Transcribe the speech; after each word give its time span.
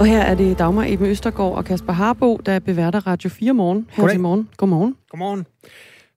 Og 0.00 0.06
her 0.06 0.20
er 0.20 0.34
det 0.34 0.58
Dagmar 0.58 0.84
Eben 0.84 1.06
Østergaard 1.06 1.54
og 1.54 1.64
Kasper 1.64 1.92
Harbo, 1.92 2.36
der 2.36 2.58
beværter 2.58 3.06
Radio 3.06 3.30
4 3.30 3.52
morgen 3.54 3.86
her 3.90 3.96
Goddag. 3.96 4.14
til 4.14 4.20
morgen. 4.20 4.48
Godmorgen. 4.56 4.96
Godmorgen. 5.08 5.46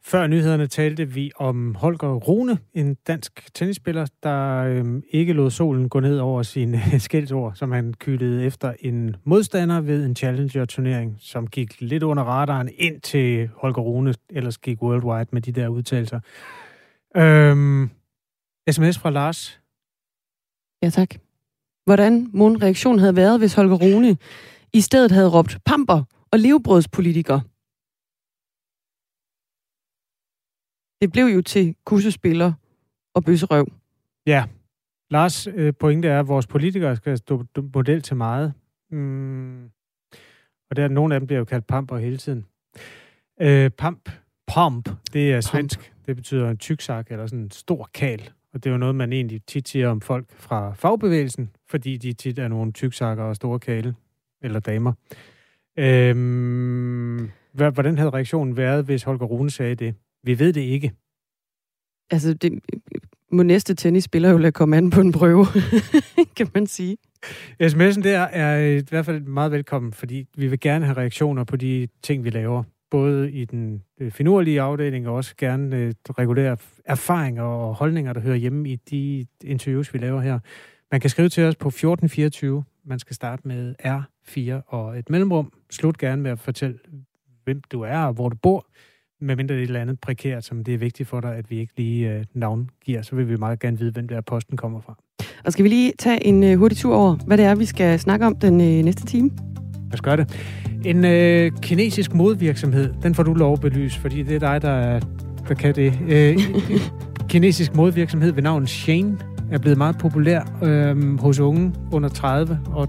Før 0.03 0.27
nyhederne 0.27 0.67
talte 0.67 1.05
vi 1.05 1.31
om 1.35 1.75
Holger 1.75 2.13
Rune, 2.13 2.57
en 2.73 2.95
dansk 3.07 3.53
tennisspiller, 3.53 4.05
der 4.23 4.57
øhm, 4.63 5.03
ikke 5.09 5.33
lod 5.33 5.51
solen 5.51 5.89
gå 5.89 5.99
ned 5.99 6.19
over 6.19 6.43
sine 6.43 6.81
skældsord, 6.99 7.55
som 7.55 7.71
han 7.71 7.93
kyldede 7.93 8.45
efter 8.45 8.73
en 8.79 9.15
modstander 9.23 9.81
ved 9.81 10.05
en 10.05 10.15
Challenger-turnering, 10.15 11.17
som 11.19 11.47
gik 11.47 11.81
lidt 11.81 12.03
under 12.03 12.23
radaren 12.23 12.69
ind 12.77 13.01
til 13.01 13.49
Holger 13.55 13.81
Rune, 13.81 14.13
ellers 14.29 14.57
gik 14.57 14.81
worldwide 14.81 15.27
med 15.31 15.41
de 15.41 15.51
der 15.51 15.67
udtalelser. 15.67 16.19
Øhm, 17.17 17.89
sms 18.71 18.99
fra 18.99 19.09
Lars. 19.09 19.61
Ja, 20.83 20.89
tak. 20.89 21.26
Hvordan 21.87 22.29
mon 22.33 22.61
reaktionen 22.61 22.99
havde 22.99 23.15
været, 23.15 23.39
hvis 23.39 23.53
Holger 23.53 23.75
Rune 23.75 24.17
i 24.73 24.81
stedet 24.81 25.11
havde 25.11 25.29
råbt 25.29 25.57
pamper 25.65 26.03
og 26.31 26.39
levebrødspolitiker? 26.39 27.39
Det 31.01 31.11
blev 31.11 31.25
jo 31.25 31.41
til 31.41 31.75
kussespiller 31.85 32.53
og 33.15 33.23
bøsserøv. 33.23 33.67
Ja, 34.25 34.45
Lars 35.09 35.47
øh, 35.47 35.73
pointe 35.79 36.07
er, 36.07 36.19
at 36.19 36.27
vores 36.27 36.47
politikere 36.47 36.95
skal 36.95 37.17
stå 37.17 37.43
model 37.73 38.01
til 38.01 38.15
meget. 38.15 38.53
Mm. 38.91 39.63
Og 40.69 40.75
der 40.75 40.87
nogle 40.87 41.15
af 41.15 41.19
dem 41.19 41.27
bliver 41.27 41.39
jo 41.39 41.45
kaldt 41.45 41.67
pamper 41.67 41.97
hele 41.97 42.17
tiden. 42.17 42.45
Øh, 43.41 43.69
pamp, 43.69 44.09
pump, 44.53 44.89
det 45.13 45.33
er 45.33 45.41
svensk. 45.41 45.79
Pump. 45.79 46.05
Det 46.05 46.15
betyder 46.15 46.49
en 46.49 46.57
tyksak 46.57 47.11
eller 47.11 47.27
sådan 47.27 47.39
en 47.39 47.51
stor 47.51 47.89
kal. 47.93 48.31
Og 48.57 48.63
det 48.63 48.69
er 48.69 48.73
jo 48.73 48.77
noget, 48.77 48.95
man 48.95 49.13
egentlig 49.13 49.41
tit 49.47 49.67
siger 49.67 49.89
om 49.89 50.01
folk 50.01 50.25
fra 50.29 50.73
fagbevægelsen, 50.73 51.49
fordi 51.69 51.97
de 51.97 52.13
tit 52.13 52.39
er 52.39 52.47
nogle 52.47 52.71
tyksakker 52.71 53.23
og 53.23 53.35
store 53.35 53.59
kale, 53.59 53.95
eller 54.41 54.59
damer. 54.59 54.93
Øhm, 55.79 57.29
hvordan 57.53 57.97
havde 57.97 58.09
reaktionen 58.09 58.57
været, 58.57 58.85
hvis 58.85 59.03
Holger 59.03 59.25
Rune 59.25 59.49
sagde 59.49 59.75
det? 59.75 59.95
Vi 60.23 60.39
ved 60.39 60.53
det 60.53 60.61
ikke. 60.61 60.91
Altså, 62.11 62.33
det 62.33 62.59
må 63.31 63.43
næste 63.43 63.75
tennisspiller 63.75 64.29
jo 64.29 64.37
lade 64.37 64.51
komme 64.51 64.77
an 64.77 64.89
på 64.89 65.01
en 65.01 65.11
prøve, 65.11 65.45
kan 66.37 66.47
man 66.53 66.67
sige. 66.67 66.97
SMS'en 67.63 68.01
der 68.01 68.19
er 68.19 68.77
i 68.77 68.83
hvert 68.89 69.05
fald 69.05 69.21
meget 69.21 69.51
velkommen, 69.51 69.93
fordi 69.93 70.25
vi 70.37 70.47
vil 70.47 70.59
gerne 70.59 70.85
have 70.85 70.97
reaktioner 70.97 71.43
på 71.43 71.55
de 71.55 71.87
ting, 72.03 72.23
vi 72.23 72.29
laver. 72.29 72.63
Både 72.91 73.31
i 73.31 73.45
den 73.45 73.83
øh, 73.99 74.11
finurlige 74.11 74.61
afdeling 74.61 75.07
og 75.07 75.15
også 75.15 75.35
gerne 75.37 75.75
øh, 75.75 75.93
regulære 76.09 76.57
erfaringer 76.85 77.43
og 77.43 77.75
holdninger, 77.75 78.13
der 78.13 78.21
hører 78.21 78.35
hjemme 78.35 78.69
i 78.69 78.75
de 78.75 79.25
interviews, 79.43 79.93
vi 79.93 79.97
laver 79.99 80.21
her. 80.21 80.39
Man 80.91 81.01
kan 81.01 81.09
skrive 81.09 81.29
til 81.29 81.43
os 81.43 81.55
på 81.55 81.67
1424. 81.67 82.63
Man 82.85 82.99
skal 82.99 83.15
starte 83.15 83.47
med 83.47 83.75
R4 83.85 84.61
og 84.67 84.99
et 84.99 85.09
mellemrum. 85.09 85.53
Slut 85.71 85.97
gerne 85.97 86.21
med 86.21 86.31
at 86.31 86.39
fortælle, 86.39 86.79
hvem 87.43 87.61
du 87.71 87.81
er 87.81 87.99
og 87.99 88.13
hvor 88.13 88.29
du 88.29 88.35
bor 88.35 88.65
medmindre 89.21 89.53
det 89.53 89.59
er 89.59 89.63
et 89.63 89.67
eller 89.67 89.81
andet 89.81 89.99
prekært, 89.99 90.45
som 90.45 90.63
det 90.63 90.73
er 90.73 90.77
vigtigt 90.77 91.09
for 91.09 91.21
dig, 91.21 91.35
at 91.35 91.49
vi 91.49 91.59
ikke 91.59 91.73
lige 91.77 92.13
øh, 92.13 92.25
navngiver, 92.33 93.01
så 93.01 93.15
vil 93.15 93.29
vi 93.29 93.35
meget 93.35 93.59
gerne 93.59 93.79
vide, 93.79 93.91
hvem 93.91 94.07
der 94.07 94.21
posten 94.21 94.57
kommer 94.57 94.81
fra. 94.81 94.97
Og 95.45 95.53
skal 95.53 95.63
vi 95.63 95.69
lige 95.69 95.93
tage 95.99 96.25
en 96.25 96.43
øh, 96.43 96.57
hurtig 96.57 96.77
tur 96.77 96.95
over, 96.95 97.15
hvad 97.15 97.37
det 97.37 97.45
er, 97.45 97.55
vi 97.55 97.65
skal 97.65 97.99
snakke 97.99 98.25
om 98.25 98.39
den 98.39 98.61
øh, 98.61 98.85
næste 98.85 99.05
time? 99.05 99.29
Lad 99.73 99.93
os 99.93 100.01
gøre 100.01 100.17
det. 100.17 100.66
En 100.87 101.05
øh, 101.05 101.51
kinesisk 101.61 102.13
modvirksomhed, 102.13 102.93
den 103.03 103.15
får 103.15 103.23
du 103.23 103.33
lov 103.33 103.53
at 103.53 103.61
belyse, 103.61 103.99
fordi 103.99 104.23
det 104.23 104.35
er 104.35 104.39
dig, 104.39 104.61
der, 104.61 104.99
der 105.47 105.53
kan 105.53 105.75
det. 105.75 105.93
Øh, 106.09 106.37
kinesisk 107.29 107.75
modvirksomhed 107.75 108.31
ved 108.31 108.43
navn 108.43 108.67
Shane 108.67 109.17
er 109.51 109.57
blevet 109.57 109.77
meget 109.77 109.97
populær 109.97 110.41
øh, 110.63 111.19
hos 111.19 111.39
unge 111.39 111.73
under 111.91 112.09
30, 112.09 112.59
og 112.65 112.87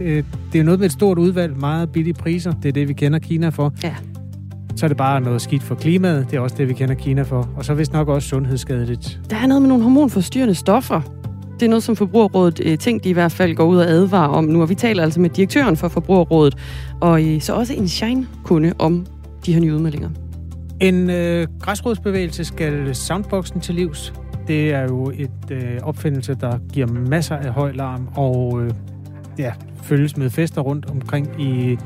øh, 0.00 0.24
det 0.52 0.60
er 0.60 0.64
noget 0.64 0.80
med 0.80 0.86
et 0.86 0.92
stort 0.92 1.18
udvalg, 1.18 1.56
meget 1.56 1.92
billige 1.92 2.14
priser. 2.14 2.52
Det 2.52 2.68
er 2.68 2.72
det, 2.72 2.88
vi 2.88 2.92
kender 2.92 3.18
Kina 3.18 3.48
for. 3.48 3.74
Ja 3.82 3.94
så 4.76 4.86
er 4.86 4.88
det 4.88 4.96
bare 4.96 5.20
noget 5.20 5.42
skidt 5.42 5.62
for 5.62 5.74
klimaet. 5.74 6.26
Det 6.30 6.36
er 6.36 6.40
også 6.40 6.56
det, 6.58 6.68
vi 6.68 6.72
kender 6.72 6.94
Kina 6.94 7.22
for. 7.22 7.48
Og 7.56 7.64
så 7.64 7.74
vist 7.74 7.92
nok 7.92 8.08
også 8.08 8.28
sundhedsskadeligt. 8.28 9.20
Der 9.30 9.36
er 9.36 9.46
noget 9.46 9.62
med 9.62 9.68
nogle 9.68 9.82
hormonforstyrrende 9.84 10.54
stoffer. 10.54 11.00
Det 11.60 11.62
er 11.62 11.68
noget, 11.68 11.82
som 11.82 11.96
Forbrugerrådet 11.96 12.60
øh, 12.64 12.78
ting, 12.78 13.04
de 13.04 13.08
i 13.08 13.12
hvert 13.12 13.32
fald 13.32 13.54
går 13.54 13.64
ud 13.64 13.76
og 13.76 13.86
advarer 13.86 14.28
om 14.28 14.44
nu. 14.44 14.62
Og 14.62 14.68
vi 14.68 14.74
taler 14.74 15.02
altså 15.02 15.20
med 15.20 15.30
direktøren 15.30 15.76
for 15.76 15.88
Forbrugerrådet, 15.88 16.56
og 17.00 17.24
øh, 17.24 17.40
så 17.40 17.54
også 17.54 17.74
en 17.74 17.88
Shine-kunde 17.88 18.72
om 18.78 19.06
de 19.46 19.52
her 19.52 19.60
nye 19.60 19.74
udmeldinger. 19.74 20.10
En 20.80 21.10
øh, 21.10 21.46
græsrodsbevægelse 21.60 22.44
skal 22.44 22.94
soundboxen 22.94 23.60
til 23.60 23.74
livs. 23.74 24.12
Det 24.48 24.74
er 24.74 24.82
jo 24.82 25.12
et 25.14 25.50
øh, 25.50 25.78
opfindelse, 25.82 26.34
der 26.34 26.58
giver 26.72 26.86
masser 26.86 27.36
af 27.36 27.52
høj 27.52 27.72
larm 27.72 28.08
og 28.16 28.62
øh, 28.62 28.70
ja, 29.38 29.52
følges 29.82 30.16
med 30.16 30.30
fester 30.30 30.60
rundt 30.60 30.90
omkring 30.90 31.28
i 31.38 31.78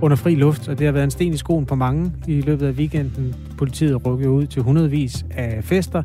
under 0.00 0.16
fri 0.16 0.34
luft, 0.34 0.68
og 0.68 0.78
det 0.78 0.86
har 0.86 0.92
været 0.92 1.04
en 1.04 1.10
sten 1.10 1.34
i 1.34 1.36
skoen 1.36 1.66
på 1.66 1.74
mange 1.74 2.12
i 2.26 2.40
løbet 2.40 2.66
af 2.66 2.72
weekenden. 2.72 3.34
Politiet 3.58 4.06
rykker 4.06 4.28
ud 4.28 4.46
til 4.46 4.62
hundredvis 4.62 5.24
af 5.30 5.64
fester 5.64 6.02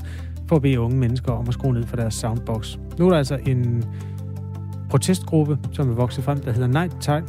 for 0.48 0.56
at 0.56 0.62
bede 0.62 0.80
unge 0.80 0.98
mennesker 0.98 1.32
om 1.32 1.48
at 1.48 1.54
skrue 1.54 1.74
ned 1.74 1.84
for 1.84 1.96
deres 1.96 2.14
soundbox. 2.14 2.78
Nu 3.00 3.06
er 3.06 3.10
der 3.10 3.18
altså 3.18 3.40
en 3.46 3.84
protestgruppe, 4.90 5.60
som 5.72 5.90
er 5.90 5.94
vokset 5.94 6.24
frem, 6.24 6.40
der 6.40 6.52
hedder 6.52 6.68
Nej 6.68 6.90
Tak 7.02 7.24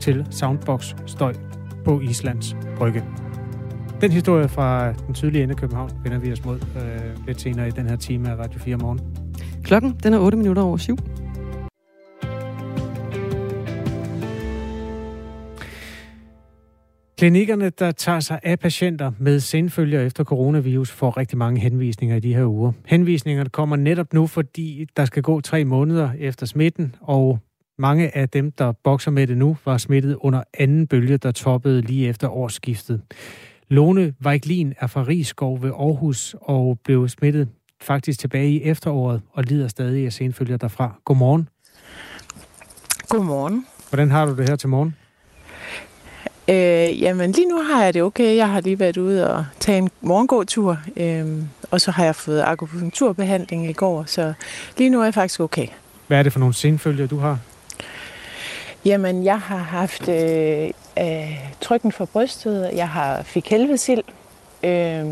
til 0.00 0.26
Soundbox-støj 0.30 1.34
på 1.84 2.00
Islands 2.00 2.56
Brygge. 2.76 3.04
Den 4.00 4.12
historie 4.12 4.48
fra 4.48 4.92
den 4.92 5.14
sydlige 5.14 5.42
ende 5.42 5.52
af 5.52 5.58
København 5.58 5.90
vender 6.02 6.18
vi 6.18 6.32
os 6.32 6.44
mod 6.44 6.56
øh, 6.56 7.26
lidt 7.26 7.40
senere 7.40 7.68
i 7.68 7.70
den 7.70 7.86
her 7.86 7.96
time 7.96 8.30
af 8.30 8.36
Radio 8.36 8.60
4 8.60 8.76
morgen. 8.76 9.00
Klokken 9.62 9.96
den 10.02 10.14
er 10.14 10.18
8 10.18 10.38
minutter 10.38 10.62
over 10.62 10.76
7. 10.76 10.96
Klinikkerne, 17.18 17.70
der 17.70 17.90
tager 17.90 18.20
sig 18.20 18.40
af 18.42 18.58
patienter 18.58 19.12
med 19.18 19.40
senfølger 19.40 20.02
efter 20.02 20.24
coronavirus, 20.24 20.90
får 20.90 21.16
rigtig 21.16 21.38
mange 21.38 21.60
henvisninger 21.60 22.16
i 22.16 22.20
de 22.20 22.34
her 22.34 22.44
uger. 22.44 22.72
Henvisningerne 22.86 23.50
kommer 23.50 23.76
netop 23.76 24.12
nu, 24.12 24.26
fordi 24.26 24.86
der 24.96 25.04
skal 25.04 25.22
gå 25.22 25.40
tre 25.40 25.64
måneder 25.64 26.10
efter 26.18 26.46
smitten, 26.46 26.94
og 27.00 27.38
mange 27.78 28.16
af 28.16 28.28
dem, 28.28 28.52
der 28.52 28.72
bokser 28.72 29.10
med 29.10 29.26
det 29.26 29.36
nu, 29.36 29.56
var 29.64 29.78
smittet 29.78 30.16
under 30.20 30.42
anden 30.54 30.86
bølge, 30.86 31.16
der 31.16 31.32
toppede 31.32 31.82
lige 31.82 32.08
efter 32.08 32.28
årsskiftet. 32.28 33.02
Lone 33.68 34.14
Vejklin 34.20 34.74
er 34.80 34.86
fra 34.86 35.04
Rigskov 35.08 35.62
ved 35.62 35.70
Aarhus 35.70 36.36
og 36.40 36.78
blev 36.84 37.08
smittet 37.08 37.48
faktisk 37.80 38.20
tilbage 38.20 38.50
i 38.50 38.62
efteråret 38.62 39.22
og 39.32 39.44
lider 39.44 39.68
stadig 39.68 40.06
af 40.06 40.12
senfølger 40.12 40.56
derfra. 40.56 41.00
Godmorgen. 41.04 41.48
Godmorgen. 43.08 43.66
Hvordan 43.90 44.10
har 44.10 44.26
du 44.26 44.36
det 44.36 44.48
her 44.48 44.56
til 44.56 44.68
morgen? 44.68 44.94
Øh, 46.48 47.02
jamen 47.02 47.32
lige 47.32 47.48
nu 47.48 47.62
har 47.62 47.84
jeg 47.84 47.94
det 47.94 48.02
okay. 48.02 48.36
Jeg 48.36 48.50
har 48.50 48.60
lige 48.60 48.78
været 48.78 48.96
ude 48.96 49.30
og 49.34 49.46
tage 49.60 49.78
en 49.78 49.90
morgengåtur, 50.00 50.78
øh, 50.96 51.26
og 51.70 51.80
så 51.80 51.90
har 51.90 52.04
jeg 52.04 52.14
fået 52.14 52.42
akupunkturbehandling 52.46 53.70
i 53.70 53.72
går, 53.72 54.04
så 54.06 54.32
lige 54.76 54.90
nu 54.90 55.00
er 55.00 55.04
jeg 55.04 55.14
faktisk 55.14 55.40
okay. 55.40 55.66
Hvad 56.06 56.18
er 56.18 56.22
det 56.22 56.32
for 56.32 56.40
nogle 56.40 56.54
senfølger, 56.54 57.06
du 57.06 57.18
har? 57.18 57.38
Jamen, 58.84 59.24
jeg 59.24 59.40
har 59.40 59.56
haft 59.56 60.08
øh, 60.08 60.70
øh, 60.98 61.38
trykken 61.60 61.92
for 61.92 62.04
brystet, 62.04 62.70
jeg 62.74 62.88
har 62.88 63.22
fik 63.22 63.50
helvedesild. 63.50 64.02
Øh, 64.62 65.06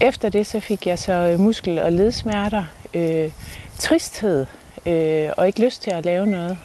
efter 0.00 0.28
det 0.28 0.46
så 0.46 0.60
fik 0.60 0.86
jeg 0.86 0.98
så 0.98 1.36
muskel- 1.38 1.82
og 1.82 1.92
ledsmerter, 1.92 2.64
øh, 2.94 3.30
tristhed 3.78 4.46
øh, 4.86 5.28
og 5.36 5.46
ikke 5.46 5.64
lyst 5.64 5.82
til 5.82 5.90
at 5.90 6.04
lave 6.04 6.26
noget. 6.26 6.58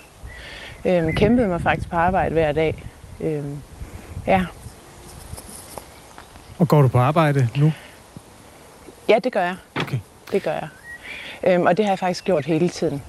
Øh, 0.86 1.14
kæmpede 1.14 1.48
mig 1.48 1.62
faktisk 1.62 1.90
på 1.90 1.96
arbejde 1.96 2.34
hver 2.34 2.52
dag. 2.52 2.84
Øh, 3.22 3.44
Ja. 4.28 4.46
Og 6.60 6.68
går 6.68 6.82
du 6.82 6.88
på 6.88 6.98
arbejde 6.98 7.50
nu? 7.58 7.72
Ja, 9.10 9.20
det 9.24 9.32
gør 9.32 9.42
jeg. 9.42 9.56
Okay. 9.76 10.00
Det 10.32 10.44
gør 10.44 10.52
jeg. 10.52 10.68
Øhm, 11.44 11.66
og 11.66 11.78
det 11.78 11.86
har 11.86 11.92
jeg 11.92 12.00
faktisk 12.00 12.24
gjort 12.24 12.46
hele 12.46 12.70
tiden. 12.70 13.02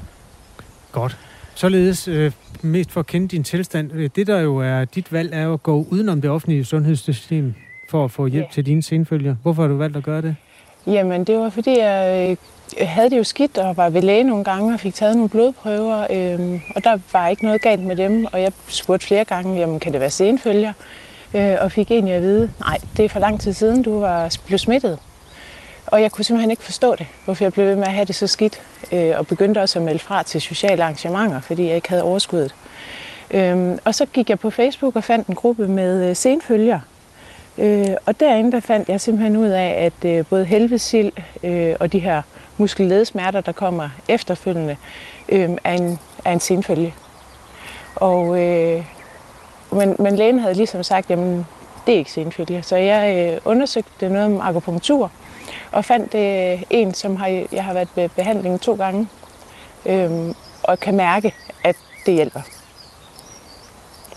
Godt. 0.93 1.19
Således, 1.55 2.09
øh, 2.09 2.33
mest 2.63 2.93
for 2.93 3.01
at 3.01 3.07
kende 3.07 3.29
din 3.29 3.45
tilstand, 3.45 3.93
øh, 3.93 4.11
det 4.17 4.27
der 4.27 4.41
jo 4.41 4.57
er 4.57 4.85
dit 4.85 5.13
valg, 5.13 5.35
er 5.35 5.43
jo 5.43 5.53
at 5.53 5.63
gå 5.63 5.87
udenom 5.91 6.21
det 6.21 6.31
offentlige 6.31 6.65
sundhedssystem 6.65 7.55
for 7.91 8.05
at 8.05 8.11
få 8.11 8.27
hjælp 8.27 8.47
ja. 8.47 8.53
til 8.53 8.67
dine 8.67 8.83
senfølger. 8.83 9.37
Hvorfor 9.43 9.63
har 9.63 9.69
du 9.69 9.77
valgt 9.77 9.97
at 9.97 10.03
gøre 10.03 10.23
det? 10.23 10.37
Jamen, 10.87 11.25
det 11.25 11.39
var 11.39 11.51
fordi, 11.51 11.79
jeg 11.79 12.31
øh, 12.31 12.87
havde 12.89 13.11
det 13.11 13.19
jo 13.19 13.25
skidt 13.25 13.59
og 13.59 13.77
var 13.77 13.91
ved 13.91 14.03
læge 14.03 14.25
nogle 14.25 14.45
gange 14.45 14.75
og 14.75 14.81
fik 14.81 14.95
taget 14.95 15.17
nogle 15.17 15.29
blodprøver, 15.29 16.07
øhm, 16.11 16.61
og 16.77 16.85
der 16.85 16.99
var 17.13 17.29
ikke 17.29 17.45
noget 17.45 17.63
galt 17.63 17.83
med 17.83 17.97
dem, 17.97 18.27
og 18.33 18.43
jeg 18.43 18.53
spurgte 18.69 19.07
flere 19.07 19.25
gange, 19.25 19.59
jamen, 19.59 19.81
kan 19.81 19.93
det 19.93 20.01
være 20.01 20.11
senfølger? 20.11 20.73
Øh, 21.35 21.57
og 21.61 21.73
fik 21.73 21.91
egentlig 21.91 22.15
at 22.15 22.23
vide, 22.23 22.51
nej, 22.61 22.79
det 22.97 23.05
er 23.05 23.09
for 23.09 23.21
lang 23.21 23.41
tid 23.41 23.53
siden, 23.53 23.83
du 23.83 24.01
var 24.01 24.37
blevet 24.47 24.61
smittet. 24.61 24.99
Og 25.87 26.03
jeg 26.03 26.13
kunne 26.13 26.25
simpelthen 26.25 26.51
ikke 26.51 26.63
forstå 26.63 26.95
det, 26.95 27.07
hvorfor 27.25 27.45
jeg 27.45 27.53
blev 27.53 27.67
ved 27.67 27.77
med 27.77 27.87
at 27.87 27.93
have 27.93 28.05
det 28.05 28.15
så 28.15 28.27
skidt, 28.27 28.61
øh, 28.93 29.13
og 29.19 29.27
begyndte 29.27 29.59
også 29.59 29.79
at 29.79 29.85
melde 29.85 29.99
fra 29.99 30.23
til 30.23 30.41
sociale 30.41 30.83
arrangementer, 30.83 31.41
fordi 31.41 31.67
jeg 31.67 31.77
ikke 31.77 31.89
havde 31.89 32.03
overskuddet. 32.03 32.55
Øhm, 33.31 33.79
og 33.85 33.95
så 33.95 34.07
gik 34.07 34.31
jeg 34.31 34.39
på 34.39 34.51
Facebook 34.51 34.97
og 34.97 35.05
fandt 35.05 35.27
en 35.27 35.35
gruppe 35.35 35.69
med 35.69 36.11
øh, 36.11 36.17
senfølger. 36.17 36.81
Øh, 37.59 37.89
og 38.07 38.21
derinde 38.21 38.53
der 38.53 38.61
fandt 38.61 38.89
jeg 38.89 39.01
simpelthen 39.01 39.37
ud 39.37 39.49
af, 39.49 39.85
at 39.85 40.11
øh, 40.11 40.25
både 40.27 40.45
helvedesild 40.45 41.13
øh, 41.43 41.77
og 41.81 41.93
de 41.93 41.99
her 41.99 42.23
muskelledesmerter, 42.57 43.41
der 43.41 43.53
kommer 43.53 43.89
efterfølgende, 44.09 44.77
øh, 45.29 45.51
er, 45.65 45.73
en, 45.73 45.99
er 46.25 46.33
en 46.33 46.41
senfølge. 46.41 46.95
Og, 47.97 48.41
øh, 48.43 48.85
men, 49.73 49.97
men 49.99 50.17
lægen 50.17 50.39
havde 50.39 50.55
ligesom 50.55 50.83
sagt, 50.83 51.11
jamen 51.11 51.47
det 51.87 51.95
er 51.95 51.99
ikke 51.99 52.13
senfølge. 52.13 52.63
Så 52.63 52.77
jeg 52.77 53.33
øh, 53.33 53.41
undersøgte 53.45 54.09
noget 54.09 54.27
om 54.27 54.41
akupunktur, 54.41 55.11
og 55.73 55.85
fandt 55.85 56.15
øh, 56.15 56.63
en, 56.71 56.95
som 56.95 57.17
har, 57.17 57.47
jeg 57.53 57.65
har 57.65 57.73
været 57.73 57.89
ved 57.97 58.09
behandling 58.09 58.61
to 58.61 58.75
gange, 58.75 59.09
øh, 59.87 60.11
og 60.63 60.81
kan 60.81 60.97
mærke, 60.97 61.35
at 61.65 61.77
det 62.07 62.15
hjælper. 62.15 62.41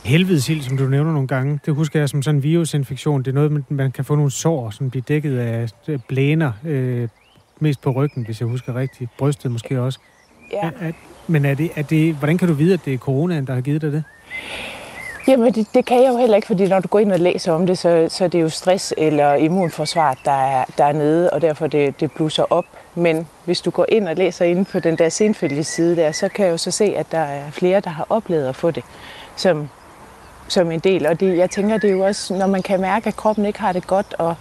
Helvedesild, 0.04 0.62
som 0.62 0.78
du 0.78 0.86
nævner 0.86 1.12
nogle 1.12 1.28
gange, 1.28 1.60
det 1.66 1.74
husker 1.74 2.00
jeg 2.00 2.10
som 2.10 2.22
sådan 2.22 2.36
en 2.36 2.44
virusinfektion. 2.44 3.24
Det 3.24 3.28
er 3.28 3.36
noget, 3.36 3.72
man 3.72 3.92
kan 3.92 4.06
få 4.06 4.16
nogle 4.16 4.32
sår, 4.32 4.70
som 4.70 4.90
bliver 4.90 5.04
dækket 5.08 5.40
af 5.40 5.70
blæner, 6.08 6.52
øh, 6.66 7.08
mest 7.60 7.82
på 7.82 7.92
ryggen, 7.92 8.26
hvis 8.26 8.40
jeg 8.40 8.48
husker 8.48 8.76
rigtigt. 8.76 9.10
Brystet 9.18 9.52
måske 9.52 9.82
også. 9.82 10.00
Ja. 10.52 10.58
Er, 10.58 10.72
er, 10.80 10.92
men 11.28 11.46
er 11.46 11.54
det, 11.54 11.72
er 11.76 11.82
det, 11.82 12.16
hvordan 12.16 12.38
kan 12.38 12.48
du 12.48 12.54
vide, 12.54 12.74
at 12.74 12.86
det 12.86 12.94
er 12.94 12.98
coronaen, 12.98 13.48
der 13.48 13.54
har 13.54 13.62
givet 13.62 13.82
dig 13.82 13.92
det? 13.92 14.04
Jamen, 15.28 15.54
det, 15.54 15.68
det 15.74 15.86
kan 15.86 16.04
jeg 16.04 16.10
jo 16.10 16.18
heller 16.18 16.36
ikke, 16.36 16.48
fordi 16.48 16.68
når 16.68 16.80
du 16.80 16.88
går 16.88 17.00
ind 17.00 17.12
og 17.12 17.20
læser 17.20 17.52
om 17.52 17.68
det, 17.68 17.78
så, 17.78 18.08
så 18.10 18.24
er 18.24 18.28
det 18.28 18.42
jo 18.42 18.50
stress 18.50 18.94
eller 18.98 19.34
immunforsvar, 19.34 20.18
der 20.26 20.32
er, 20.32 20.66
der 20.78 20.84
er 20.86 20.92
nede, 20.92 21.30
og 21.30 21.42
derfor 21.42 21.68
det, 21.68 22.00
det 22.00 22.12
blusser 22.12 22.44
op. 22.50 22.66
Men 22.96 23.28
hvis 23.46 23.62
du 23.62 23.70
går 23.72 23.86
ind 23.90 24.08
og 24.08 24.16
læser 24.16 24.46
inde 24.46 24.66
på 24.66 24.80
den 24.80 24.98
der 24.98 25.10
senfølge 25.10 25.64
side 25.64 25.96
der, 25.96 26.12
så 26.12 26.30
kan 26.30 26.46
jeg 26.46 26.52
jo 26.52 26.58
så 26.58 26.72
se, 26.72 26.94
at 26.98 27.12
der 27.12 27.18
er 27.18 27.52
flere, 27.52 27.80
der 27.80 27.90
har 27.90 28.06
oplevet 28.10 28.48
at 28.48 28.56
få 28.56 28.72
det 28.72 28.84
som, 29.36 29.70
som 30.48 30.72
en 30.72 30.80
del. 30.80 31.08
Og 31.08 31.20
det, 31.20 31.38
jeg 31.38 31.50
tænker, 31.50 31.78
det 31.78 31.90
er 31.90 31.94
jo 31.94 32.06
også, 32.06 32.34
når 32.34 32.48
man 32.48 32.62
kan 32.62 32.82
mærke, 32.82 33.08
at 33.08 33.16
kroppen 33.16 33.46
ikke 33.46 33.60
har 33.60 33.72
det 33.72 33.88
godt, 33.88 34.16
og 34.20 34.36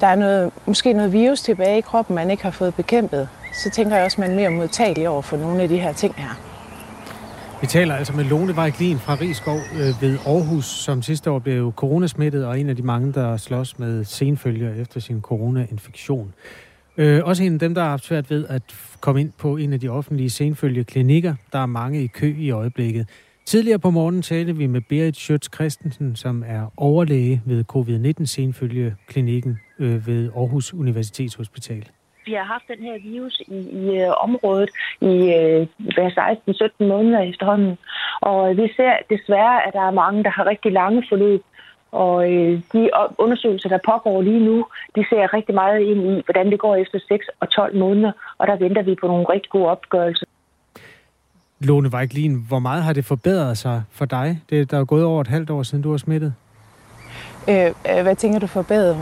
der 0.00 0.06
er 0.06 0.16
noget, 0.16 0.52
måske 0.66 0.92
noget 0.92 1.12
virus 1.12 1.40
tilbage 1.40 1.78
i 1.78 1.80
kroppen, 1.80 2.16
man 2.16 2.30
ikke 2.30 2.42
har 2.42 2.50
fået 2.50 2.74
bekæmpet, 2.74 3.28
så 3.52 3.70
tænker 3.70 3.96
jeg 3.96 4.04
også, 4.04 4.14
at 4.14 4.18
man 4.18 4.30
er 4.30 4.34
mere 4.34 4.50
modtagelig 4.50 5.08
over 5.08 5.22
for 5.22 5.36
nogle 5.36 5.62
af 5.62 5.68
de 5.68 5.78
her 5.78 5.92
ting 5.92 6.14
her. 6.14 6.47
Vi 7.60 7.66
taler 7.66 7.94
altså 7.94 8.12
med 8.12 8.24
Lone 8.24 8.56
Vejklin 8.56 8.98
fra 8.98 9.14
Rigskov 9.14 9.56
øh, 9.56 10.02
ved 10.02 10.18
Aarhus, 10.26 10.64
som 10.64 11.02
sidste 11.02 11.30
år 11.30 11.38
blev 11.38 11.72
coronasmittet, 11.72 12.46
og 12.46 12.60
en 12.60 12.68
af 12.68 12.76
de 12.76 12.82
mange, 12.82 13.12
der 13.12 13.36
slås 13.36 13.78
med 13.78 14.04
senfølger 14.04 14.74
efter 14.74 15.00
sin 15.00 15.20
coronainfektion. 15.20 16.34
Øh, 16.96 17.20
også 17.24 17.42
en 17.42 17.52
af 17.52 17.58
dem, 17.58 17.74
der 17.74 17.82
har 17.82 17.90
haft 17.90 18.04
svært 18.04 18.30
ved 18.30 18.46
at 18.48 18.62
komme 19.00 19.20
ind 19.20 19.32
på 19.38 19.56
en 19.56 19.72
af 19.72 19.80
de 19.80 19.88
offentlige 19.88 20.30
senfølgeklinikker. 20.30 21.34
Der 21.52 21.58
er 21.58 21.66
mange 21.66 22.02
i 22.02 22.06
kø 22.06 22.34
i 22.38 22.50
øjeblikket. 22.50 23.08
Tidligere 23.46 23.78
på 23.78 23.90
morgenen 23.90 24.22
talte 24.22 24.56
vi 24.56 24.66
med 24.66 24.80
Berit 24.88 25.16
Schøtz 25.16 25.48
Christensen, 25.54 26.16
som 26.16 26.44
er 26.46 26.72
overlæge 26.76 27.42
ved 27.44 27.64
covid-19 27.76 28.26
senfølgeklinikken 28.26 29.58
øh, 29.78 30.06
ved 30.06 30.30
Aarhus 30.36 30.74
Universitetshospital 30.74 31.84
vi 32.28 32.34
har 32.40 32.46
haft 32.54 32.66
den 32.72 32.82
her 32.88 32.96
virus 33.10 33.36
i, 33.56 33.58
i 33.80 33.84
uh, 34.04 34.12
området 34.26 34.70
i 35.00 35.14
uh, 35.38 36.06
16-17 36.84 36.84
måneder 36.92 37.20
efterhånden. 37.30 37.78
Og 38.20 38.56
vi 38.56 38.66
ser 38.76 38.94
desværre, 39.14 39.66
at 39.66 39.72
der 39.78 39.84
er 39.86 40.00
mange, 40.02 40.24
der 40.24 40.30
har 40.30 40.46
rigtig 40.52 40.72
lange 40.72 41.02
forløb. 41.08 41.42
Og 41.92 42.16
uh, 42.16 42.52
de 42.72 42.90
undersøgelser, 43.18 43.68
der 43.68 43.78
pågår 43.90 44.22
lige 44.22 44.44
nu, 44.48 44.66
de 44.96 45.02
ser 45.10 45.34
rigtig 45.36 45.54
meget 45.54 45.80
ind 45.80 46.00
i, 46.12 46.22
hvordan 46.26 46.46
det 46.52 46.58
går 46.58 46.76
efter 46.76 46.98
6 47.08 47.26
og 47.40 47.50
12 47.50 47.76
måneder. 47.78 48.12
Og 48.38 48.46
der 48.46 48.56
venter 48.56 48.82
vi 48.82 48.94
på 49.00 49.06
nogle 49.06 49.26
rigtig 49.34 49.50
gode 49.50 49.68
opgørelser. 49.68 50.26
Lone 51.60 51.88
Weiglin, 51.88 52.44
hvor 52.48 52.58
meget 52.58 52.82
har 52.82 52.92
det 52.92 53.04
forbedret 53.04 53.58
sig 53.58 53.82
for 53.92 54.04
dig? 54.04 54.40
Det, 54.50 54.70
der 54.70 54.80
er 54.80 54.84
gået 54.84 55.04
over 55.04 55.20
et 55.20 55.28
halvt 55.28 55.50
år 55.50 55.62
siden, 55.62 55.82
du 55.82 55.90
har 55.90 55.98
smittet. 55.98 56.34
Øh, 57.48 57.72
hvad 58.02 58.16
tænker 58.16 58.38
du 58.38 58.46
forbedret? 58.46 58.96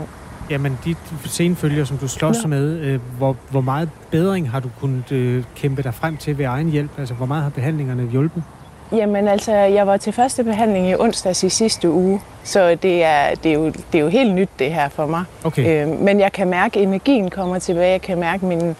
Jamen, 0.49 0.79
de 0.85 0.95
senfølger, 1.25 1.85
som 1.85 1.97
du 1.97 2.07
slås 2.07 2.37
ja. 2.43 2.47
med, 2.47 2.79
øh, 2.79 2.99
hvor, 3.17 3.35
hvor 3.49 3.61
meget 3.61 3.89
bedring 4.11 4.51
har 4.51 4.59
du 4.59 4.69
kunnet 4.79 5.11
øh, 5.11 5.43
kæmpe 5.55 5.83
dig 5.83 5.93
frem 5.93 6.17
til 6.17 6.37
ved 6.37 6.45
egen 6.45 6.69
hjælp? 6.69 6.99
Altså, 6.99 7.13
hvor 7.13 7.25
meget 7.25 7.43
har 7.43 7.49
behandlingerne 7.49 8.09
hjulpet? 8.11 8.43
Jamen 8.91 9.27
altså, 9.27 9.51
jeg 9.51 9.87
var 9.87 9.97
til 9.97 10.13
første 10.13 10.43
behandling 10.43 10.89
i 10.89 10.95
onsdags 10.95 11.43
i 11.43 11.49
sidste 11.49 11.91
uge, 11.91 12.21
så 12.43 12.75
det 12.75 13.03
er, 13.03 13.35
det 13.43 13.51
er, 13.51 13.53
jo, 13.53 13.65
det 13.65 13.95
er 13.95 13.99
jo 13.99 14.07
helt 14.07 14.33
nyt 14.33 14.49
det 14.59 14.73
her 14.73 14.89
for 14.89 15.05
mig. 15.05 15.23
Okay. 15.43 15.85
Øh, 15.85 15.99
men 16.01 16.19
jeg 16.19 16.31
kan 16.31 16.49
mærke, 16.49 16.79
at 16.79 16.83
energien 16.83 17.29
kommer 17.29 17.59
tilbage. 17.59 17.91
Jeg 17.91 18.01
kan 18.01 18.19
mærke 18.19 18.45
mine 18.45 18.75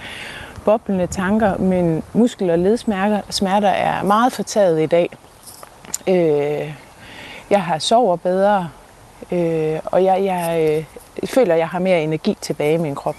boblende 0.65 1.07
tanker, 1.07 1.57
mine 1.57 2.01
muskel- 2.13 2.49
og 2.49 2.59
ledsmerter 2.59 3.21
smerter 3.29 3.67
er 3.67 4.03
meget 4.03 4.33
fortaget 4.33 4.81
i 4.81 4.85
dag. 4.85 5.09
Øh, 6.07 6.73
jeg 7.49 7.63
har 7.63 7.79
sover 7.79 8.15
bedre, 8.15 8.69
øh, 9.31 9.79
og 9.85 10.03
jeg, 10.03 10.23
jeg, 10.23 10.57
øh, 10.59 10.73
jeg 10.73 10.85
føler, 11.25 11.53
at 11.53 11.59
jeg 11.59 11.67
har 11.67 11.79
mere 11.79 12.03
energi 12.03 12.37
tilbage 12.41 12.73
i 12.73 12.77
min 12.77 12.95
krop. 12.95 13.15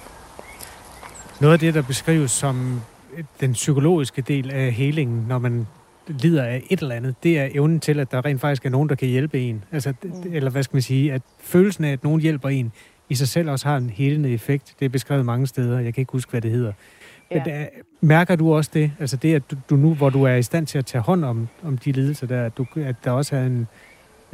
Noget 1.41 1.53
af 1.53 1.59
det, 1.59 1.75
der 1.75 1.83
beskrives 1.83 2.31
som 2.31 2.81
den 3.41 3.53
psykologiske 3.53 4.23
del 4.23 4.51
af 4.51 4.73
helingen, 4.73 5.27
når 5.29 5.39
man 5.39 5.67
lider 6.09 6.45
af 6.45 6.63
et 6.71 6.81
eller 6.81 6.95
andet, 6.95 7.15
det 7.23 7.39
er 7.39 7.49
evnen 7.55 7.81
til, 7.81 8.01
at 8.01 8.13
der 8.13 8.25
rent 8.25 8.41
faktisk 8.41 8.67
er 8.67 8.71
nogen, 8.71 8.89
der 8.89 8.95
kan 8.95 9.09
hjælpe 9.09 9.41
en. 9.41 9.65
Altså, 9.73 9.95
mm. 10.03 10.11
Eller 10.33 10.51
hvad 10.51 10.63
skal 10.63 10.75
man 10.75 10.83
sige, 10.83 11.13
at 11.13 11.23
følelsen 11.41 11.85
af, 11.85 11.93
at 11.93 12.05
nogen 12.05 12.21
hjælper 12.21 12.49
en, 12.49 12.73
i 13.09 13.15
sig 13.15 13.29
selv 13.29 13.51
også 13.51 13.69
har 13.69 13.77
en 13.77 13.91
helende 13.91 14.31
effekt. 14.31 14.75
Det 14.79 14.85
er 14.85 14.89
beskrevet 14.89 15.27
mange 15.27 15.47
steder. 15.47 15.79
Jeg 15.79 15.95
kan 15.95 16.01
ikke 16.01 16.13
huske, 16.13 16.31
hvad 16.31 16.41
det 16.41 16.51
hedder. 16.51 16.73
Ja. 17.31 17.43
Men, 17.45 17.67
mærker 18.01 18.37
du 18.37 18.55
også 18.55 18.71
det? 18.75 18.93
Altså 19.01 19.17
det, 19.17 19.35
at 19.35 19.51
du, 19.51 19.57
du 19.71 19.77
nu, 19.77 19.95
hvor 19.95 20.11
du 20.11 20.25
er 20.25 20.35
i 20.35 20.43
stand 20.43 20.67
til 20.67 20.79
at 20.79 20.87
tage 20.87 21.03
hånd 21.03 21.25
om, 21.25 21.49
om 21.65 21.79
de 21.79 21.93
lidelser 21.93 22.27
der, 22.27 22.45
at, 22.45 22.59
du, 22.59 22.67
at 22.77 22.97
der 23.05 23.11
også 23.11 23.37
er 23.37 23.43
en, 23.43 23.67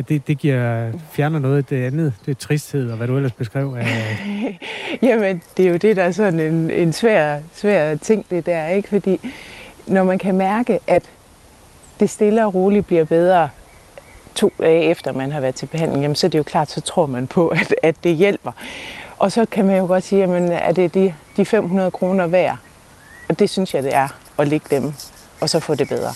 det, 0.09 0.27
det 0.27 0.39
giver, 0.39 0.93
fjerner 1.13 1.39
noget 1.39 1.57
af 1.57 1.65
det 1.65 1.87
andet, 1.87 2.13
det 2.27 2.31
er 2.31 2.35
tristhed, 2.35 2.91
og 2.91 2.97
hvad 2.97 3.09
du 3.09 3.17
ellers 3.17 3.33
beskrev. 3.33 3.77
Af... 3.79 3.87
Jamen, 5.03 5.43
det 5.57 5.67
er 5.67 5.71
jo 5.71 5.77
det, 5.77 5.97
der 5.97 6.03
er 6.03 6.11
sådan 6.11 6.41
en, 6.41 6.71
en 6.71 6.93
svær, 6.93 7.39
svær 7.55 7.95
ting, 7.95 8.27
det 8.31 8.47
der, 8.47 8.69
ikke? 8.69 8.89
Fordi 8.89 9.33
når 9.87 10.05
man 10.05 10.19
kan 10.19 10.35
mærke, 10.35 10.79
at 10.87 11.03
det 12.01 12.11
stille 12.11 12.47
og 12.47 12.55
roligt 12.55 12.87
bliver 12.87 13.05
bedre 13.05 13.49
to 14.35 14.53
dage 14.61 14.83
efter, 14.83 15.13
man 15.13 15.33
har 15.33 15.41
været 15.41 15.55
til 15.55 15.67
behandling, 15.67 16.03
jamen, 16.03 16.15
så 16.15 16.27
er 16.27 16.29
det 16.29 16.39
jo 16.39 16.43
klart, 16.43 16.71
så 16.71 16.81
tror 16.81 17.07
man 17.07 17.27
på, 17.27 17.49
at, 17.49 17.75
at 17.83 17.97
det 18.05 18.17
hjælper. 18.17 18.53
Og 19.19 19.33
så 19.33 19.45
kan 19.45 19.65
man 19.65 19.79
jo 19.79 19.87
godt 19.87 20.05
sige, 20.05 20.21
jamen, 20.21 20.53
er 20.53 20.73
det 20.73 20.95
de, 20.95 21.15
de 21.37 21.45
500 21.45 21.91
kroner 21.91 22.27
værd? 22.27 22.57
Og 23.29 23.39
det 23.39 23.51
synes 23.51 23.75
jeg, 23.75 23.83
det 23.83 23.95
er, 23.95 24.09
at 24.39 24.49
lægge 24.49 24.77
dem, 24.77 24.93
og 25.41 25.51
så 25.51 25.61
få 25.61 25.75
det 25.75 25.89
bedre. 25.89 26.11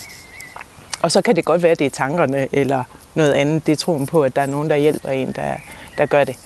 Og 1.01 1.11
så 1.11 1.21
kan 1.21 1.35
det 1.35 1.45
godt 1.45 1.63
være, 1.63 1.71
at 1.71 1.79
det 1.79 1.85
er 1.85 1.89
tankerne, 1.89 2.47
eller 2.51 2.83
noget 3.19 3.33
andet. 3.33 3.65
Det 3.65 3.71
er 3.71 3.75
troen 3.75 4.05
på, 4.05 4.23
at 4.23 4.35
der 4.35 4.41
er 4.41 4.45
nogen, 4.45 4.69
der 4.69 4.75
hjælper 4.75 5.09
en, 5.09 5.31
der, 5.31 5.53
der 5.97 6.05
gør 6.05 6.23
det. 6.23 6.37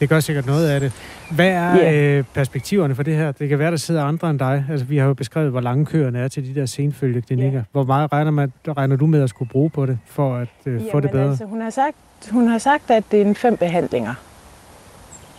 Det 0.00 0.08
gør 0.08 0.20
sikkert 0.20 0.46
noget 0.46 0.68
af 0.68 0.80
det. 0.80 0.92
Hvad 1.30 1.48
er 1.48 1.76
yeah. 1.76 2.18
øh, 2.18 2.24
perspektiverne 2.34 2.94
for 2.94 3.02
det 3.02 3.16
her? 3.16 3.32
Det 3.32 3.48
kan 3.48 3.58
være, 3.58 3.70
der 3.70 3.76
sidder 3.76 4.04
andre 4.04 4.30
end 4.30 4.38
dig. 4.38 4.64
Altså, 4.70 4.86
vi 4.86 4.96
har 4.96 5.06
jo 5.06 5.14
beskrevet, 5.14 5.50
hvor 5.50 5.60
lange 5.60 5.86
køerne 5.86 6.18
er 6.18 6.28
til 6.28 6.54
de 6.54 6.60
der 6.60 6.66
senfølgeklinikker. 6.66 7.52
Yeah. 7.52 7.64
Hvor 7.72 7.84
meget 7.84 8.12
regner, 8.12 8.30
man, 8.30 8.52
regner 8.68 8.96
du 8.96 9.06
med 9.06 9.22
at 9.22 9.30
skulle 9.30 9.48
bruge 9.48 9.70
på 9.70 9.86
det, 9.86 9.98
for 10.06 10.36
at 10.36 10.48
øh, 10.66 10.80
få 10.92 11.00
det 11.00 11.10
bedre? 11.10 11.28
Altså, 11.30 11.44
hun, 11.44 11.60
har 11.60 11.70
sagt, 11.70 11.96
hun 12.30 12.48
har 12.48 12.58
sagt, 12.58 12.90
at 12.90 13.04
det 13.10 13.22
er 13.22 13.24
en 13.24 13.34
fem 13.34 13.56
behandlinger. 13.56 14.14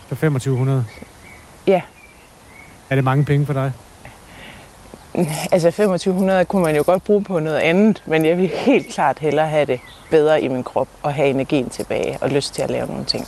For 0.08 0.14
2500? 0.14 0.84
Ja. 1.66 1.82
Er 2.90 2.94
det 2.94 3.04
mange 3.04 3.24
penge 3.24 3.46
for 3.46 3.52
dig? 3.52 3.72
Altså 5.52 5.70
2500 5.70 6.44
kunne 6.44 6.62
man 6.62 6.76
jo 6.76 6.82
godt 6.86 7.04
bruge 7.04 7.24
på 7.24 7.38
noget 7.40 7.58
andet, 7.58 8.02
men 8.06 8.24
jeg 8.24 8.38
vil 8.38 8.48
helt 8.48 8.86
klart 8.86 9.18
hellere 9.18 9.48
have 9.48 9.66
det 9.66 9.80
bedre 10.10 10.42
i 10.42 10.48
min 10.48 10.62
krop 10.62 10.88
og 11.02 11.14
have 11.14 11.28
energien 11.28 11.68
tilbage 11.68 12.18
og 12.20 12.30
lyst 12.30 12.54
til 12.54 12.62
at 12.62 12.70
lave 12.70 12.86
nogle 12.86 13.04
ting. 13.04 13.24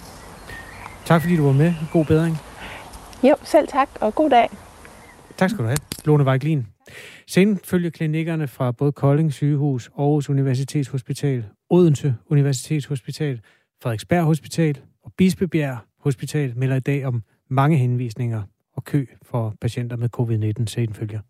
Tak 1.05 1.21
fordi 1.21 1.37
du 1.37 1.45
var 1.45 1.53
med. 1.53 1.75
God 1.93 2.05
bedring. 2.05 2.39
Jo, 3.23 3.37
selv 3.43 3.69
tak, 3.69 3.89
og 4.01 4.15
god 4.15 4.31
dag. 4.31 4.49
Tak 5.37 5.51
skal 5.51 5.63
du 5.63 5.69
have, 5.69 5.79
Lone 6.05 6.25
Weiglin. 6.25 6.67
Sen 7.27 7.61
følger 7.65 7.91
klinikkerne 7.91 8.49
fra 8.49 8.73
både 8.73 8.93
Kolding 8.93 9.33
sygehus, 9.33 9.91
Aarhus 9.99 10.31
Universitetshospital, 10.31 11.45
Odense 11.71 12.15
Universitetshospital, 12.31 13.41
Frederiksberg 13.83 14.23
Hospital 14.23 14.79
og 15.05 15.13
Bispebjerg 15.17 15.79
Hospital 16.01 16.53
melder 16.57 16.77
i 16.77 16.81
dag 16.81 17.05
om 17.05 17.23
mange 17.51 17.77
henvisninger 17.77 18.43
og 18.77 18.85
kø 18.85 19.07
for 19.23 19.55
patienter 19.61 19.97
med 19.97 20.09
covid-19 20.19 20.67
senfølger. 20.67 21.21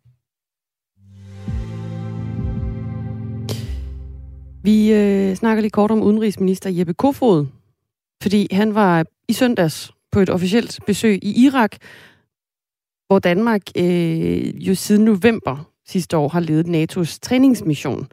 Vi 4.66 4.92
øh, 4.92 5.36
snakker 5.36 5.60
lige 5.60 5.70
kort 5.70 5.90
om 5.90 6.02
udenrigsminister 6.02 6.70
Jeppe 6.70 6.94
Kofod, 6.94 7.46
fordi 8.22 8.48
han 8.52 8.74
var 8.74 9.06
i 9.28 9.32
søndags 9.32 9.92
på 10.12 10.20
et 10.20 10.30
officielt 10.30 10.78
besøg 10.86 11.18
i 11.24 11.44
Irak, 11.44 11.76
hvor 13.06 13.18
Danmark 13.18 13.62
øh, 13.76 14.68
jo 14.68 14.74
siden 14.74 15.04
november 15.04 15.70
sidste 15.88 16.16
år 16.16 16.28
har 16.28 16.40
ledet 16.40 16.66
NATO's 16.66 17.18
træningsmission 17.22 18.06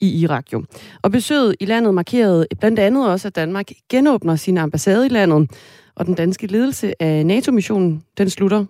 i 0.00 0.20
Irak 0.20 0.52
jo. 0.52 0.64
Og 1.02 1.12
besøget 1.12 1.56
i 1.60 1.64
landet 1.64 1.94
markerede 1.94 2.46
blandt 2.60 2.78
andet 2.78 3.10
også, 3.10 3.28
at 3.28 3.36
Danmark 3.36 3.66
genåbner 3.90 4.36
sin 4.36 4.58
ambassade 4.58 5.06
i 5.06 5.08
landet, 5.08 5.50
og 5.94 6.06
den 6.06 6.14
danske 6.14 6.46
ledelse 6.46 7.02
af 7.02 7.26
NATO-missionen, 7.26 8.02
den 8.18 8.30
slutter 8.30 8.64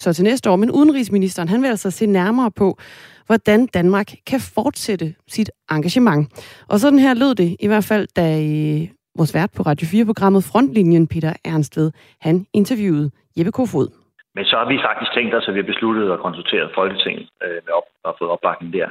så 0.00 0.12
til 0.12 0.24
næste 0.24 0.50
år. 0.50 0.56
Men 0.56 0.70
udenrigsministeren, 0.70 1.48
han 1.48 1.62
vil 1.62 1.68
altså 1.68 1.90
se 1.90 2.06
nærmere 2.06 2.50
på, 2.50 2.78
hvordan 3.26 3.66
Danmark 3.66 4.08
kan 4.30 4.40
fortsætte 4.54 5.14
sit 5.28 5.50
engagement. 5.70 6.22
Og 6.70 6.76
sådan 6.78 6.98
her 6.98 7.14
lød 7.14 7.34
det 7.34 7.56
i 7.60 7.66
hvert 7.66 7.86
fald, 7.90 8.06
da 8.20 8.26
øh, 8.48 8.82
vores 9.18 9.34
vært 9.38 9.52
på 9.56 9.62
Radio 9.70 9.86
4-programmet 9.92 10.42
Frontlinjen, 10.50 11.06
Peter 11.12 11.32
Ernstved, 11.44 11.88
han 12.20 12.46
interviewede 12.60 13.10
Jeppe 13.36 13.52
Kofod. 13.52 13.88
Men 14.36 14.44
så 14.50 14.54
har 14.60 14.68
vi 14.72 14.78
faktisk 14.88 15.12
tænkt 15.14 15.34
os, 15.34 15.48
at 15.48 15.54
vi 15.54 15.60
har 15.62 15.72
besluttet 15.72 16.12
at 16.12 16.24
konsultere 16.26 16.66
Folketinget 16.74 17.28
øh, 17.44 17.58
med 17.66 17.72
op, 17.78 17.88
og 18.04 18.16
fået 18.18 18.30
opbakning 18.30 18.72
der 18.72 18.88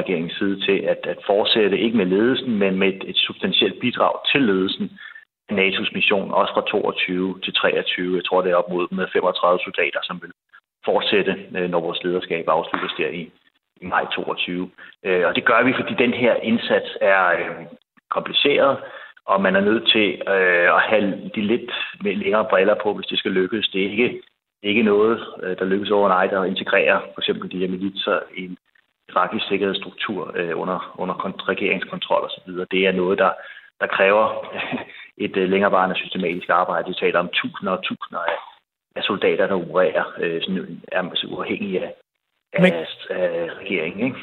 regeringens 0.00 0.36
side 0.40 0.56
til 0.66 0.76
at, 0.92 1.00
at 1.12 1.18
fortsætte, 1.26 1.84
ikke 1.84 1.96
med 1.96 2.06
ledelsen, 2.06 2.52
men 2.62 2.72
med 2.80 2.88
et, 2.94 3.02
et 3.10 3.18
substantielt 3.26 3.80
bidrag 3.80 4.14
til 4.32 4.42
ledelsen 4.50 4.86
af 5.48 5.54
NATO's 5.58 5.90
mission, 5.94 6.30
også 6.40 6.52
fra 6.54 6.64
22 6.70 7.40
til 7.44 7.52
23. 7.54 8.16
Jeg 8.16 8.24
tror, 8.24 8.42
det 8.42 8.50
er 8.50 8.60
op 8.62 8.70
mod 8.74 8.86
med 8.98 9.06
35 9.12 9.58
soldater, 9.66 10.00
som 10.02 10.16
vil 10.22 10.32
fortsætte, 10.84 11.32
øh, 11.56 11.70
når 11.70 11.80
vores 11.80 12.00
lederskab 12.04 12.44
afsluttes 12.48 12.92
der 12.98 13.08
i 13.08 13.22
maj 13.88 14.06
22. 14.14 14.70
Øh, 15.04 15.26
og 15.26 15.34
det 15.36 15.44
gør 15.44 15.62
vi, 15.62 15.72
fordi 15.72 15.94
den 15.94 16.14
her 16.14 16.34
indsats 16.34 16.90
er 17.00 17.26
øh, 17.28 17.66
kompliceret, 18.10 18.78
og 19.26 19.40
man 19.40 19.56
er 19.56 19.60
nødt 19.60 19.88
til 19.94 20.22
øh, 20.28 20.68
at 20.76 20.80
have 20.80 21.30
de 21.34 21.40
lidt 21.40 21.70
længere 22.00 22.46
briller 22.50 22.74
på, 22.82 22.94
hvis 22.94 23.06
det 23.06 23.18
skal 23.18 23.30
lykkes. 23.30 23.68
Det 23.68 23.80
er 23.86 23.90
ikke, 23.90 24.22
ikke 24.62 24.82
noget, 24.82 25.26
øh, 25.42 25.58
der 25.58 25.64
lykkes 25.64 25.90
overnight 25.90 26.32
at 26.32 26.46
integrere 26.46 27.00
for 27.14 27.20
eksempel 27.20 27.52
de 27.52 27.58
her 27.58 27.68
militser 27.68 28.18
i 28.36 28.44
en 28.44 28.56
irakisk 29.08 29.48
sikkerhedsstruktur 29.48 30.32
øh, 30.34 30.60
under, 30.60 30.94
under 30.98 31.14
regeringskontrol 31.48 32.24
osv. 32.24 32.52
Det 32.70 32.86
er 32.86 32.92
noget, 32.92 33.18
der, 33.18 33.30
der 33.80 33.86
kræver 33.86 34.24
et 35.26 35.36
længerevarende 35.36 35.96
systematisk 35.96 36.48
arbejde. 36.48 36.88
Vi 36.88 36.94
taler 36.94 37.18
om 37.18 37.28
tusinder 37.28 37.72
og 37.72 37.82
tusinder 37.82 38.20
af 38.20 38.38
af 38.96 39.02
soldater, 39.02 39.46
der 39.46 39.54
opererer 39.54 40.04
øh, 40.18 40.42
sådan, 40.42 40.82
er 40.92 41.26
uafhængige 41.28 41.84
af, 41.84 41.94
men... 42.60 42.72
af, 42.72 42.86
af 43.10 43.48
regeringen. 43.60 44.06
Ikke? 44.06 44.16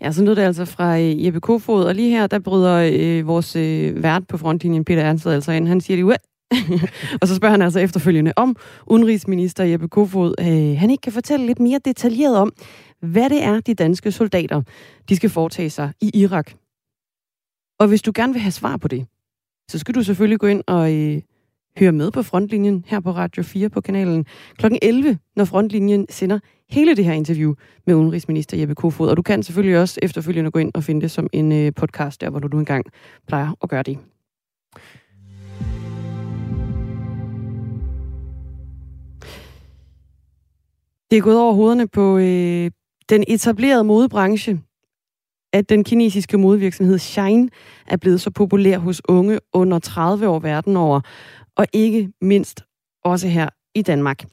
Ja, 0.00 0.12
så 0.12 0.24
lød 0.24 0.36
det 0.36 0.42
altså 0.42 0.64
fra 0.64 0.98
øh, 0.98 1.24
Jeppe 1.24 1.40
Kofod, 1.40 1.84
og 1.84 1.94
lige 1.94 2.10
her, 2.10 2.26
der 2.26 2.38
bryder 2.38 2.90
øh, 2.92 3.26
vores 3.26 3.56
øh, 3.56 4.02
vært 4.02 4.26
på 4.28 4.38
frontlinjen, 4.38 4.84
Peter 4.84 5.02
Ernst, 5.02 5.26
altså 5.26 5.52
ind. 5.52 5.68
Han 5.68 5.80
siger 5.80 5.96
det, 5.96 6.16
og 7.22 7.28
så 7.28 7.34
spørger 7.34 7.50
han 7.50 7.62
altså 7.62 7.80
efterfølgende, 7.80 8.32
om 8.36 8.56
udenrigsminister 8.86 9.64
Jeppe 9.64 9.88
Kofod, 9.88 10.34
øh, 10.40 10.78
han 10.78 10.90
ikke 10.90 11.02
kan 11.02 11.12
fortælle 11.12 11.46
lidt 11.46 11.60
mere 11.60 11.80
detaljeret 11.84 12.36
om, 12.36 12.52
hvad 13.00 13.30
det 13.30 13.44
er, 13.44 13.60
de 13.60 13.74
danske 13.74 14.12
soldater, 14.12 14.62
de 15.08 15.16
skal 15.16 15.30
foretage 15.30 15.70
sig 15.70 15.92
i 16.00 16.10
Irak. 16.14 16.52
Og 17.78 17.88
hvis 17.88 18.02
du 18.02 18.12
gerne 18.14 18.32
vil 18.32 18.42
have 18.42 18.52
svar 18.52 18.76
på 18.76 18.88
det, 18.88 19.06
så 19.70 19.78
skal 19.78 19.94
du 19.94 20.02
selvfølgelig 20.02 20.38
gå 20.38 20.46
ind 20.46 20.62
og 20.66 20.94
øh, 20.94 21.22
høre 21.78 21.92
med 21.92 22.10
på 22.10 22.22
Frontlinjen 22.22 22.84
her 22.86 23.00
på 23.00 23.10
Radio 23.10 23.42
4 23.42 23.68
på 23.68 23.80
kanalen 23.80 24.26
kl. 24.58 24.66
11, 24.82 25.18
når 25.36 25.44
Frontlinjen 25.44 26.06
sender 26.10 26.38
hele 26.70 26.96
det 26.96 27.04
her 27.04 27.12
interview 27.12 27.54
med 27.86 27.94
udenrigsminister 27.94 28.56
Jeppe 28.56 28.74
Kofod. 28.74 29.08
Og 29.08 29.16
du 29.16 29.22
kan 29.22 29.42
selvfølgelig 29.42 29.78
også 29.78 30.00
efterfølgende 30.02 30.50
gå 30.50 30.58
ind 30.58 30.70
og 30.74 30.84
finde 30.84 31.00
det 31.00 31.10
som 31.10 31.26
en 31.32 31.52
øh, 31.52 31.72
podcast, 31.76 32.20
der 32.20 32.30
hvor 32.30 32.40
du 32.40 32.48
nu 32.48 32.58
engang 32.58 32.86
plejer 33.26 33.56
at 33.62 33.68
gøre 33.68 33.82
det. 33.82 33.98
Det 41.10 41.16
er 41.16 41.22
gået 41.22 41.38
over 41.38 41.54
hovederne 41.54 41.88
på 41.88 42.18
øh, 42.18 42.70
den 43.10 43.24
etablerede 43.28 43.84
modebranche, 43.84 44.60
at 45.52 45.68
den 45.68 45.84
kinesiske 45.84 46.38
modevirksomhed 46.38 46.98
Shine 46.98 47.48
er 47.86 47.96
blevet 47.96 48.20
så 48.20 48.30
populær 48.30 48.78
hos 48.78 49.02
unge 49.08 49.38
under 49.52 49.78
30 49.78 50.28
år 50.28 50.38
verden 50.38 50.76
over 50.76 51.00
og 51.60 51.66
ikke 51.72 52.12
mindst 52.20 52.64
også 53.04 53.28
her 53.28 53.48
i 53.74 53.82
Danmark. 53.82 54.24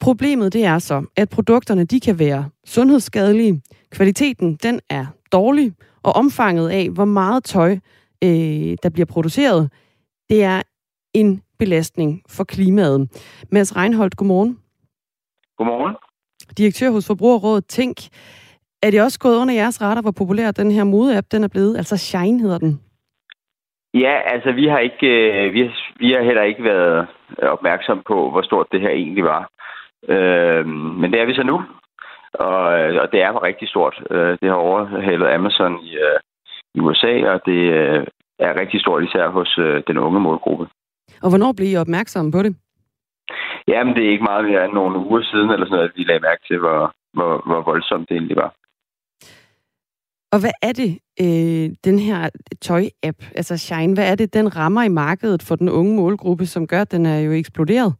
Problemet 0.00 0.52
det 0.52 0.64
er 0.64 0.78
så, 0.78 1.06
at 1.16 1.28
produkterne 1.28 1.84
de 1.84 2.00
kan 2.00 2.18
være 2.18 2.50
sundhedsskadelige, 2.66 3.62
kvaliteten 3.90 4.56
den 4.56 4.80
er 4.90 5.06
dårlig, 5.32 5.72
og 6.02 6.12
omfanget 6.12 6.70
af, 6.70 6.90
hvor 6.90 7.04
meget 7.04 7.44
tøj, 7.44 7.72
øh, 8.24 8.76
der 8.82 8.90
bliver 8.92 9.06
produceret, 9.06 9.72
det 10.28 10.44
er 10.44 10.62
en 11.14 11.42
belastning 11.58 12.22
for 12.28 12.44
klimaet. 12.44 13.08
Mads 13.52 13.76
Reinholdt, 13.76 14.16
godmorgen. 14.16 14.58
Godmorgen. 15.56 15.96
Direktør 16.58 16.90
hos 16.90 17.06
Forbrugerrådet 17.06 17.66
Tænk. 17.66 17.96
Er 18.82 18.90
det 18.90 19.02
også 19.02 19.18
gået 19.18 19.36
under 19.36 19.54
jeres 19.54 19.82
retter, 19.82 20.02
hvor 20.02 20.10
populær 20.10 20.50
den 20.50 20.70
her 20.70 20.84
modeapp 20.84 21.26
den 21.32 21.44
er 21.44 21.48
blevet? 21.48 21.76
Altså 21.76 21.96
Shine 21.96 22.40
hedder 22.40 22.58
den. 22.58 22.80
Ja, 23.94 24.14
altså 24.32 24.52
vi 24.52 24.66
har 24.66 24.78
ikke, 24.78 25.06
øh, 25.06 25.54
vi, 25.54 25.60
har, 25.60 25.72
vi 26.00 26.12
har 26.12 26.22
heller 26.22 26.42
ikke 26.42 26.64
været 26.64 27.06
opmærksom 27.42 28.02
på, 28.06 28.30
hvor 28.30 28.42
stort 28.42 28.72
det 28.72 28.80
her 28.80 28.90
egentlig 28.90 29.24
var. 29.24 29.42
Øh, 30.08 30.66
men 31.00 31.12
det 31.12 31.20
er 31.20 31.26
vi 31.26 31.34
så 31.34 31.42
nu, 31.42 31.62
og, 32.32 32.62
og 33.02 33.06
det 33.12 33.22
er 33.22 33.42
rigtig 33.42 33.68
stort. 33.68 34.02
Øh, 34.10 34.38
det 34.40 34.48
har 34.48 34.56
overhalet 34.68 35.26
Amazon 35.26 35.74
i, 35.82 35.90
øh, 35.96 36.18
i 36.74 36.80
USA, 36.80 37.30
og 37.32 37.40
det 37.46 37.60
øh, 37.80 38.06
er 38.38 38.60
rigtig 38.60 38.80
stort 38.80 39.04
især 39.04 39.28
hos 39.28 39.58
øh, 39.58 39.82
den 39.86 39.98
unge 39.98 40.20
målgruppe. 40.20 40.66
Og 41.22 41.28
hvornår 41.30 41.52
blev 41.56 41.68
I 41.72 41.76
opmærksom 41.76 42.30
på 42.32 42.42
det? 42.42 42.56
Jamen, 43.68 43.94
det 43.94 44.04
er 44.04 44.10
ikke 44.10 44.30
meget 44.30 44.44
mere 44.44 44.64
end 44.64 44.72
nogle 44.72 44.98
uger 44.98 45.22
siden, 45.22 45.50
eller 45.50 45.66
sådan 45.66 45.76
noget, 45.76 45.88
at 45.88 45.96
vi 45.96 46.02
lagde 46.02 46.26
mærke 46.28 46.42
til, 46.48 46.58
hvor, 46.58 46.92
hvor, 47.12 47.42
hvor 47.46 47.60
voldsomt 47.62 48.08
det 48.08 48.16
egentlig 48.16 48.36
var. 48.36 48.54
Og 50.32 50.38
hvad 50.40 50.54
er 50.68 50.72
det, 50.72 50.90
øh, 51.24 51.66
den 51.84 51.98
her 51.98 52.30
tøj-app, 52.60 53.18
altså 53.36 53.58
Shine, 53.58 53.94
hvad 53.94 54.12
er 54.12 54.14
det, 54.14 54.34
den 54.34 54.56
rammer 54.56 54.82
i 54.82 54.96
markedet 55.04 55.42
for 55.48 55.56
den 55.56 55.68
unge 55.68 55.96
målgruppe, 55.96 56.46
som 56.46 56.66
gør, 56.66 56.80
at 56.80 56.92
den 56.92 57.06
er 57.06 57.20
jo 57.20 57.32
eksploderet? 57.32 57.92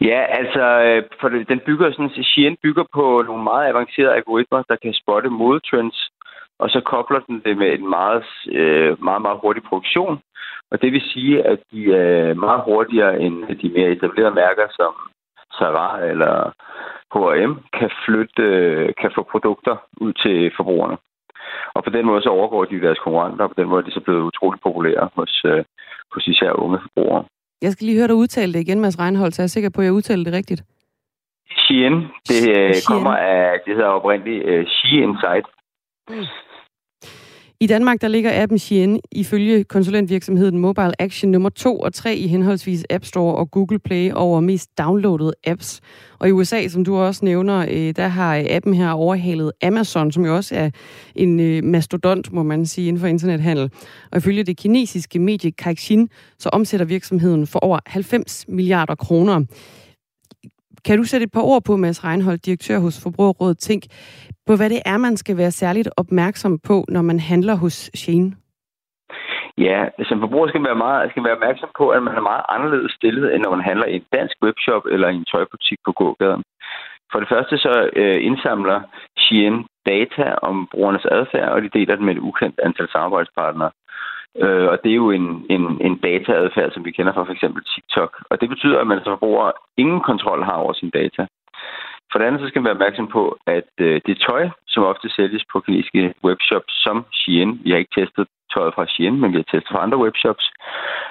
Ja, 0.00 0.20
altså, 0.40 0.64
øh, 0.86 1.02
for 1.20 1.28
den 1.28 1.60
bygger 1.66 1.92
sådan, 1.92 2.24
Shein 2.24 2.56
bygger 2.62 2.84
på 2.94 3.22
nogle 3.26 3.42
meget 3.42 3.68
avancerede 3.68 4.14
algoritmer, 4.14 4.62
der 4.62 4.76
kan 4.82 4.94
spotte 4.94 5.28
modetrends, 5.28 6.10
og 6.58 6.70
så 6.70 6.80
kobler 6.80 7.20
den 7.20 7.42
det 7.44 7.56
med 7.56 7.72
en 7.72 7.90
meget, 7.90 8.24
øh, 8.52 9.04
meget, 9.04 9.22
meget 9.22 9.38
hurtig 9.42 9.62
produktion. 9.62 10.18
Og 10.70 10.82
det 10.82 10.92
vil 10.92 11.02
sige, 11.12 11.46
at 11.46 11.58
de 11.72 11.94
er 11.94 12.34
meget 12.34 12.62
hurtigere 12.64 13.20
end 13.20 13.36
de 13.62 13.68
mere 13.76 13.90
etablerede 13.90 14.34
mærker, 14.34 14.66
som 14.70 14.92
Zara 15.58 16.04
eller 16.04 16.52
H&M 17.14 17.52
kan 17.78 17.90
flytte, 18.04 18.44
kan 19.00 19.10
få 19.16 19.22
produkter 19.32 19.76
ud 20.04 20.12
til 20.12 20.50
forbrugerne. 20.56 20.96
Og 21.74 21.84
på 21.84 21.90
den 21.90 22.04
måde 22.06 22.22
så 22.22 22.28
overgår 22.28 22.64
de 22.64 22.80
deres 22.80 22.98
konkurrenter, 22.98 23.44
og 23.44 23.50
på 23.50 23.60
den 23.60 23.68
måde 23.68 23.80
er 23.82 23.86
de 23.86 23.92
så 23.92 24.00
blevet 24.00 24.22
utroligt 24.22 24.62
populære 24.62 25.08
hos, 25.16 25.42
øh, 25.44 25.64
hos 26.12 26.26
især 26.26 26.52
unge 26.52 26.78
forbrugere. 26.82 27.24
Jeg 27.62 27.72
skal 27.72 27.84
lige 27.86 27.98
høre 27.98 28.08
dig 28.08 28.14
udtale 28.14 28.52
det 28.52 28.60
igen, 28.60 28.80
Mads 28.80 29.00
Reinholdt, 29.00 29.34
så 29.34 29.42
jeg 29.42 29.46
er 29.46 29.56
sikker 29.56 29.70
på, 29.70 29.80
at 29.80 29.84
jeg 29.84 29.92
udtaler 29.92 30.24
det 30.24 30.32
rigtigt. 30.32 30.62
Shein, 31.58 31.94
det 32.28 32.40
øh, 32.56 32.74
Shein. 32.74 32.86
kommer 32.88 33.14
af, 33.16 33.60
det 33.66 33.74
hedder 33.74 33.88
oprindeligt 33.88 34.44
uh, 34.44 34.64
She 34.66 34.96
Insight. 35.06 35.46
Mm. 36.08 36.26
I 37.62 37.66
Danmark 37.66 38.00
der 38.00 38.08
ligger 38.08 38.42
appen 38.42 38.58
Shein 38.58 39.00
ifølge 39.12 39.64
konsulentvirksomheden 39.64 40.58
Mobile 40.58 41.02
Action 41.02 41.30
nummer 41.30 41.48
2 41.48 41.78
og 41.78 41.94
3 41.94 42.16
i 42.16 42.26
henholdsvis 42.26 42.84
App 42.90 43.04
Store 43.04 43.34
og 43.34 43.50
Google 43.50 43.78
Play 43.78 44.12
over 44.12 44.40
mest 44.40 44.78
downloadede 44.78 45.32
apps. 45.46 45.80
Og 46.18 46.28
i 46.28 46.30
USA, 46.30 46.68
som 46.68 46.84
du 46.84 46.96
også 46.96 47.24
nævner, 47.24 47.66
øh, 47.70 47.96
der 47.96 48.08
har 48.08 48.44
appen 48.48 48.74
her 48.74 48.90
overhalet 48.90 49.52
Amazon, 49.62 50.12
som 50.12 50.24
jo 50.24 50.36
også 50.36 50.54
er 50.54 50.70
en 51.14 51.40
øh, 51.40 51.64
mastodont, 51.64 52.32
må 52.32 52.42
man 52.42 52.66
sige, 52.66 52.88
inden 52.88 53.00
for 53.00 53.06
internethandel. 53.06 53.70
Og 54.12 54.18
ifølge 54.18 54.42
det 54.42 54.56
kinesiske 54.56 55.18
medie 55.18 55.50
Caixin, 55.50 56.08
så 56.38 56.48
omsætter 56.48 56.86
virksomheden 56.86 57.46
for 57.46 57.58
over 57.58 57.78
90 57.86 58.44
milliarder 58.48 58.94
kroner. 58.94 59.44
Kan 60.86 60.98
du 60.98 61.04
sætte 61.04 61.24
et 61.24 61.32
par 61.32 61.46
ord 61.52 61.62
på, 61.64 61.76
Mads 61.76 62.04
Reinholdt, 62.04 62.46
direktør 62.46 62.78
hos 62.78 63.02
Forbrugerrådet 63.02 63.58
Tænk, 63.58 63.82
på 64.46 64.52
hvad 64.56 64.70
det 64.70 64.82
er, 64.86 64.98
man 64.98 65.16
skal 65.16 65.36
være 65.36 65.50
særligt 65.50 65.88
opmærksom 65.96 66.58
på, 66.68 66.84
når 66.88 67.02
man 67.02 67.20
handler 67.20 67.54
hos 67.54 67.90
Shane? 67.94 68.30
Ja, 69.58 69.80
som 70.08 70.20
forbruger 70.20 70.48
skal 70.48 70.64
være, 70.64 70.80
meget, 70.86 71.10
skal 71.10 71.24
være 71.24 71.38
opmærksom 71.38 71.70
på, 71.78 71.88
at 71.88 72.02
man 72.02 72.14
er 72.14 72.20
meget 72.30 72.44
anderledes 72.48 72.92
stillet, 72.92 73.34
end 73.34 73.42
når 73.42 73.56
man 73.56 73.64
handler 73.70 73.86
i 73.86 73.96
en 73.96 74.06
dansk 74.12 74.36
webshop 74.44 74.84
eller 74.94 75.08
i 75.08 75.14
en 75.14 75.24
tøjbutik 75.32 75.78
på 75.86 75.92
gågaden. 75.92 76.42
For 77.12 77.18
det 77.20 77.28
første 77.28 77.58
så 77.58 77.90
øh, 77.96 78.24
indsamler 78.28 78.78
Shein 79.18 79.54
data 79.86 80.26
om 80.48 80.68
brugernes 80.72 81.06
adfærd, 81.16 81.48
og 81.48 81.62
de 81.62 81.76
deler 81.78 81.96
den 81.96 82.04
med 82.04 82.14
et 82.14 82.24
ukendt 82.28 82.60
antal 82.66 82.88
samarbejdspartnere. 82.92 83.70
Øh, 84.36 84.68
og 84.72 84.78
det 84.82 84.90
er 84.90 85.00
jo 85.04 85.10
en, 85.10 85.46
en, 85.50 85.64
en 85.86 85.96
dataadfærd, 85.96 86.70
som 86.72 86.84
vi 86.84 86.90
kender 86.90 87.12
fra 87.12 87.24
for 87.24 87.32
eksempel 87.32 87.62
TikTok. 87.64 88.22
Og 88.30 88.40
det 88.40 88.48
betyder, 88.48 88.78
at 88.78 88.86
man 88.86 88.98
som 88.98 89.12
forbruger 89.12 89.50
ingen 89.76 90.00
kontrol 90.00 90.42
har 90.42 90.52
over 90.52 90.72
sin 90.72 90.90
data. 90.90 91.26
For 92.10 92.18
det 92.18 92.26
andet 92.26 92.40
så 92.40 92.48
skal 92.48 92.60
man 92.60 92.66
være 92.66 92.78
opmærksom 92.78 93.08
på, 93.08 93.38
at 93.46 93.70
øh, 93.78 94.00
det 94.06 94.24
tøj, 94.28 94.48
som 94.68 94.84
ofte 94.84 95.08
sælges 95.10 95.44
på 95.52 95.60
kinesiske 95.60 96.14
webshops 96.24 96.72
som 96.84 97.04
Shein, 97.12 97.60
vi 97.64 97.70
har 97.70 97.78
ikke 97.78 98.00
testet 98.00 98.26
tøjet 98.54 98.74
fra 98.74 98.86
Shein, 98.86 99.20
men 99.20 99.32
vi 99.32 99.36
har 99.36 99.48
testet 99.50 99.72
fra 99.72 99.82
andre 99.82 99.98
webshops, 99.98 100.44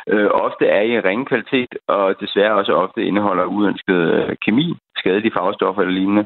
øh, 0.08 0.30
ofte 0.46 0.66
er 0.66 0.82
i 0.82 1.00
ringe 1.00 1.26
kvalitet, 1.26 1.72
og 1.88 2.20
desværre 2.20 2.56
også 2.56 2.74
ofte 2.74 3.06
indeholder 3.06 3.46
uønsket 3.46 4.02
øh, 4.14 4.36
kemi, 4.46 4.78
skadelige 4.98 5.36
farvestoffer 5.38 5.82
eller 5.82 6.00
lignende, 6.00 6.26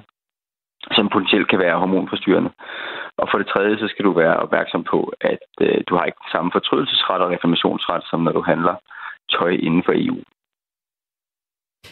som 0.91 1.09
potentielt 1.09 1.47
kan 1.49 1.59
være 1.59 1.79
hormonforstyrrende. 1.79 2.51
Og 3.23 3.27
for 3.31 3.37
det 3.37 3.47
tredje, 3.47 3.77
så 3.77 3.87
skal 3.87 4.05
du 4.05 4.13
være 4.23 4.35
opmærksom 4.45 4.83
på, 4.83 5.13
at 5.21 5.45
øh, 5.61 5.77
du 5.87 5.95
har 5.97 6.05
ikke 6.05 6.23
samme 6.31 6.51
fortrydelsesret 6.53 7.21
og 7.21 7.29
reklamationsret, 7.29 8.03
som 8.09 8.19
når 8.19 8.31
du 8.31 8.41
handler 8.41 8.75
tøj 9.35 9.51
inden 9.67 9.83
for 9.85 9.93
EU. 9.95 10.19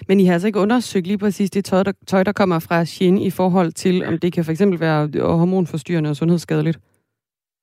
Men 0.07 0.19
I 0.19 0.25
har 0.25 0.33
altså 0.33 0.47
ikke 0.47 0.59
undersøgt 0.59 1.07
lige 1.07 1.23
præcis 1.25 1.49
det 1.51 1.65
tøj, 1.65 1.83
der, 1.83 1.93
tøj, 2.07 2.23
der 2.23 2.31
kommer 2.31 2.59
fra 2.67 2.85
Shein 2.85 3.17
i 3.17 3.31
forhold 3.31 3.71
til, 3.71 4.05
om 4.07 4.17
det 4.17 4.33
kan 4.33 4.45
for 4.45 4.51
eksempel 4.51 4.79
være 4.79 5.01
hormonforstyrrende 5.39 6.09
og 6.09 6.15
sundhedsskadeligt? 6.15 6.79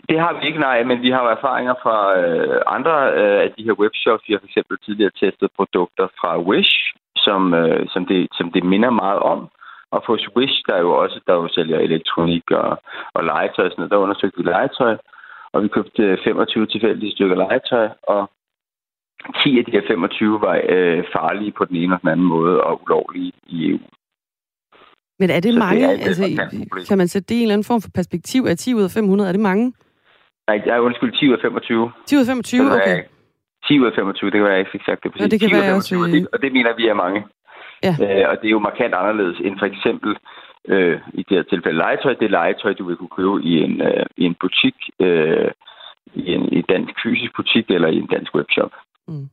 Det 0.09 0.21
har 0.21 0.33
vi 0.33 0.47
ikke, 0.47 0.61
nej, 0.61 0.85
men 0.85 1.03
vi 1.03 1.11
har 1.11 1.23
jo 1.23 1.31
erfaringer 1.39 1.75
fra 1.83 1.99
øh, 2.21 2.61
andre 2.67 2.97
øh, 3.21 3.39
af 3.45 3.51
de 3.57 3.65
her 3.65 3.73
webshops. 3.83 4.25
Vi 4.29 4.33
har 4.33 4.41
for 4.41 4.51
eksempel 4.51 4.79
tidligere 4.79 5.11
testet 5.21 5.49
produkter 5.57 6.07
fra 6.21 6.41
Wish, 6.49 6.77
som, 7.17 7.55
øh, 7.55 7.87
som, 7.89 8.07
det, 8.07 8.29
som 8.39 8.53
det 8.53 8.65
minder 8.65 8.91
meget 8.91 9.19
om. 9.19 9.41
Og 9.91 10.03
på 10.07 10.17
Swish, 10.17 10.57
der 10.67 10.75
er 10.75 10.81
jo 10.81 10.93
også, 11.03 11.21
der 11.27 11.35
jo 11.35 11.49
sælger 11.49 11.79
elektronik 11.79 12.51
og, 12.51 12.83
og 13.15 13.25
legetøj 13.25 13.65
og 13.65 13.71
sådan 13.71 13.81
noget, 13.81 13.91
der 13.91 14.05
undersøgte 14.05 14.39
vi 14.39 14.43
legetøj, 14.43 14.97
og 15.53 15.63
vi 15.63 15.69
købte 15.69 16.19
25 16.25 16.67
tilfældige 16.67 17.13
stykker 17.13 17.37
legetøj, 17.37 17.89
og 18.03 18.31
10 19.45 19.59
af 19.59 19.65
de 19.65 19.73
her 19.73 19.83
25 19.89 20.41
var 20.41 20.61
øh, 20.69 21.05
farlige 21.17 21.53
på 21.59 21.65
den 21.65 21.77
ene 21.77 21.95
og 21.95 22.01
den 22.01 22.09
anden 22.09 22.27
måde 22.27 22.61
og 22.61 22.83
ulovlige 22.83 23.33
i 23.47 23.71
EU. 23.71 23.79
Men 25.21 25.31
er 25.31 25.41
det 25.41 25.53
så 25.53 25.59
mange? 25.59 25.83
Det 25.83 26.03
er 26.03 26.07
altså, 26.11 26.25
kan 26.89 26.99
man 26.99 27.09
sætte 27.09 27.27
det 27.29 27.35
i 27.35 27.39
en 27.39 27.43
eller 27.43 27.55
anden 27.55 27.71
form 27.71 27.81
for 27.81 27.91
perspektiv? 27.95 28.41
Er 28.45 28.55
10 28.55 28.75
ud 28.75 28.83
af 28.83 28.91
500, 28.91 29.29
er 29.29 29.33
det 29.33 29.41
mange? 29.41 29.73
Nej, 30.49 30.63
jeg 30.67 30.77
er 30.77 30.81
undskyld, 30.81 31.13
10 31.13 31.29
ud 31.29 31.33
af 31.33 31.41
25. 31.43 31.93
10 32.07 32.17
ud 32.17 32.21
af 32.21 32.27
25, 32.27 32.73
okay. 32.77 33.03
10 33.69 33.81
ud 33.81 33.87
af 33.87 33.93
25, 33.95 34.31
det 34.31 34.39
kan 34.39 34.45
være 34.45 34.59
ikke 34.59 34.85
sagt 34.87 35.03
det 35.03 35.13
præcis. 35.13 35.23
Ja, 35.23 35.29
det 35.33 35.41
kan 35.41 35.49
10 35.49 35.55
være 35.55 35.63
25, 35.63 36.01
også... 36.01 36.17
det, 36.17 36.29
og 36.33 36.39
det 36.43 36.53
mener 36.53 36.73
vi 36.81 36.85
er 36.93 36.95
mange. 36.95 37.21
Ja. 37.87 37.93
Øh, 38.05 38.25
og 38.31 38.35
det 38.41 38.47
er 38.47 38.57
jo 38.57 38.67
markant 38.69 38.95
anderledes 38.95 39.39
end 39.45 39.59
for 39.59 39.67
eksempel 39.67 40.17
øh, 40.69 41.01
i 41.15 41.23
det 41.29 41.37
her 41.37 41.43
tilfælde 41.43 41.79
legetøj. 41.79 42.15
Det 42.15 42.27
er 42.27 42.39
legetøj, 42.41 42.73
du 42.73 42.85
vil 42.89 42.97
kunne 42.97 43.17
købe 43.19 43.43
i 43.51 43.53
en, 43.67 43.81
øh, 43.89 44.07
i 44.17 44.25
en 44.25 44.37
butik, 44.41 44.77
øh, 45.01 45.51
i 46.15 46.33
en 46.35 46.53
i 46.53 46.63
dansk 46.63 46.95
fysisk 47.03 47.33
butik 47.37 47.67
eller 47.71 47.89
i 47.89 47.97
en 47.97 48.07
dansk 48.07 48.35
webshop. 48.35 48.73
Mm. 49.09 49.29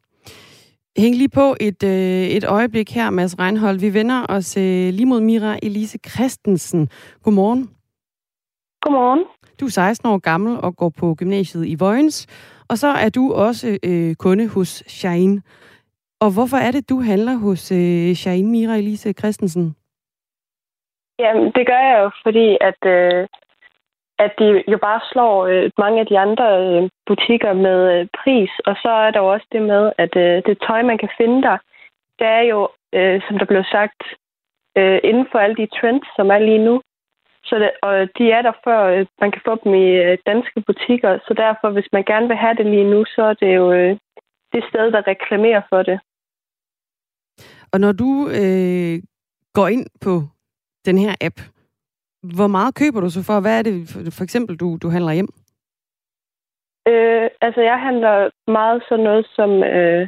Hæng 0.97 1.15
lige 1.15 1.29
på 1.29 1.55
et, 1.59 1.83
øh, 1.83 2.27
et 2.37 2.45
øjeblik 2.47 2.91
her, 2.91 3.09
Mads 3.09 3.39
Reinhold. 3.39 3.79
Vi 3.79 3.93
vender 3.93 4.25
os 4.29 4.57
øh, 4.57 4.89
lige 4.97 5.05
mod 5.05 5.21
Mira 5.21 5.59
Elise 5.63 5.99
Christensen. 6.09 6.89
Godmorgen. 7.23 7.69
Godmorgen. 8.81 9.23
Du 9.59 9.65
er 9.65 9.69
16 9.69 10.09
år 10.09 10.17
gammel 10.17 10.57
og 10.63 10.75
går 10.75 10.89
på 10.89 11.15
gymnasiet 11.15 11.67
i 11.67 11.75
Vojens. 11.79 12.27
Og 12.69 12.77
så 12.77 12.87
er 12.87 13.09
du 13.09 13.33
også 13.33 13.77
øh, 13.83 14.15
kunde 14.15 14.47
hos 14.47 14.83
Shine. 14.87 15.41
Og 16.19 16.29
hvorfor 16.35 16.57
er 16.57 16.71
det, 16.71 16.89
du 16.89 16.97
handler 17.01 17.35
hos 17.45 17.71
øh, 17.71 18.13
Shine, 18.21 18.51
Mira 18.51 18.75
Elise 18.75 19.13
Christensen? 19.13 19.75
Jamen, 21.19 21.51
det 21.55 21.67
gør 21.67 21.81
jeg 21.89 21.97
jo, 22.03 22.11
fordi 22.23 22.57
at 22.61 22.81
øh, 22.95 23.27
at 24.19 24.31
de 24.39 24.63
jo 24.67 24.77
bare 24.77 25.01
slår 25.11 25.45
øh, 25.45 25.71
mange 25.77 25.99
af 25.99 26.05
de 26.05 26.19
andre 26.19 26.47
øh, 26.65 26.89
butikker 27.05 27.53
med 27.53 27.79
øh, 27.93 28.07
pris. 28.19 28.51
Og 28.65 28.75
så 28.81 28.89
er 28.89 29.11
der 29.11 29.19
jo 29.19 29.33
også 29.33 29.47
det 29.51 29.61
med, 29.61 29.91
at 29.97 30.15
øh, 30.15 30.43
det 30.45 30.63
tøj, 30.67 30.81
man 30.81 30.97
kan 30.97 31.09
finde 31.17 31.41
der, 31.41 31.57
det 32.19 32.27
er 32.27 32.41
jo, 32.41 32.69
øh, 32.93 33.21
som 33.27 33.37
der 33.37 33.45
blev 33.45 33.63
sagt, 33.71 34.03
øh, 34.77 34.99
inden 35.03 35.27
for 35.31 35.39
alle 35.39 35.55
de 35.55 35.67
trends, 35.79 36.07
som 36.15 36.29
er 36.31 36.39
lige 36.39 36.65
nu. 36.67 36.81
Så 37.43 37.55
det, 37.59 37.71
og 37.81 37.93
de 38.17 38.31
er 38.31 38.41
der 38.41 38.51
før, 38.63 38.79
øh, 38.83 39.05
man 39.21 39.31
kan 39.31 39.41
få 39.45 39.55
dem 39.63 39.73
i 39.73 39.87
øh, 40.05 40.17
danske 40.25 40.61
butikker. 40.61 41.19
Så 41.27 41.33
derfor, 41.33 41.69
hvis 41.69 41.89
man 41.91 42.03
gerne 42.03 42.27
vil 42.27 42.37
have 42.37 42.55
det 42.55 42.65
lige 42.65 42.89
nu, 42.93 43.05
så 43.05 43.23
er 43.23 43.33
det 43.33 43.55
jo 43.55 43.71
øh, 43.71 43.97
det 44.53 44.63
sted, 44.69 44.91
der 44.91 45.07
reklamerer 45.07 45.61
for 45.69 45.83
det. 45.83 45.99
Og 47.73 47.79
når 47.79 47.91
du 47.91 48.09
øh, 48.39 48.95
går 49.53 49.67
ind 49.67 49.85
på 50.01 50.13
den 50.85 50.97
her 50.97 51.13
app, 51.21 51.37
hvor 52.35 52.47
meget 52.47 52.75
køber 52.75 52.99
du 53.01 53.09
så 53.09 53.23
for? 53.23 53.39
Hvad 53.39 53.59
er 53.59 53.63
det 53.63 53.75
for, 54.17 54.23
eksempel, 54.23 54.57
du, 54.57 54.77
du 54.83 54.89
handler 54.89 55.13
hjem? 55.13 55.29
Øh, 56.87 57.29
altså, 57.41 57.61
jeg 57.61 57.79
handler 57.79 58.29
meget 58.47 58.83
sådan 58.89 59.03
noget 59.03 59.25
som 59.35 59.63
øh, 59.63 60.07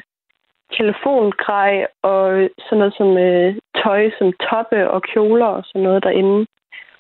telefongrej 0.77 1.88
og 2.01 2.50
sådan 2.65 2.77
noget 2.77 2.94
som 2.98 3.17
øh, 3.17 3.56
tøj, 3.84 4.01
som 4.17 4.34
toppe 4.50 4.89
og 4.89 5.01
kjoler 5.01 5.46
og 5.46 5.63
sådan 5.65 5.82
noget 5.82 6.03
derinde. 6.03 6.46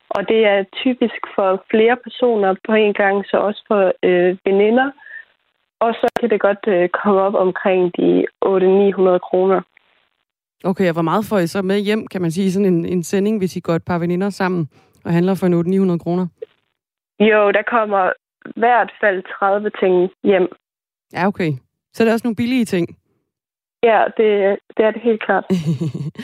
Og 0.09 0.27
det 0.29 0.45
er 0.45 0.63
typisk 0.83 1.21
for 1.35 1.63
flere 1.71 1.97
personer 2.05 2.55
på 2.67 2.73
en 2.73 2.93
gang, 2.93 3.25
så 3.25 3.37
også 3.37 3.63
for 3.67 3.93
øh, 4.03 4.37
veninder. 4.45 4.91
Og 5.79 5.93
så 5.93 6.07
kan 6.19 6.29
det 6.29 6.41
godt 6.41 6.67
øh, 6.67 6.89
komme 6.89 7.21
op 7.21 7.33
omkring 7.33 7.81
de 7.97 8.25
800-900 8.45 9.17
kroner. 9.17 9.61
Okay, 10.63 10.87
og 10.87 10.93
hvor 10.93 11.01
meget 11.01 11.25
får 11.25 11.37
I 11.37 11.47
så 11.47 11.61
med 11.61 11.79
hjem, 11.79 12.07
kan 12.07 12.21
man 12.21 12.31
sige, 12.31 12.51
sådan 12.51 12.73
en, 12.73 12.85
en 12.85 13.03
sending, 13.03 13.37
hvis 13.37 13.55
I 13.55 13.59
går 13.59 13.73
et 13.73 13.85
par 13.85 13.99
veninder 13.99 14.29
sammen? 14.29 14.69
og 15.07 15.13
handler 15.13 15.35
for 15.35 15.47
en 15.47 15.53
800-900 15.53 15.97
kroner? 16.03 16.27
Jo, 17.19 17.51
der 17.51 17.63
kommer 17.73 18.11
hvert 18.55 18.91
fald 19.01 19.23
30 19.39 19.71
ting 19.81 20.09
hjem. 20.23 20.47
Ja, 21.13 21.27
okay. 21.27 21.51
Så 21.93 22.03
er 22.03 22.05
der 22.05 22.13
også 22.13 22.27
nogle 22.27 22.35
billige 22.35 22.65
ting? 22.65 22.87
Ja, 23.83 24.03
det, 24.17 24.59
det 24.77 24.85
er 24.85 24.91
det 24.91 25.01
helt 25.01 25.23
klart. 25.23 25.45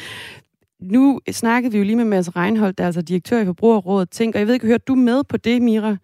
nu 0.95 1.19
snakkede 1.31 1.71
vi 1.71 1.77
jo 1.77 1.83
lige 1.83 1.95
med 1.95 2.05
Mads 2.05 2.35
Reinholdt, 2.35 2.77
der 2.77 2.83
er 2.83 2.85
altså 2.85 3.01
direktør 3.01 3.41
i 3.41 3.45
Forbrugerrådet 3.45 4.09
Tænk, 4.09 4.35
og 4.35 4.39
jeg 4.39 4.47
ved 4.47 4.53
ikke, 4.53 4.67
hørte 4.67 4.83
du 4.87 4.95
med 4.95 5.23
på 5.29 5.37
det, 5.37 5.61
Mira? 5.61 5.97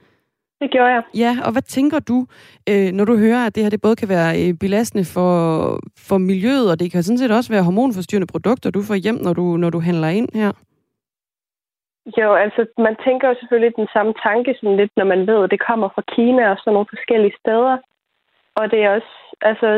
Det 0.62 0.72
gjorde 0.72 0.92
jeg. 0.96 1.04
Ja, 1.24 1.32
og 1.46 1.52
hvad 1.52 1.62
tænker 1.62 2.00
du, 2.00 2.18
øh, 2.70 2.90
når 2.98 3.06
du 3.06 3.18
hører, 3.18 3.46
at 3.46 3.56
det 3.56 3.64
her 3.64 3.70
det 3.70 3.82
både 3.82 3.96
kan 3.96 4.10
være 4.10 4.32
øh, 4.42 4.54
belastende 4.64 5.06
for, 5.16 5.34
for 6.08 6.18
miljøet, 6.18 6.72
og 6.72 6.80
det 6.80 6.92
kan 6.92 7.04
sådan 7.04 7.18
set 7.18 7.32
også 7.32 7.54
være 7.54 7.64
hormonforstyrrende 7.64 8.34
produkter, 8.34 8.72
du 8.72 8.82
får 8.90 8.96
hjem, 8.96 9.20
når 9.26 9.34
du, 9.34 9.46
når 9.64 9.70
du 9.70 9.80
handler 9.80 10.08
ind 10.08 10.30
her? 10.42 10.52
Jo, 12.18 12.34
altså 12.34 12.62
man 12.78 12.96
tænker 13.06 13.28
jo 13.28 13.36
selvfølgelig 13.40 13.74
den 13.76 13.88
samme 13.94 14.14
tanke 14.24 14.56
sådan 14.60 14.78
lidt, 14.78 14.92
når 14.98 15.06
man 15.14 15.28
ved, 15.28 15.44
at 15.44 15.52
det 15.52 15.66
kommer 15.70 15.90
fra 15.96 16.04
Kina 16.16 16.44
og 16.52 16.58
sådan 16.58 16.74
nogle 16.74 16.94
forskellige 16.96 17.38
steder. 17.42 17.78
Og 18.60 18.72
det 18.72 18.80
er 18.84 18.90
også 18.98 19.14
altså, 19.42 19.70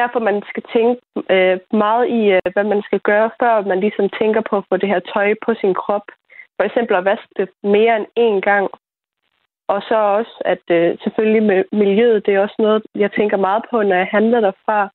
derfor, 0.00 0.18
man 0.30 0.42
skal 0.50 0.64
tænke 0.74 1.00
øh, 1.34 1.56
meget 1.84 2.04
i, 2.18 2.20
øh, 2.36 2.48
hvad 2.54 2.66
man 2.72 2.82
skal 2.88 3.00
gøre, 3.10 3.30
før 3.40 3.54
man 3.70 3.80
ligesom 3.80 4.06
tænker 4.20 4.42
på 4.50 4.54
at 4.56 4.66
få 4.68 4.76
det 4.76 4.88
her 4.92 5.00
tøj 5.12 5.28
på 5.46 5.50
sin 5.60 5.74
krop. 5.82 6.06
For 6.56 6.64
eksempel 6.68 6.94
at 6.96 7.04
vaske 7.04 7.32
det 7.38 7.48
mere 7.76 7.94
end 7.96 8.06
én 8.26 8.40
gang. 8.50 8.66
Og 9.68 9.82
så 9.88 9.96
også, 10.18 10.34
at 10.44 10.64
øh, 10.70 10.98
selvfølgelig 11.02 11.42
med 11.42 11.64
miljøet, 11.72 12.26
det 12.26 12.34
er 12.34 12.40
også 12.40 12.54
noget, 12.58 12.82
jeg 12.94 13.12
tænker 13.12 13.36
meget 13.36 13.62
på, 13.70 13.82
når 13.82 13.96
jeg 13.96 14.08
handler 14.16 14.40
derfra. 14.40 14.90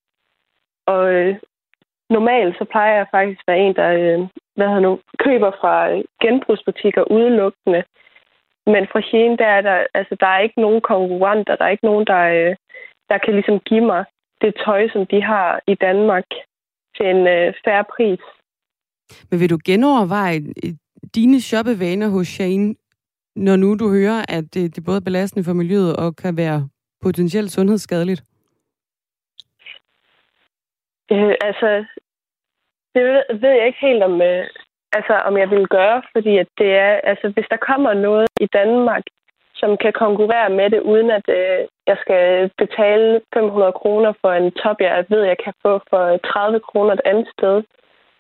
Og 0.86 1.14
øh, 1.14 1.36
normalt 2.10 2.58
så 2.58 2.66
plejer 2.72 2.96
jeg 2.96 3.08
faktisk 3.12 3.40
at 3.42 3.52
være 3.52 3.64
en, 3.66 3.76
der 3.76 3.90
øh, 4.00 4.20
hvad 4.56 4.68
hedder 4.68 4.88
nu, 4.88 5.00
køber 5.26 5.52
fra 5.62 5.92
øh, 5.92 6.04
genbrugsbutikker 6.22 7.04
udelukkende. 7.12 7.84
Men 8.66 8.84
fra 8.92 9.02
Shein, 9.02 9.38
der 9.38 9.50
er 9.58 9.62
der, 9.62 9.78
altså, 9.94 10.16
der 10.20 10.28
er 10.28 10.40
ikke 10.40 10.62
nogen 10.62 10.82
konkurrenter, 10.82 11.56
der 11.56 11.66
er 11.66 11.70
ikke 11.76 11.90
nogen, 11.92 12.06
der, 12.08 12.22
øh, 12.38 12.56
der 13.10 13.18
kan 13.18 13.34
ligesom 13.34 13.60
give 13.60 13.86
mig 13.86 14.06
det 14.42 14.54
tøj, 14.66 14.90
som 14.94 15.06
de 15.06 15.22
har 15.22 15.62
i 15.68 15.76
Danmark 15.76 16.28
til 16.98 17.06
en 17.06 17.28
øh, 17.28 17.54
færre 17.66 17.86
pris. 17.96 18.24
Men 19.30 19.40
vil 19.40 19.50
du 19.50 19.60
genoverveje 19.66 20.40
øh, 20.64 20.74
dine 21.16 21.42
shoppevaner 21.42 22.10
hos 22.10 22.28
Shein, 22.28 22.76
når 23.36 23.56
nu 23.56 23.76
du 23.76 23.90
hører, 23.90 24.26
at 24.30 24.44
det, 24.54 24.76
det 24.76 24.88
er 24.88 25.00
belastende 25.00 25.46
for 25.46 25.54
miljøet 25.54 25.96
og 25.96 26.16
kan 26.16 26.38
være 26.38 26.70
potentielt 27.02 27.52
sundhedsskadeligt? 27.52 28.24
Øh, 31.12 31.36
altså, 31.42 31.86
det 32.96 33.04
ved 33.42 33.52
jeg 33.58 33.68
ikke 33.68 33.86
helt, 33.88 34.04
om, 34.04 34.22
øh, 34.22 34.46
altså, 34.94 35.14
om 35.14 35.38
jeg 35.38 35.50
vil 35.50 35.68
gøre, 35.68 36.02
fordi 36.12 36.38
at 36.38 36.48
det 36.58 36.72
er, 36.76 36.94
altså, 37.12 37.30
hvis 37.30 37.46
der 37.50 37.58
kommer 37.58 37.94
noget 37.94 38.28
i 38.40 38.48
Danmark, 38.54 39.04
som 39.56 39.78
kan 39.78 39.94
konkurrere 39.94 40.50
med 40.50 40.70
det, 40.70 40.82
uden 40.92 41.10
at 41.12 41.28
øh, 41.40 41.60
jeg 41.88 41.98
skal 42.04 42.52
betale 42.58 43.22
500 43.34 43.72
kroner 43.82 44.14
for 44.22 44.32
en 44.32 44.52
top, 44.52 44.78
jeg 44.80 45.06
ved, 45.10 45.24
jeg 45.24 45.38
kan 45.44 45.54
få 45.62 45.74
for 45.90 46.04
30 46.18 46.60
kroner 46.60 46.94
et 46.94 47.06
andet 47.06 47.28
sted, 47.38 47.64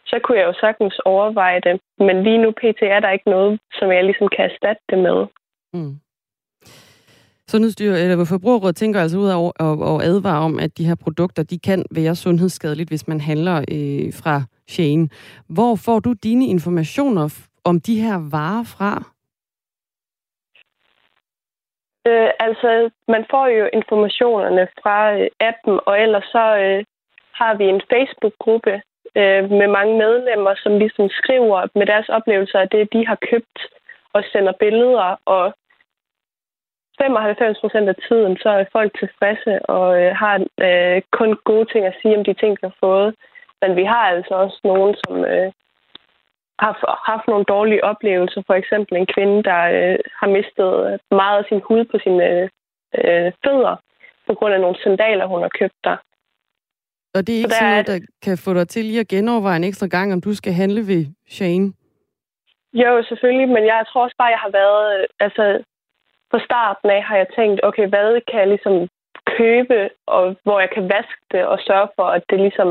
så 0.05 0.19
kunne 0.23 0.37
jeg 0.37 0.45
jo 0.45 0.53
sagtens 0.59 0.99
overveje 1.05 1.59
det. 1.59 1.81
Men 1.99 2.23
lige 2.23 2.37
nu 2.37 2.51
pt. 2.51 2.81
er 2.81 2.99
der 2.99 3.11
ikke 3.11 3.29
noget, 3.29 3.59
som 3.73 3.91
jeg 3.91 4.03
ligesom 4.03 4.27
kan 4.35 4.45
erstatte 4.45 4.83
det 4.89 4.97
med. 4.97 5.25
Mm. 5.73 5.95
Sundhedsstyr, 7.47 7.93
eller 7.93 8.25
Forbrugerrådet 8.25 8.75
tænker 8.75 9.01
altså 9.01 9.17
ud 9.17 9.29
af 9.29 9.51
at 9.59 10.07
advare 10.09 10.41
om, 10.47 10.59
at 10.59 10.77
de 10.77 10.87
her 10.89 10.95
produkter, 10.95 11.43
de 11.43 11.59
kan 11.59 11.85
være 11.91 12.15
sundhedsskadeligt, 12.15 12.89
hvis 12.89 13.07
man 13.07 13.21
handler 13.21 13.57
øh, 13.57 14.13
fra 14.21 14.35
Shane. 14.67 15.09
Hvor 15.49 15.75
får 15.85 15.99
du 15.99 16.13
dine 16.13 16.45
informationer 16.47 17.25
om 17.63 17.79
de 17.79 18.01
her 18.01 18.17
varer 18.31 18.63
fra? 18.63 18.93
Øh, 22.07 22.29
altså, 22.39 22.89
man 23.07 23.25
får 23.31 23.47
jo 23.47 23.69
informationerne 23.73 24.67
fra 24.81 24.97
øh, 25.17 25.27
appen, 25.39 25.79
og 25.85 25.99
ellers 26.03 26.23
så 26.23 26.45
øh, 26.63 26.83
har 27.39 27.53
vi 27.57 27.63
en 27.63 27.81
Facebook-gruppe 27.91 28.81
øh, 29.19 29.51
med 29.59 29.67
mange 29.67 29.97
medlemmer, 29.97 30.53
som 30.63 30.77
ligesom 30.77 31.09
skriver 31.09 31.67
med 31.75 31.85
deres 31.85 32.09
oplevelser 32.09 32.59
af 32.59 32.69
det, 32.69 32.93
de 32.93 33.07
har 33.07 33.17
købt, 33.29 33.59
og 34.13 34.23
sender 34.31 34.53
billeder, 34.59 35.19
og 35.25 35.53
95 36.97 37.59
procent 37.59 37.89
af 37.89 37.95
tiden, 38.07 38.37
så 38.37 38.49
er 38.49 38.65
folk 38.71 38.91
tilfredse 38.99 39.65
og 39.75 40.01
øh, 40.01 40.15
har 40.15 40.35
øh, 40.67 41.01
kun 41.11 41.31
gode 41.43 41.65
ting 41.71 41.85
at 41.85 41.97
sige 42.01 42.17
om 42.17 42.23
de 42.23 42.33
ting, 42.33 42.51
de 42.51 42.67
har 42.69 42.77
fået. 42.79 43.15
Men 43.61 43.75
vi 43.75 43.83
har 43.83 44.03
altså 44.15 44.33
også 44.43 44.59
nogen, 44.63 44.95
som 45.03 45.25
øh, 45.25 45.51
har 46.59 46.73
haft 47.11 47.27
nogle 47.27 47.45
dårlige 47.45 47.83
oplevelser. 47.83 48.41
For 48.47 48.53
eksempel 48.53 48.97
en 48.97 49.11
kvinde, 49.15 49.43
der 49.43 49.61
øh, 49.77 49.99
har 50.19 50.27
mistet 50.37 50.99
meget 51.11 51.37
af 51.39 51.45
sin 51.49 51.61
hud 51.67 51.85
på 51.85 51.97
sine 52.03 52.49
øh, 52.97 53.31
fødder 53.43 53.75
på 54.27 54.33
grund 54.33 54.53
af 54.53 54.61
nogle 54.61 54.77
sandaler, 54.83 55.25
hun 55.25 55.41
har 55.41 55.51
købt 55.59 55.79
der. 55.83 55.97
Og 57.15 57.27
det 57.27 57.33
er 57.33 57.37
ikke 57.37 57.49
så 57.49 57.59
sådan 57.59 57.71
noget, 57.71 57.87
der 57.87 57.99
kan 58.25 58.37
få 58.37 58.53
dig 58.53 58.67
til 58.67 58.85
lige 58.85 58.99
at 58.99 59.07
genoverveje 59.07 59.55
en 59.57 59.63
ekstra 59.63 59.87
gang, 59.87 60.13
om 60.13 60.21
du 60.21 60.35
skal 60.35 60.53
handle 60.53 60.81
ved 60.91 61.05
Shane? 61.27 61.73
Jo, 62.73 63.03
selvfølgelig, 63.09 63.49
men 63.49 63.65
jeg 63.65 63.85
tror 63.87 64.03
også 64.03 64.15
bare, 64.17 64.35
jeg 64.35 64.43
har 64.45 64.51
været... 64.51 65.01
Øh, 65.01 65.07
altså, 65.19 65.63
på 66.31 66.39
starten 66.47 66.89
af 66.89 67.03
har 67.03 67.17
jeg 67.17 67.27
tænkt, 67.35 67.59
okay, 67.63 67.87
hvad 67.87 68.21
kan 68.29 68.39
jeg 68.39 68.47
ligesom 68.47 68.75
købe, 69.37 69.89
og 70.07 70.35
hvor 70.43 70.59
jeg 70.59 70.69
kan 70.75 70.83
vaske 70.83 71.21
det 71.31 71.43
og 71.45 71.59
sørge 71.67 71.89
for, 71.95 72.07
at 72.17 72.23
det 72.29 72.39
ligesom 72.39 72.69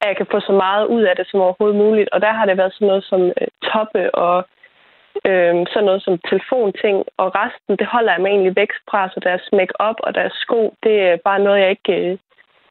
at 0.00 0.08
jeg 0.10 0.16
kan 0.16 0.32
få 0.32 0.40
så 0.40 0.52
meget 0.52 0.84
ud 0.94 1.02
af 1.02 1.16
det 1.16 1.26
som 1.28 1.40
overhovedet 1.40 1.78
muligt. 1.84 2.08
Og 2.14 2.20
der 2.20 2.32
har 2.32 2.46
det 2.46 2.56
været 2.56 2.74
sådan 2.74 2.88
noget 2.88 3.04
som 3.04 3.22
øh, 3.40 3.48
toppe 3.68 4.14
og 4.14 4.36
øh, 5.28 5.54
sådan 5.72 5.88
noget 5.88 6.02
som 6.02 6.14
telefonting. 6.30 6.96
Og 7.22 7.28
resten, 7.40 7.72
det 7.80 7.86
holder 7.94 8.12
jeg 8.12 8.20
mig 8.22 8.30
egentlig 8.30 8.56
væk 8.56 8.72
fra, 8.90 9.08
så 9.08 9.20
deres 9.28 9.46
make-up 9.58 9.98
og 10.06 10.14
deres 10.14 10.34
sko, 10.44 10.60
det 10.84 10.94
er 11.08 11.16
bare 11.28 11.40
noget, 11.46 11.60
jeg 11.60 11.70
ikke, 11.70 11.92
øh, 12.00 12.18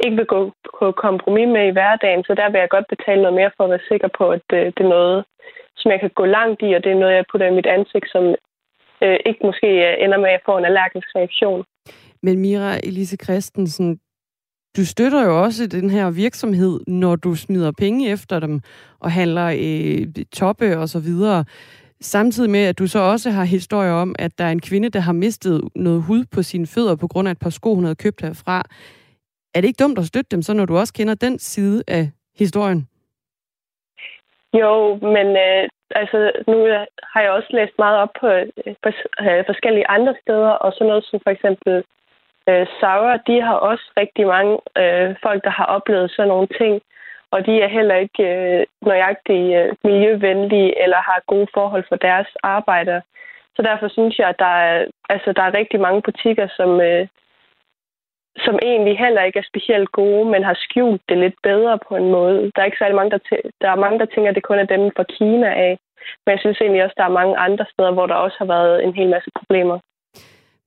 ikke 0.06 0.18
vil 0.22 0.34
gå 0.36 0.42
på 0.80 0.86
kompromis 1.06 1.48
med 1.56 1.64
i 1.68 1.76
hverdagen. 1.78 2.24
Så 2.28 2.34
der 2.40 2.48
vil 2.52 2.60
jeg 2.60 2.76
godt 2.76 2.88
betale 2.94 3.22
noget 3.22 3.40
mere 3.40 3.52
for 3.56 3.64
at 3.64 3.70
være 3.74 3.90
sikker 3.92 4.10
på, 4.20 4.26
at 4.38 4.48
øh, 4.58 4.66
det 4.76 4.84
er 4.84 4.96
noget, 4.98 5.18
som 5.80 5.92
jeg 5.92 6.00
kan 6.00 6.12
gå 6.20 6.26
langt 6.38 6.60
i, 6.68 6.70
og 6.76 6.84
det 6.84 6.92
er 6.92 7.02
noget, 7.04 7.16
jeg 7.16 7.30
putter 7.32 7.48
i 7.48 7.58
mit 7.60 7.70
ansigt, 7.78 8.08
som 8.14 8.24
øh, 9.04 9.18
ikke 9.30 9.42
måske 9.50 9.70
øh, 9.88 9.94
ender 10.04 10.20
med 10.26 10.32
at 10.38 10.46
få 10.46 10.54
en 10.58 10.66
allergisk 10.70 11.08
reaktion. 11.16 11.64
Men 12.26 12.40
Mira 12.40 12.72
Elise 12.84 13.18
Christensen, 13.24 14.00
du 14.78 14.86
støtter 14.86 15.26
jo 15.26 15.44
også 15.44 15.68
den 15.68 15.90
her 15.90 16.12
virksomhed, 16.12 16.80
når 16.88 17.16
du 17.16 17.36
smider 17.36 17.72
penge 17.78 18.12
efter 18.12 18.40
dem 18.40 18.62
og 19.00 19.12
handler 19.12 19.48
øh, 19.66 20.26
toppe 20.34 20.78
og 20.78 20.90
så 20.90 21.00
videre. 21.00 21.46
Samtidig 22.02 22.50
med, 22.50 22.66
at 22.66 22.80
du 22.80 22.88
så 22.88 23.00
også 23.00 23.30
har 23.32 23.44
historier 23.44 23.92
om, 23.92 24.16
at 24.20 24.38
der 24.38 24.44
er 24.44 24.52
en 24.52 24.62
kvinde, 24.62 24.90
der 24.90 25.00
har 25.00 25.14
mistet 25.14 25.62
noget 25.76 26.04
hud 26.04 26.26
på 26.32 26.44
sine 26.44 26.68
fødder 26.68 26.96
på 26.96 27.08
grund 27.08 27.28
af 27.28 27.32
et 27.32 27.40
par 27.40 27.50
sko, 27.50 27.76
hun 27.76 27.84
havde 27.84 27.96
købt 27.96 28.22
herfra. 28.22 28.64
Er 29.56 29.62
det 29.62 29.68
ikke 29.68 29.84
dumt 29.84 30.00
at 30.00 30.06
støtte 30.06 30.32
dem, 30.36 30.42
så 30.42 30.54
når 30.54 30.66
du 30.66 30.78
også 30.78 30.94
kender 30.94 31.16
den 31.16 31.40
side 31.40 31.84
af 31.88 32.04
historien? 32.40 32.88
Jo, 34.54 34.96
men 35.16 35.28
øh, 35.46 35.70
altså, 35.96 36.32
nu 36.48 36.58
har 37.14 37.22
jeg 37.22 37.32
også 37.32 37.50
læst 37.52 37.74
meget 37.78 37.98
op 37.98 38.14
på 38.20 38.28
øh, 38.28 38.48
på 38.84 38.90
øh, 39.22 39.44
forskellige 39.46 39.90
andre 39.90 40.16
steder, 40.22 40.54
og 40.64 40.74
sådan 40.74 40.88
noget 40.88 41.06
som 41.06 41.20
for 41.24 41.32
eksempel 41.32 41.84
øh, 42.50 42.68
Sauer, 42.80 43.18
de 43.28 43.42
har 43.42 43.56
også 43.56 43.86
rigtig 43.98 44.28
mange 44.28 44.54
øh, 44.82 45.16
folk, 45.24 45.44
der 45.44 45.50
har 45.50 45.66
oplevet 45.66 46.12
sådan 46.12 46.28
nogle 46.28 46.48
ting, 46.48 46.82
og 47.32 47.46
de 47.46 47.62
er 47.62 47.68
heller 47.68 47.96
ikke 47.96 48.24
øh, 48.24 48.66
nøjagtigt 48.82 49.56
øh, 49.60 49.76
miljøvenlige 49.84 50.84
eller 50.84 50.98
har 51.10 51.24
gode 51.28 51.48
forhold 51.54 51.84
for 51.90 51.96
deres 51.96 52.28
arbejder. 52.44 53.02
Så 53.56 53.62
derfor 53.62 53.88
synes 53.88 54.20
jeg, 54.20 54.30
at 54.30 54.40
der 54.40 54.54
er, 54.70 54.86
altså, 55.10 55.34
der 55.38 55.44
er 55.44 55.58
rigtig 55.60 55.80
mange 55.80 56.02
butikker, 56.02 56.48
som, 56.58 56.82
øh, 56.82 57.08
som 58.38 58.56
egentlig 58.62 58.98
heller 58.98 59.24
ikke 59.24 59.40
er 59.40 59.52
specielt 59.52 59.92
gode, 59.92 60.26
men 60.32 60.44
har 60.44 60.58
skjult 60.66 61.02
det 61.10 61.18
lidt 61.18 61.38
bedre 61.44 61.80
på 61.88 61.96
en 61.96 62.10
måde. 62.12 62.52
Der 62.56 62.62
er 62.62 62.66
ikke 62.66 62.82
særlig 62.82 62.96
mange, 62.96 63.12
der, 63.12 63.20
der 63.62 63.70
er 63.72 63.84
mange, 63.84 64.00
der 64.00 64.06
tænker, 64.06 64.30
at 64.30 64.36
det 64.36 64.44
kun 64.50 64.60
er 64.60 64.74
dem 64.74 64.92
fra 64.98 65.06
Kina 65.18 65.50
af. 65.68 65.74
Men 66.24 66.32
jeg 66.32 66.40
synes 66.40 66.62
egentlig 66.62 66.84
også, 66.84 66.96
at 66.98 67.02
der 67.02 67.10
er 67.10 67.20
mange 67.22 67.38
andre 67.38 67.66
steder, 67.74 67.92
hvor 67.94 68.06
der 68.06 68.14
også 68.26 68.38
har 68.40 68.50
været 68.56 68.84
en 68.84 68.94
hel 68.94 69.10
masse 69.10 69.30
problemer. 69.40 69.80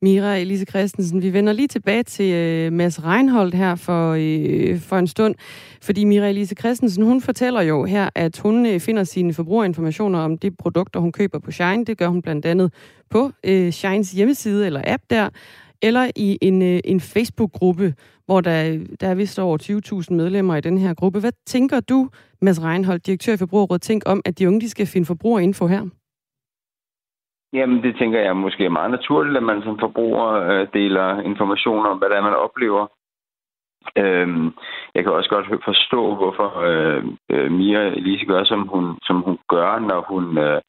Mira 0.02 0.36
Elise 0.36 0.66
Christensen, 0.66 1.22
vi 1.22 1.32
vender 1.32 1.52
lige 1.52 1.68
tilbage 1.68 2.02
til 2.02 2.34
øh, 2.34 2.72
Mads 2.72 3.04
Reinholdt 3.04 3.54
her 3.54 3.74
for, 3.74 4.12
øh, 4.12 4.80
for 4.80 4.96
en 4.96 5.06
stund, 5.06 5.34
fordi 5.82 6.04
Mira 6.04 6.28
Elise 6.28 6.54
Christensen, 6.58 7.04
hun 7.04 7.20
fortæller 7.20 7.60
jo 7.60 7.84
her, 7.84 8.10
at 8.14 8.38
hun 8.38 8.66
øh, 8.66 8.80
finder 8.80 9.04
sine 9.04 9.34
forbrugerinformationer 9.34 10.18
om 10.18 10.38
de 10.38 10.50
produkter, 10.50 11.00
hun 11.00 11.12
køber 11.12 11.38
på 11.38 11.50
Shine. 11.50 11.84
Det 11.84 11.98
gør 11.98 12.08
hun 12.08 12.22
blandt 12.22 12.46
andet 12.46 12.72
på 13.10 13.30
øh, 13.44 13.70
Shines 13.70 14.12
hjemmeside 14.12 14.66
eller 14.66 14.82
app 14.86 15.02
der, 15.10 15.28
eller 15.82 16.04
i 16.16 16.38
en, 16.42 16.62
øh, 16.62 16.80
en 16.84 17.00
Facebook-gruppe, 17.00 17.94
hvor 18.26 18.40
der, 18.40 18.86
der 19.00 19.08
er 19.08 19.14
vist 19.14 19.38
over 19.38 19.58
20.000 20.10 20.14
medlemmer 20.14 20.56
i 20.56 20.60
den 20.60 20.78
her 20.78 20.94
gruppe. 20.94 21.20
Hvad 21.20 21.32
tænker 21.46 21.80
du, 21.80 22.08
Mads 22.42 22.64
Reinholdt, 22.64 23.06
direktør 23.06 23.32
i 23.32 23.36
Forbrugerrådet, 23.36 23.82
tænk 23.82 24.02
om, 24.06 24.22
at 24.24 24.38
de 24.38 24.48
unge 24.48 24.60
de 24.60 24.70
skal 24.70 24.86
finde 24.86 25.06
forbrugerinfo 25.06 25.66
her? 25.66 25.82
Jamen, 27.52 27.82
det 27.82 27.96
tænker 27.98 28.20
jeg 28.20 28.36
måske 28.36 28.64
er 28.64 28.78
meget 28.78 28.90
naturligt, 28.90 29.36
at 29.36 29.42
man 29.42 29.62
som 29.62 29.78
forbruger 29.78 30.28
øh, 30.48 30.66
deler 30.72 31.20
informationer 31.20 31.88
om, 31.90 31.98
hvad 31.98 32.08
det 32.08 32.16
er, 32.16 32.22
man 32.22 32.42
oplever. 32.46 32.86
Øhm, 33.96 34.46
jeg 34.94 35.02
kan 35.02 35.12
også 35.12 35.30
godt 35.30 35.64
forstå, 35.64 36.14
hvorfor 36.14 36.48
øh, 36.68 37.04
øh, 37.30 37.50
Mia 37.52 37.80
Elise 37.80 38.26
gør, 38.26 38.44
som 38.44 38.68
hun, 38.68 38.98
som 39.02 39.16
hun 39.20 39.38
gør, 39.48 39.78
når 39.78 40.00
hun... 40.08 40.38
Øh, 40.38 40.60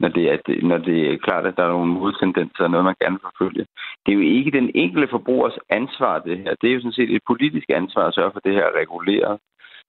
når 0.00 0.08
det, 0.08 0.24
er, 0.32 0.38
når 0.62 0.78
det 0.78 1.12
er 1.12 1.16
klart, 1.26 1.46
at 1.46 1.56
der 1.56 1.64
er 1.64 1.68
nogle 1.68 1.92
modtendenser 1.92 2.64
og 2.64 2.70
noget, 2.70 2.84
man 2.84 3.00
gerne 3.00 3.14
vil 3.16 3.28
forfølge. 3.30 3.66
Det 4.06 4.12
er 4.12 4.16
jo 4.20 4.20
ikke 4.36 4.50
den 4.50 4.70
enkelte 4.74 5.08
forbrugers 5.10 5.58
ansvar, 5.70 6.18
det 6.18 6.38
her. 6.38 6.54
Det 6.60 6.70
er 6.70 6.74
jo 6.74 6.80
sådan 6.80 6.98
set 6.98 7.14
et 7.14 7.22
politisk 7.26 7.66
ansvar 7.68 8.06
at 8.06 8.14
sørge 8.14 8.32
for 8.32 8.40
det 8.40 8.54
her 8.54 8.78
reguleret, 8.80 9.38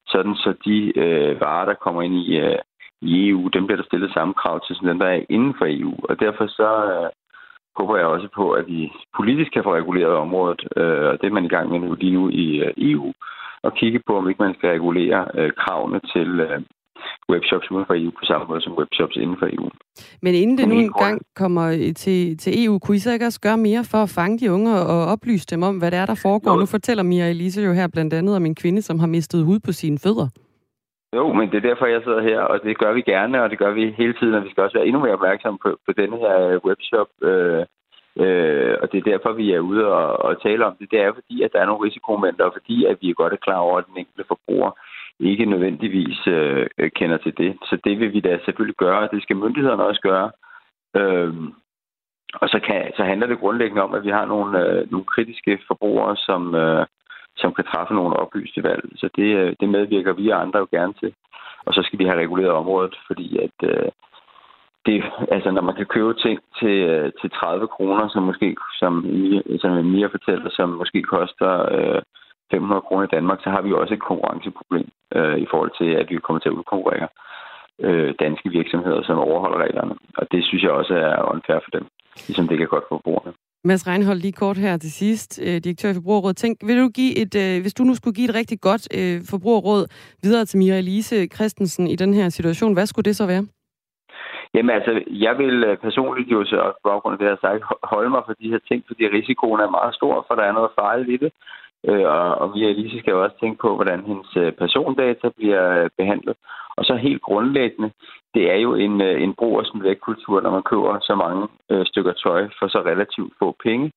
sådan 0.07 0.35
så 0.35 0.53
de 0.65 0.99
øh, 0.99 1.41
varer, 1.41 1.65
der 1.65 1.73
kommer 1.73 2.01
ind 2.01 2.15
i, 2.15 2.37
øh, 2.37 2.59
i 3.01 3.29
EU, 3.29 3.47
dem 3.47 3.65
bliver 3.65 3.81
der 3.81 3.85
stillet 3.89 4.13
samme 4.13 4.33
krav 4.33 4.65
til, 4.65 4.75
som 4.75 4.87
dem, 4.87 4.99
der 4.99 5.07
er 5.07 5.25
inden 5.29 5.53
for 5.57 5.65
EU. 5.69 5.95
Og 6.09 6.19
derfor 6.19 6.47
så 6.47 6.69
øh, 6.93 7.09
håber 7.77 7.97
jeg 7.97 8.05
også 8.05 8.27
på, 8.35 8.51
at 8.51 8.67
vi 8.67 8.91
politisk 9.17 9.51
kan 9.51 9.63
få 9.63 9.75
reguleret 9.75 10.15
området, 10.25 10.61
øh, 10.77 11.05
og 11.09 11.21
det 11.21 11.27
er 11.27 11.37
man 11.37 11.45
i 11.45 11.53
gang 11.55 11.71
med 11.71 11.79
nu, 11.79 11.93
lige 11.93 12.13
nu 12.13 12.29
i 12.29 12.45
øh, 12.65 12.73
EU, 12.77 13.13
og 13.63 13.73
kigge 13.73 13.99
på, 14.07 14.17
om 14.17 14.29
ikke 14.29 14.43
man 14.43 14.55
skal 14.55 14.69
regulere 14.69 15.27
øh, 15.33 15.51
kravene 15.53 15.99
til, 16.13 16.39
øh, 16.39 16.61
webshops 17.33 17.71
uden 17.71 17.85
for 17.87 17.95
EU 18.01 18.11
på 18.19 18.25
samme 18.25 18.45
måde 18.49 18.61
som 18.61 18.77
webshops 18.81 19.15
inden 19.15 19.37
for 19.39 19.47
EU. 19.55 19.69
Men 20.21 20.33
inden 20.35 20.57
det 20.57 20.67
nu 20.67 20.75
engang 20.75 21.21
kommer 21.35 21.93
til, 22.03 22.37
til 22.37 22.65
EU, 22.65 22.79
kunne 22.79 22.97
I 22.97 22.99
så 22.99 23.11
ikke 23.13 23.25
også 23.25 23.41
gøre 23.41 23.57
mere 23.57 23.83
for 23.91 23.97
at 23.97 24.13
fange 24.17 24.39
de 24.39 24.51
unge 24.51 24.71
og 24.93 25.05
oplyse 25.13 25.45
dem 25.51 25.63
om, 25.63 25.77
hvad 25.77 25.91
det 25.91 25.99
er, 25.99 26.05
der 26.05 26.19
foregår? 26.27 26.51
Jo. 26.51 26.59
Nu 26.59 26.65
fortæller 26.65 27.03
Mia 27.03 27.29
Elise 27.29 27.61
jo 27.61 27.73
her 27.73 27.87
blandt 27.93 28.13
andet 28.13 28.35
om 28.35 28.45
en 28.45 28.55
kvinde, 28.55 28.81
som 28.81 28.99
har 28.99 29.07
mistet 29.07 29.45
hud 29.45 29.59
på 29.59 29.71
sine 29.71 29.99
fødder. 30.03 30.27
Jo, 31.17 31.33
men 31.33 31.45
det 31.51 31.57
er 31.57 31.69
derfor, 31.69 31.85
jeg 31.85 32.01
sidder 32.03 32.21
her, 32.21 32.39
og 32.39 32.57
det 32.63 32.77
gør 32.77 32.93
vi 32.93 33.01
gerne, 33.01 33.43
og 33.43 33.49
det 33.49 33.59
gør 33.59 33.71
vi 33.71 33.93
hele 33.97 34.13
tiden, 34.13 34.33
og 34.35 34.43
vi 34.43 34.49
skal 34.49 34.63
også 34.63 34.77
være 34.77 34.87
endnu 34.87 35.01
mere 35.01 35.17
opmærksomme 35.19 35.59
på, 35.63 35.69
på 35.85 35.91
denne 36.01 36.17
her 36.17 36.35
webshop. 36.67 37.09
Øh, 37.29 37.63
øh, 38.23 38.73
og 38.81 38.85
det 38.91 38.97
er 38.97 39.11
derfor, 39.11 39.31
vi 39.41 39.47
er 39.51 39.59
ude 39.59 39.85
og, 39.87 40.07
og 40.25 40.41
tale 40.41 40.65
om 40.65 40.75
det. 40.79 40.91
Det 40.91 40.99
er 41.01 41.13
fordi, 41.19 41.35
at 41.41 41.53
der 41.53 41.59
er 41.61 41.65
nogle 41.65 41.85
risikomomenter, 41.85 42.45
og 42.45 42.53
fordi, 42.57 42.85
at 42.85 42.97
vi 43.01 43.09
er 43.09 43.19
godt 43.21 43.33
er 43.33 43.45
klar 43.47 43.61
over, 43.67 43.77
at 43.77 43.87
den 43.89 43.97
enkelte 43.97 44.25
forbruger 44.27 44.71
ikke 45.19 45.45
nødvendigvis 45.45 46.27
øh, 46.27 46.67
kender 46.95 47.17
til 47.17 47.37
det. 47.37 47.57
Så 47.63 47.77
det 47.83 47.99
vil 47.99 48.13
vi 48.13 48.19
da 48.19 48.39
selvfølgelig 48.45 48.75
gøre, 48.75 48.99
og 48.99 49.11
det 49.11 49.23
skal 49.23 49.35
myndighederne 49.35 49.83
også 49.83 50.01
gøre. 50.01 50.31
Øhm, 50.95 51.53
og 52.33 52.49
så, 52.49 52.59
kan, 52.67 52.91
så 52.97 53.03
handler 53.03 53.27
det 53.27 53.39
grundlæggende 53.39 53.83
om, 53.83 53.93
at 53.93 54.03
vi 54.03 54.09
har 54.09 54.25
nogle, 54.25 54.59
øh, 54.65 54.91
nogle 54.91 55.05
kritiske 55.05 55.59
forbrugere, 55.67 56.15
som, 56.15 56.55
øh, 56.55 56.85
som 57.37 57.53
kan 57.53 57.65
træffe 57.65 57.93
nogle 57.93 58.15
oplyste 58.15 58.63
valg. 58.63 58.83
Så 58.95 59.09
det, 59.15 59.35
øh, 59.35 59.55
det 59.59 59.69
medvirker 59.69 60.13
vi 60.13 60.29
og 60.29 60.41
andre 60.41 60.59
jo 60.59 60.67
gerne 60.71 60.93
til. 60.93 61.13
Og 61.65 61.73
så 61.73 61.81
skal 61.83 61.99
vi 61.99 62.05
have 62.05 62.19
reguleret 62.19 62.51
området, 62.51 62.95
fordi 63.07 63.37
at 63.37 63.69
øh, 63.69 63.91
det, 64.85 65.03
altså 65.31 65.51
når 65.51 65.61
man 65.61 65.75
kan 65.75 65.85
købe 65.85 66.13
ting 66.13 66.39
til, 66.59 66.75
øh, 66.89 67.11
til 67.21 67.29
30 67.29 67.67
kroner, 67.67 68.07
som 68.09 68.23
måske, 68.23 68.55
som, 68.79 68.93
som 69.59 69.85
Mia 69.85 70.07
fortæller, 70.07 70.49
som 70.49 70.69
måske 70.69 71.01
koster 71.03 71.51
øh, 71.75 72.01
500 72.51 72.81
kroner 72.87 73.05
i 73.05 73.13
Danmark, 73.15 73.39
så 73.43 73.49
har 73.49 73.61
vi 73.61 73.69
jo 73.69 73.81
også 73.81 73.93
et 73.93 74.07
konkurrenceproblem 74.09 74.87
øh, 75.15 75.37
i 75.45 75.47
forhold 75.51 75.71
til, 75.79 75.89
at 76.01 76.07
vi 76.09 76.25
kommer 76.25 76.39
til 76.39 76.49
at 76.49 76.57
udkonkurrere 76.59 77.07
øh, 77.79 78.13
danske 78.19 78.49
virksomheder, 78.49 79.01
som 79.03 79.17
overholder 79.17 79.59
reglerne. 79.65 79.95
Og 80.17 80.31
det 80.31 80.41
synes 80.45 80.63
jeg 80.63 80.71
også 80.71 80.93
er 80.93 81.31
unfair 81.33 81.59
for 81.65 81.71
dem, 81.77 81.85
ligesom 82.27 82.47
det 82.47 82.57
kan 82.57 82.67
godt 82.67 82.85
for 82.87 82.95
forbrugerne. 82.95 83.33
Mads 83.69 83.87
Reinhold, 83.87 84.19
lige 84.19 84.41
kort 84.43 84.57
her 84.57 84.77
til 84.77 84.91
sidst, 84.91 85.41
øh, 85.45 85.57
direktør 85.65 85.89
i 85.89 85.93
Forbrugerrådet. 85.93 86.37
Tænk, 86.37 86.57
vil 86.67 86.77
du 86.81 86.89
give 86.89 87.17
et, 87.23 87.35
øh, 87.43 87.61
hvis 87.61 87.73
du 87.73 87.83
nu 87.83 87.95
skulle 87.95 88.15
give 88.15 88.29
et 88.29 88.35
rigtig 88.35 88.61
godt 88.61 88.83
øh, 88.99 89.17
forbrugerråd 89.31 89.83
videre 90.23 90.45
til 90.45 90.59
Mira 90.59 90.77
Elise 90.77 91.27
Christensen 91.35 91.87
i 91.87 91.95
den 91.95 92.13
her 92.13 92.29
situation, 92.29 92.73
hvad 92.73 92.85
skulle 92.85 93.07
det 93.09 93.15
så 93.15 93.25
være? 93.27 93.43
Jamen 94.53 94.75
altså, 94.77 94.91
jeg 95.25 95.33
vil 95.37 95.63
øh, 95.63 95.77
personligt 95.77 96.31
jo 96.31 96.45
så 96.45 96.59
på 96.75 96.89
baggrund 96.89 97.13
af 97.13 97.19
det, 97.19 97.25
jeg 97.25 97.35
har 97.37 97.47
sagt, 97.47 97.63
holde 97.93 98.09
mig 98.09 98.23
for 98.25 98.33
de 98.41 98.51
her 98.53 98.61
ting, 98.69 98.83
fordi 98.87 99.03
risikoen 99.17 99.59
er 99.59 99.75
meget 99.77 99.95
stor, 99.95 100.25
for 100.27 100.35
der 100.35 100.43
er 100.43 100.57
noget 100.59 100.71
farligt 100.79 101.09
i 101.15 101.17
det. 101.23 101.31
Øh, 101.89 102.05
og, 102.15 102.35
og 102.41 102.49
Mia 102.53 102.67
Elise 102.69 102.99
skal 102.99 103.11
jo 103.11 103.23
også 103.23 103.35
tænke 103.39 103.57
på, 103.61 103.75
hvordan 103.75 104.05
hendes 104.05 104.37
øh, 104.37 104.51
persondata 104.51 105.27
bliver 105.37 105.83
øh, 105.83 105.89
behandlet. 105.97 106.35
Og 106.77 106.85
så 106.85 106.95
helt 106.95 107.21
grundlæggende, 107.21 107.91
det 108.33 108.51
er 108.51 108.55
jo 108.55 108.75
en, 108.75 109.01
øh, 109.01 109.23
en 109.23 109.33
brug 109.33 109.57
og 109.57 109.65
væk-kultur, 109.83 110.41
når 110.41 110.51
man 110.51 110.63
køber 110.63 110.99
så 111.01 111.15
mange 111.15 111.47
øh, 111.71 111.85
stykker 111.85 112.13
tøj 112.13 112.49
for 112.59 112.67
så 112.67 112.79
relativt 112.79 113.33
få 113.39 113.55
penge. 113.63 113.91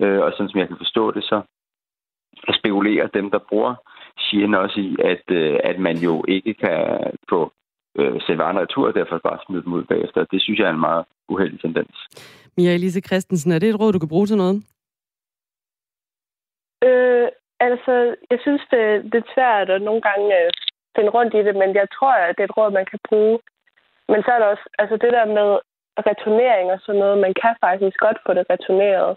Øh, 0.00 0.20
og 0.20 0.32
sådan 0.32 0.48
som 0.48 0.60
jeg 0.60 0.68
kan 0.68 0.76
forstå 0.76 1.10
det, 1.10 1.24
så 1.24 1.42
spekulerer 2.58 3.06
dem, 3.06 3.30
der 3.30 3.38
bruger 3.48 3.74
Shein 4.18 4.54
også 4.54 4.80
i, 4.80 4.96
at, 5.04 5.24
øh, 5.36 5.58
at 5.64 5.78
man 5.78 5.96
jo 5.96 6.24
ikke 6.28 6.54
kan 6.54 6.78
få 7.28 7.52
øh, 7.98 8.20
sætte 8.26 8.38
varerne 8.38 8.60
retur, 8.60 8.88
og 8.88 8.94
derfor 8.94 9.20
bare 9.24 9.38
smide 9.46 9.62
dem 9.62 9.72
ud 9.72 9.84
bagefter. 9.84 10.24
Det 10.24 10.42
synes 10.42 10.58
jeg 10.58 10.66
er 10.66 10.74
en 10.74 10.80
meget 10.80 11.04
uheldig 11.28 11.60
tendens. 11.60 11.96
Mia 12.56 12.74
Elise 12.74 13.00
Christensen, 13.00 13.52
er 13.52 13.58
det 13.58 13.68
et 13.68 13.80
råd, 13.80 13.92
du 13.92 13.98
kan 13.98 14.08
bruge 14.08 14.26
til 14.26 14.36
noget? 14.36 14.62
Øh, 16.88 17.28
altså, 17.60 17.94
jeg 18.30 18.38
synes, 18.40 18.62
det, 18.70 18.84
det 19.12 19.18
er 19.20 19.32
svært 19.34 19.70
at 19.70 19.82
nogle 19.82 20.02
gange 20.08 20.26
øh, 20.40 20.50
finde 20.96 21.10
rundt 21.10 21.34
i 21.34 21.44
det, 21.46 21.56
men 21.56 21.74
jeg 21.74 21.86
tror, 21.96 22.12
at 22.12 22.34
det 22.36 22.42
er 22.42 22.48
et 22.48 22.56
råd, 22.56 22.70
man 22.70 22.86
kan 22.90 23.00
bruge. 23.08 23.38
Men 24.08 24.22
så 24.22 24.30
er 24.32 24.38
der 24.38 24.46
også 24.46 24.66
altså 24.78 24.96
det 24.96 25.12
der 25.12 25.24
med 25.24 25.50
returnering 26.08 26.72
og 26.72 26.80
sådan 26.82 26.98
noget. 26.98 27.18
Man 27.26 27.34
kan 27.42 27.54
faktisk 27.66 27.96
godt 27.98 28.18
få 28.26 28.34
det 28.34 28.46
returneret. 28.50 29.16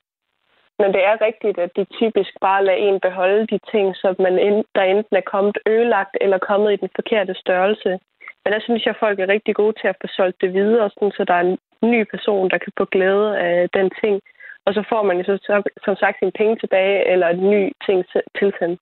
Men 0.79 0.93
det 0.93 1.03
er 1.05 1.25
rigtigt, 1.27 1.57
at 1.59 1.71
de 1.77 1.85
typisk 1.99 2.31
bare 2.41 2.65
lader 2.65 2.77
en 2.77 2.99
beholde 2.99 3.47
de 3.47 3.59
ting, 3.71 3.95
som 3.95 4.15
man 4.19 4.39
ind, 4.39 4.65
der 4.75 4.83
enten 4.83 5.15
er 5.17 5.29
kommet 5.33 5.57
ødelagt 5.67 6.17
eller 6.21 6.37
kommet 6.37 6.73
i 6.73 6.81
den 6.83 6.89
forkerte 6.95 7.33
størrelse. 7.33 7.99
Men 8.43 8.53
der 8.53 8.59
synes 8.59 8.85
jeg, 8.85 8.93
at 8.95 8.99
folk 8.99 9.19
er 9.19 9.27
rigtig 9.27 9.55
gode 9.55 9.75
til 9.81 9.87
at 9.87 9.99
få 10.01 10.07
solgt 10.07 10.41
det 10.41 10.53
videre, 10.53 10.89
sådan, 10.89 11.11
så 11.11 11.23
der 11.23 11.33
er 11.33 11.45
en 11.49 11.57
ny 11.81 12.03
person, 12.03 12.49
der 12.49 12.57
kan 12.57 12.73
få 12.77 12.85
glæde 12.85 13.39
af 13.39 13.69
den 13.69 13.91
ting 14.01 14.21
og 14.65 14.73
så 14.73 14.81
får 14.91 15.03
man 15.03 15.17
jo 15.17 15.23
så, 15.23 15.35
som 15.85 15.95
sagt 15.95 16.15
sine 16.19 16.31
penge 16.39 16.55
tilbage, 16.63 17.11
eller 17.11 17.27
en 17.27 17.49
ny 17.53 17.61
ting 17.85 17.99
tilsendt. 18.39 18.81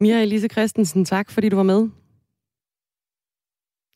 Mia 0.00 0.22
Elise 0.22 0.48
Christensen, 0.48 1.04
tak 1.04 1.30
fordi 1.30 1.48
du 1.48 1.56
var 1.56 1.70
med. 1.74 1.88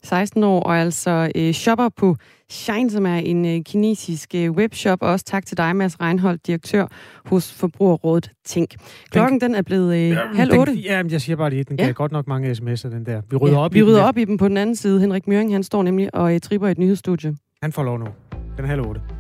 16 0.02 0.44
år, 0.44 0.60
og 0.62 0.76
altså 0.76 1.32
øh, 1.36 1.52
shopper 1.52 1.88
på 1.88 2.16
Shine, 2.50 2.90
som 2.90 3.06
er 3.06 3.16
en 3.16 3.46
øh, 3.46 3.64
kinesisk 3.64 4.34
øh, 4.34 4.50
webshop. 4.50 5.02
Og 5.02 5.08
også 5.08 5.24
tak 5.24 5.46
til 5.46 5.56
dig, 5.56 5.76
Mads 5.76 6.00
Reinholdt, 6.00 6.46
direktør 6.46 6.86
hos 7.26 7.60
Forbrugerrådet 7.60 8.30
Tænk. 8.44 8.70
Klokken 9.10 9.40
den 9.40 9.54
er 9.54 9.62
blevet 9.62 9.94
øh, 9.94 10.08
ja, 10.08 10.26
halv 10.34 10.58
otte. 10.58 10.72
Ja, 10.72 11.02
jeg 11.10 11.20
siger 11.20 11.36
bare 11.36 11.50
lige, 11.50 11.64
den 11.64 11.78
ja. 11.78 11.84
gav 11.84 11.92
godt 11.92 12.12
nok 12.12 12.26
mange 12.26 12.50
sms'er, 12.50 12.88
den 12.88 13.06
der. 13.06 13.22
Vi 13.30 13.36
rydder 13.36 13.54
ja, 13.54 13.64
op 13.64 13.74
vi 13.74 13.78
i 13.78 13.82
rydder 13.82 13.98
den 13.98 14.08
op 14.08 14.18
i 14.18 14.24
dem 14.24 14.36
på 14.36 14.48
den 14.48 14.56
anden 14.56 14.76
side. 14.76 15.00
Henrik 15.00 15.28
Møring, 15.28 15.52
han 15.52 15.62
står 15.62 15.82
nemlig 15.82 16.14
og 16.14 16.34
øh, 16.34 16.40
tripper 16.40 16.68
i 16.68 16.70
et 16.70 16.78
nyhedsstudie. 16.78 17.36
Han 17.62 17.72
får 17.72 17.82
lov 17.82 17.98
nu. 17.98 18.06
Den 18.56 18.64
er 18.64 18.68
halv 18.68 18.80
otte. 18.80 19.17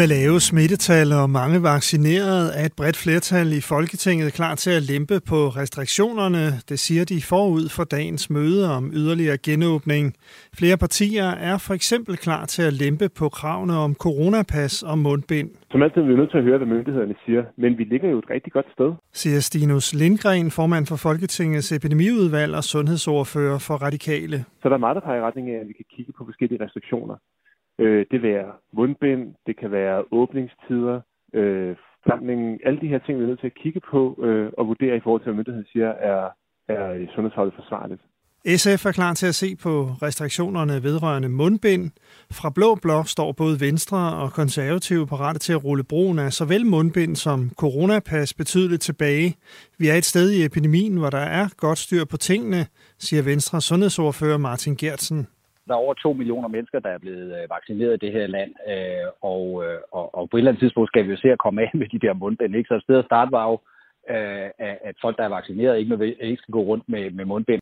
Med 0.00 0.08
lave 0.16 0.38
smittetal 0.50 1.08
og 1.20 1.26
mange 1.40 1.58
vaccinerede 1.62 2.46
er 2.58 2.64
et 2.70 2.76
bredt 2.80 2.98
flertal 3.04 3.48
i 3.58 3.62
Folketinget 3.72 4.28
klar 4.38 4.54
til 4.54 4.72
at 4.78 4.82
lempe 4.92 5.16
på 5.32 5.40
restriktionerne. 5.60 6.44
Det 6.70 6.78
siger 6.86 7.04
de 7.12 7.18
forud 7.32 7.64
for 7.76 7.84
dagens 7.96 8.24
møde 8.30 8.62
om 8.76 8.84
yderligere 9.00 9.38
genåbning. 9.48 10.04
Flere 10.58 10.76
partier 10.84 11.28
er 11.48 11.56
for 11.66 11.74
eksempel 11.74 12.14
klar 12.16 12.44
til 12.54 12.62
at 12.70 12.72
lempe 12.72 13.06
på 13.20 13.26
kravene 13.38 13.74
om 13.86 13.94
coronapas 14.04 14.74
og 14.82 14.98
mundbind. 14.98 15.50
Som 15.72 15.82
altid 15.82 16.00
er 16.02 16.06
vi 16.06 16.16
nødt 16.20 16.30
til 16.30 16.38
at 16.38 16.44
høre, 16.44 16.58
hvad 16.58 16.70
myndighederne 16.76 17.14
siger, 17.24 17.42
men 17.62 17.78
vi 17.78 17.84
ligger 17.84 18.08
jo 18.10 18.18
et 18.18 18.30
rigtig 18.30 18.52
godt 18.52 18.68
sted. 18.76 18.90
Siger 19.12 19.40
Stinus 19.40 19.94
Lindgren, 19.94 20.50
formand 20.50 20.86
for 20.86 20.96
Folketingets 20.96 21.72
epidemiudvalg 21.72 22.54
og 22.54 22.64
sundhedsordfører 22.64 23.58
for 23.58 23.74
Radikale. 23.86 24.44
Så 24.62 24.68
der 24.68 24.74
er 24.74 24.84
meget, 24.86 24.94
der 24.94 25.00
peger 25.00 25.20
i 25.20 25.26
retning 25.28 25.50
af, 25.50 25.58
at 25.62 25.68
vi 25.68 25.72
kan 25.72 25.88
kigge 25.96 26.12
på 26.18 26.22
forskellige 26.28 26.64
restriktioner. 26.64 27.16
Øh, 27.78 28.06
det 28.10 28.22
vil 28.22 28.32
være 28.32 28.52
mundbind, 28.72 29.34
det 29.46 29.56
kan 29.56 29.70
være 29.70 30.04
åbningstider, 30.10 31.00
øh, 31.34 31.76
forsamlingen, 32.02 32.60
alle 32.64 32.80
de 32.80 32.88
her 32.88 32.98
ting, 32.98 33.18
vi 33.18 33.24
er 33.24 33.28
nødt 33.28 33.40
til 33.40 33.46
at 33.46 33.60
kigge 33.62 33.80
på 33.80 34.20
øh, 34.22 34.52
og 34.58 34.66
vurdere 34.66 34.96
i 34.96 35.00
forhold 35.00 35.20
til, 35.20 35.24
hvad 35.24 35.36
myndigheden 35.36 35.68
siger, 35.72 35.88
er, 35.88 36.28
er 36.68 37.06
sundhedsholdet 37.14 37.54
forsvarligt. 37.54 38.00
SF 38.56 38.86
er 38.86 38.92
klar 38.92 39.14
til 39.14 39.26
at 39.26 39.34
se 39.34 39.56
på 39.56 39.84
restriktionerne 40.02 40.82
vedrørende 40.82 41.28
mundbind. 41.28 41.90
Fra 42.30 42.50
Blå 42.50 42.74
Blok 42.74 43.08
står 43.08 43.32
både 43.32 43.60
Venstre 43.60 44.12
og 44.14 44.32
Konservative 44.32 45.06
parate 45.06 45.38
til 45.38 45.52
at 45.52 45.64
rulle 45.64 45.84
brugen 45.84 46.18
af 46.18 46.32
såvel 46.32 46.66
mundbind 46.66 47.16
som 47.16 47.50
coronapas 47.56 48.34
betydeligt 48.34 48.82
tilbage. 48.82 49.36
Vi 49.78 49.88
er 49.88 49.94
et 49.94 50.04
sted 50.04 50.30
i 50.30 50.44
epidemien, 50.44 50.96
hvor 50.96 51.10
der 51.10 51.18
er 51.18 51.48
godt 51.56 51.78
styr 51.78 52.04
på 52.04 52.16
tingene, 52.16 52.66
siger 52.98 53.22
Venstre 53.22 53.60
sundhedsordfører 53.60 54.38
Martin 54.38 54.76
Gertsen 54.76 55.26
der 55.68 55.74
er 55.74 55.84
over 55.86 55.94
to 55.94 56.12
millioner 56.12 56.48
mennesker, 56.48 56.78
der 56.78 56.90
er 56.90 56.98
blevet 56.98 57.28
øh, 57.38 57.50
vaccineret 57.50 57.94
i 57.94 58.06
det 58.06 58.12
her 58.12 58.26
land, 58.26 58.52
øh, 58.72 59.06
og, 59.20 59.64
øh, 59.64 59.80
og, 59.92 60.14
og 60.14 60.30
på 60.30 60.36
et 60.36 60.40
eller 60.40 60.50
andet 60.50 60.62
tidspunkt 60.62 60.90
skal 60.90 61.04
vi 61.04 61.10
jo 61.10 61.16
se 61.16 61.28
at 61.32 61.38
komme 61.38 61.62
af 61.62 61.70
med 61.74 61.88
de 61.88 61.98
der 61.98 62.12
mundbind. 62.12 62.56
Ikke? 62.56 62.68
Så 62.68 62.74
et 62.74 62.82
sted 62.82 62.98
at 62.98 63.04
starte 63.04 63.32
var 63.32 63.44
jo, 63.50 63.56
øh, 64.14 64.50
at 64.88 64.96
folk, 65.00 65.16
der 65.18 65.24
er 65.24 65.36
vaccineret, 65.38 65.78
ikke, 65.78 66.16
ikke 66.20 66.42
skal 66.42 66.52
gå 66.52 66.62
rundt 66.62 66.84
med, 66.88 67.10
med 67.10 67.24
mundbind. 67.24 67.60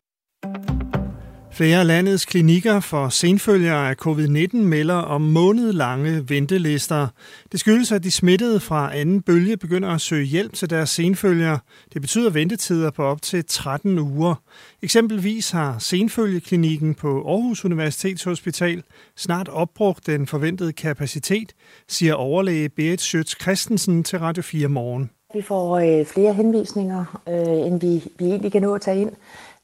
Flere 1.57 1.85
landets 1.85 2.25
klinikker 2.25 2.79
for 2.79 3.09
senfølgere 3.09 3.89
af 3.89 3.95
covid-19 4.07 4.57
melder 4.57 4.95
om 4.95 5.21
månedlange 5.21 6.29
ventelister. 6.29 7.07
Det 7.51 7.59
skyldes, 7.59 7.91
at 7.91 8.03
de 8.03 8.11
smittede 8.11 8.59
fra 8.59 8.97
anden 8.97 9.21
bølge 9.21 9.57
begynder 9.57 9.89
at 9.89 10.01
søge 10.01 10.25
hjælp 10.25 10.53
til 10.53 10.69
deres 10.69 10.89
senfølgere. 10.89 11.59
Det 11.93 12.01
betyder 12.01 12.29
ventetider 12.29 12.91
på 12.91 13.03
op 13.03 13.21
til 13.21 13.45
13 13.47 13.99
uger. 13.99 14.35
Eksempelvis 14.81 15.51
har 15.51 15.79
senfølgeklinikken 15.79 16.95
på 16.95 17.07
Aarhus 17.27 17.65
Universitetshospital 17.65 18.83
snart 19.15 19.49
opbrugt 19.49 20.07
den 20.07 20.27
forventede 20.27 20.73
kapacitet, 20.73 21.53
siger 21.87 22.13
overlæge 22.13 22.69
Berit 22.69 23.01
Schøtz 23.01 23.41
Christensen 23.41 24.03
til 24.03 24.19
Radio 24.19 24.43
4 24.43 24.67
morgen. 24.67 25.09
Vi 25.33 25.41
får 25.41 25.77
øh, 25.77 26.05
flere 26.05 26.33
henvisninger, 26.33 27.21
øh, 27.27 27.67
end 27.67 27.81
vi, 27.81 28.03
vi 28.19 28.25
egentlig 28.25 28.51
kan 28.51 28.61
nå 28.61 28.75
at 28.75 28.81
tage 28.81 29.01
ind. 29.01 29.11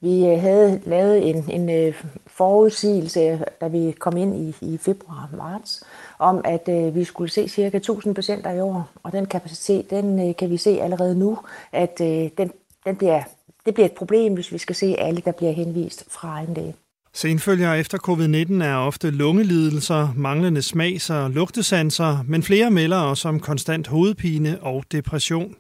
Vi 0.03 0.25
øh, 0.25 0.41
havde 0.41 0.81
lavet 0.85 1.29
en, 1.29 1.49
en 1.49 1.69
øh, 1.69 1.93
forudsigelse, 2.27 3.39
da 3.61 3.67
vi 3.67 3.93
kom 3.99 4.17
ind 4.17 4.35
i, 4.35 4.55
i 4.73 4.77
februar-marts, 4.77 5.83
om 6.19 6.41
at 6.45 6.69
øh, 6.69 6.95
vi 6.95 7.03
skulle 7.03 7.31
se 7.31 7.47
ca. 7.49 7.77
1000 7.77 8.15
patienter 8.15 8.51
i 8.51 8.59
år, 8.59 8.89
og 9.03 9.11
den 9.11 9.25
kapacitet, 9.25 9.89
den 9.89 10.29
øh, 10.29 10.35
kan 10.35 10.49
vi 10.49 10.57
se 10.57 10.81
allerede 10.81 11.19
nu, 11.19 11.37
at 11.71 12.01
øh, 12.01 12.29
den, 12.37 12.51
den 12.85 12.95
bliver, 12.95 13.23
det 13.65 13.73
bliver 13.73 13.85
et 13.85 13.91
problem, 13.91 14.33
hvis 14.33 14.51
vi 14.51 14.57
skal 14.57 14.75
se 14.75 14.95
alle, 14.99 15.21
der 15.25 15.31
bliver 15.31 15.51
henvist 15.51 16.05
fra 16.09 16.39
en 16.39 16.53
læge. 16.53 16.75
Senfølgere 17.13 17.79
efter 17.79 17.97
covid-19 17.97 18.63
er 18.63 18.75
ofte 18.75 19.09
lungelidelser, 19.09 20.13
manglende 20.15 20.61
smags- 20.61 21.09
og 21.09 21.29
lugtesanser, 21.31 22.23
men 22.27 22.43
flere 22.43 22.71
melder 22.71 22.97
også 22.97 23.29
om 23.29 23.39
konstant 23.39 23.87
hovedpine 23.87 24.57
og 24.61 24.83
depression. 24.91 25.55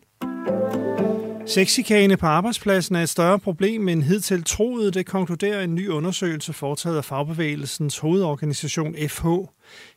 Sexikane 1.45 2.17
på 2.17 2.25
arbejdspladsen 2.25 2.95
er 2.95 3.03
et 3.03 3.09
større 3.09 3.39
problem 3.39 3.87
end 3.87 4.03
hidtil 4.03 4.43
troet, 4.43 4.93
det 4.93 5.05
konkluderer 5.05 5.63
en 5.63 5.75
ny 5.75 5.89
undersøgelse 5.89 6.53
foretaget 6.53 6.97
af 6.97 7.05
fagbevægelsens 7.05 7.97
hovedorganisation 7.97 8.95
FH. 9.09 9.27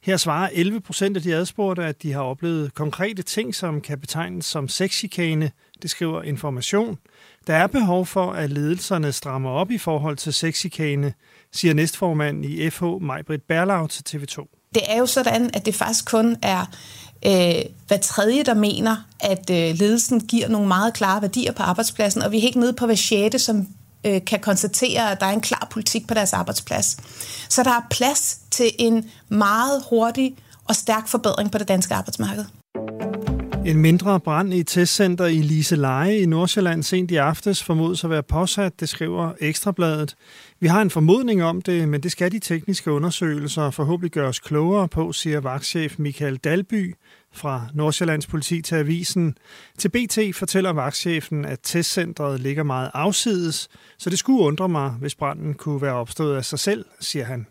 Her 0.03 0.17
svarer 0.17 0.51
11 0.53 0.81
procent 0.81 1.17
af 1.17 1.23
de 1.23 1.35
adspurgte, 1.35 1.85
at 1.85 2.03
de 2.03 2.13
har 2.13 2.21
oplevet 2.21 2.75
konkrete 2.75 3.23
ting, 3.23 3.55
som 3.55 3.81
kan 3.81 4.01
betegnes 4.01 4.47
som 4.47 4.69
sexikane. 4.69 5.51
Det 5.83 5.91
skriver 5.91 6.23
Information. 6.23 6.99
Der 7.47 7.55
er 7.55 7.67
behov 7.67 8.07
for, 8.07 8.33
at 8.33 8.51
ledelserne 8.51 9.13
strammer 9.13 9.51
op 9.51 9.71
i 9.71 9.79
forhold 9.79 10.17
til 10.17 10.33
sexikane, 10.33 11.13
siger 11.53 11.75
næstformand 11.75 12.45
i 12.45 12.71
FH, 12.71 12.85
Majbrit 13.01 13.43
Berlau 13.43 13.87
til 13.87 14.03
TV2. 14.09 14.57
Det 14.75 14.83
er 14.89 14.99
jo 14.99 15.07
sådan, 15.07 15.51
at 15.55 15.67
det 15.67 15.75
faktisk 15.75 16.11
kun 16.11 16.37
er 16.43 16.67
øh, 17.27 17.63
hver 17.87 17.97
tredje, 18.03 18.43
der 18.43 18.55
mener, 18.55 18.97
at 19.21 19.51
øh, 19.51 19.79
ledelsen 19.79 20.21
giver 20.21 20.49
nogle 20.49 20.69
meget 20.69 20.95
klare 20.95 21.23
værdier 21.23 21.53
på 21.53 21.63
arbejdspladsen, 21.63 22.23
og 22.23 22.33
vi 22.33 22.37
er 22.37 22.41
helt 22.41 22.57
nede 22.57 22.73
på 22.73 22.87
hver 22.87 22.95
sjette, 22.95 23.39
som 23.39 23.69
øh, 24.05 24.25
kan 24.25 24.41
konstatere, 24.41 25.11
at 25.11 25.21
der 25.21 25.27
er 25.27 25.33
en 25.33 25.41
klar 25.41 25.69
politik 25.71 26.07
på 26.07 26.15
deres 26.15 26.33
arbejdsplads. 26.33 26.97
Så 27.49 27.63
der 27.63 27.71
er 27.71 27.87
plads 27.91 28.39
til 28.51 28.71
en 28.79 29.11
meget 29.29 29.83
hurtig 29.91 30.37
og 30.69 30.77
stærk 30.77 31.09
forbedring 31.09 31.51
på 31.51 31.59
det 31.59 31.69
danske 31.69 31.95
arbejdsmarked. 31.95 32.45
En 33.67 33.81
mindre 33.81 34.21
brand 34.21 34.55
i 34.55 34.63
testcenter 34.63 35.27
i 35.27 35.43
Liseleje 35.43 36.19
i 36.19 36.27
Nordsjælland 36.27 36.83
sent 36.83 37.11
i 37.11 37.17
aftes 37.17 37.65
formodes 37.65 38.05
at 38.05 38.11
være 38.11 38.23
påsat, 38.23 38.81
det 38.81 38.89
skriver 38.89 39.33
Ekstrabladet. 39.41 40.15
Vi 40.61 40.67
har 40.67 40.83
en 40.83 40.91
formodning 40.91 41.43
om 41.43 41.63
det, 41.63 41.89
men 41.89 42.03
det 42.03 42.13
skal 42.13 42.33
de 42.33 42.39
tekniske 42.39 42.93
undersøgelser 42.93 43.71
forhåbentlig 43.71 44.13
gøre 44.13 44.29
os 44.29 44.39
klogere 44.39 44.89
på, 44.89 45.13
siger 45.13 45.41
vagtchef 45.41 45.99
Michael 45.99 46.37
Dalby 46.37 46.95
fra 47.33 47.67
Nordsjællands 47.75 48.27
politi 48.27 48.63
til 48.63 48.75
avisen. 48.75 49.39
Til 49.79 49.89
BT 49.89 50.19
fortæller 50.37 50.71
vagtchefen, 50.73 51.45
at 51.45 51.59
testcentret 51.63 52.41
ligger 52.41 52.63
meget 52.63 52.91
afsides, 52.95 53.69
så 53.99 54.11
det 54.11 54.19
skulle 54.19 54.43
undre 54.43 54.69
mig, 54.69 54.91
hvis 54.91 55.15
branden 55.15 55.55
kunne 55.55 55.83
være 55.83 55.95
opstået 55.95 56.37
af 56.37 56.45
sig 56.45 56.59
selv, 56.59 56.85
siger 57.01 57.25
han. 57.25 57.47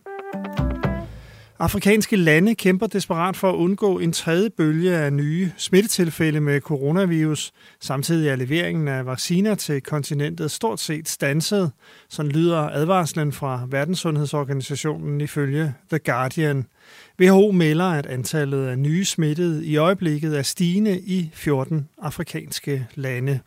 Afrikanske 1.66 2.16
lande 2.16 2.56
kæmper 2.56 2.88
desperat 2.88 3.36
for 3.36 3.50
at 3.50 3.56
undgå 3.56 4.00
en 4.00 4.12
tredje 4.12 4.50
bølge 4.50 4.98
af 4.98 5.14
nye 5.14 5.52
smittetilfælde 5.58 6.42
med 6.42 6.62
coronavirus. 6.62 7.52
Samtidig 7.82 8.30
er 8.30 8.36
leveringen 8.36 8.88
af 8.88 9.06
vacciner 9.06 9.56
til 9.56 9.82
kontinentet 9.82 10.52
stort 10.52 10.80
set 10.80 11.10
stanset. 11.10 11.72
Sådan 12.10 12.32
lyder 12.32 12.58
advarslen 12.58 13.32
fra 13.32 13.68
Verdenssundhedsorganisationen 13.70 15.22
ifølge 15.22 15.74
The 15.90 16.00
Guardian. 16.00 16.66
WHO 17.22 17.52
melder, 17.52 17.86
at 17.86 18.06
antallet 18.06 18.68
af 18.68 18.80
nye 18.80 19.06
smittede 19.06 19.66
i 19.66 19.78
øjeblikket 19.78 20.38
er 20.38 20.42
stigende 20.42 21.00
i 21.00 21.30
14 21.34 21.90
afrikanske 22.02 22.88
lande. 22.96 23.40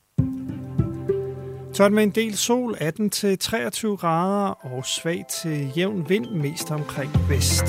Tørt 1.79 1.93
med 1.93 2.03
en 2.03 2.11
del 2.11 2.37
sol, 2.37 2.75
18-23 2.75 2.81
grader 3.97 4.51
og 4.51 4.87
svag 4.87 5.25
til 5.43 5.73
jævn 5.77 6.09
vind, 6.09 6.27
mest 6.31 6.71
omkring 6.71 7.11
vest. 7.29 7.65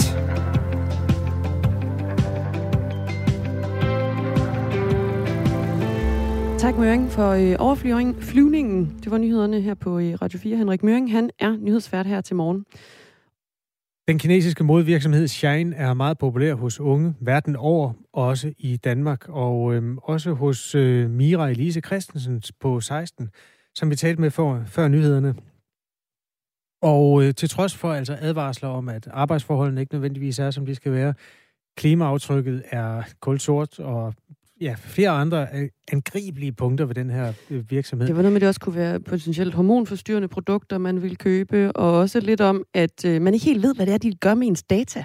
Tak 6.59 6.77
Møring 6.77 7.11
for 7.11 7.29
øh, 7.29 7.55
overflyvningen. 7.59 8.99
Det 9.03 9.11
var 9.11 9.17
nyhederne 9.17 9.61
her 9.61 9.73
på 9.73 9.99
øh, 9.99 10.13
Radio 10.21 10.39
4. 10.39 10.57
Henrik 10.57 10.83
Møring, 10.83 11.11
han 11.11 11.29
er 11.39 11.57
nyhedsvært 11.57 12.05
her 12.05 12.21
til 12.21 12.35
morgen. 12.35 12.65
Den 14.07 14.19
kinesiske 14.19 14.63
modvirksomhed 14.63 15.27
Shine 15.27 15.75
er 15.75 15.93
meget 15.93 16.17
populær 16.17 16.53
hos 16.53 16.79
unge 16.79 17.13
verden 17.21 17.55
over, 17.55 17.93
også 18.13 18.53
i 18.57 18.77
Danmark, 18.77 19.25
og 19.27 19.73
øh, 19.73 19.95
også 20.03 20.33
hos 20.33 20.75
øh, 20.75 21.09
Mira 21.09 21.49
Elise 21.49 21.81
Christensen 21.81 22.41
på 22.59 22.81
16 22.81 23.29
som 23.79 23.89
vi 23.89 23.95
talte 23.95 24.21
med 24.21 24.31
for, 24.31 24.63
før 24.67 24.87
nyhederne. 24.87 25.35
Og 26.81 27.23
øh, 27.23 27.33
til 27.33 27.49
trods 27.49 27.75
for 27.75 27.93
altså 27.93 28.17
advarsler 28.21 28.69
om, 28.69 28.89
at 28.89 29.07
arbejdsforholdene 29.11 29.81
ikke 29.81 29.93
nødvendigvis 29.93 30.39
er, 30.39 30.51
som 30.51 30.65
de 30.65 30.75
skal 30.75 30.91
være, 30.91 31.13
klimaaftrykket 31.77 32.63
er 32.69 33.03
kulsort, 33.19 33.79
og 33.79 34.13
ja, 34.61 34.75
flere 34.77 35.09
andre 35.09 35.47
øh, 35.53 35.69
angribelige 35.91 36.51
punkter 36.51 36.85
ved 36.85 36.95
den 36.95 37.09
her 37.09 37.33
øh, 37.49 37.71
virksomhed. 37.71 38.07
Det 38.07 38.15
var 38.15 38.21
noget 38.21 38.33
med, 38.33 38.37
at 38.37 38.41
det 38.41 38.47
også 38.47 38.59
kunne 38.59 38.75
være 38.75 38.99
potentielt 38.99 39.53
hormonforstyrrende 39.53 40.27
produkter, 40.27 40.77
man 40.77 41.01
vil 41.01 41.17
købe, 41.17 41.71
og 41.71 41.97
også 41.97 42.19
lidt 42.19 42.41
om, 42.41 42.63
at 42.73 43.05
øh, 43.05 43.21
man 43.21 43.33
ikke 43.33 43.45
helt 43.45 43.63
ved, 43.63 43.75
hvad 43.75 43.85
det 43.85 43.93
er, 43.93 43.97
de 43.97 44.15
gør 44.15 44.33
med 44.33 44.47
ens 44.47 44.63
data. 44.63 45.03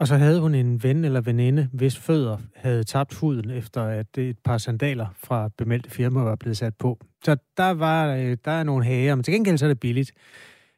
Og 0.00 0.08
så 0.08 0.16
havde 0.16 0.40
hun 0.40 0.54
en 0.54 0.82
ven 0.82 1.04
eller 1.04 1.20
veninde, 1.20 1.68
hvis 1.72 1.98
fødder 1.98 2.38
havde 2.54 2.84
tabt 2.84 3.14
huden, 3.14 3.50
efter 3.50 3.82
at 3.82 4.18
et 4.18 4.38
par 4.38 4.58
sandaler 4.58 5.06
fra 5.16 5.48
bemeldte 5.48 5.90
firma 5.90 6.20
var 6.20 6.36
blevet 6.36 6.56
sat 6.56 6.76
på. 6.76 6.98
Så 7.24 7.36
der, 7.56 7.70
var, 7.70 8.14
øh, 8.14 8.36
der 8.44 8.50
er 8.50 8.62
nogle 8.62 8.84
hager, 8.84 9.14
men 9.14 9.22
til 9.22 9.34
gengæld 9.34 9.58
så 9.58 9.64
er 9.66 9.68
det 9.68 9.80
billigt. 9.80 10.12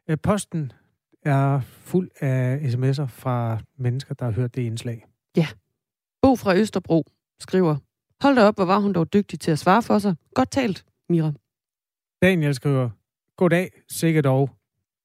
Øh, 0.09 0.17
posten 0.23 0.73
er 1.23 1.61
fuld 1.61 2.11
af 2.21 2.57
sms'er 2.57 3.07
fra 3.07 3.59
mennesker, 3.77 4.15
der 4.15 4.25
har 4.25 4.33
hørt 4.33 4.55
det 4.55 4.63
indslag. 4.63 5.07
Ja. 5.37 5.47
Bo 6.23 6.37
fra 6.37 6.57
Østerbro 6.57 7.07
skriver, 7.41 7.77
hold 8.23 8.37
da 8.37 8.43
op, 8.45 8.55
hvor 8.55 8.65
var 8.65 8.79
hun 8.79 8.93
dog 8.93 9.13
dygtig 9.13 9.41
til 9.41 9.51
at 9.51 9.59
svare 9.59 9.83
for 9.83 9.99
sig. 9.99 10.15
Godt 10.35 10.51
talt, 10.51 10.85
Mira. 11.09 11.33
Daniel 12.23 12.55
skriver, 12.55 12.91
goddag, 13.37 13.71
sikkert 13.89 14.25
dog. 14.25 14.51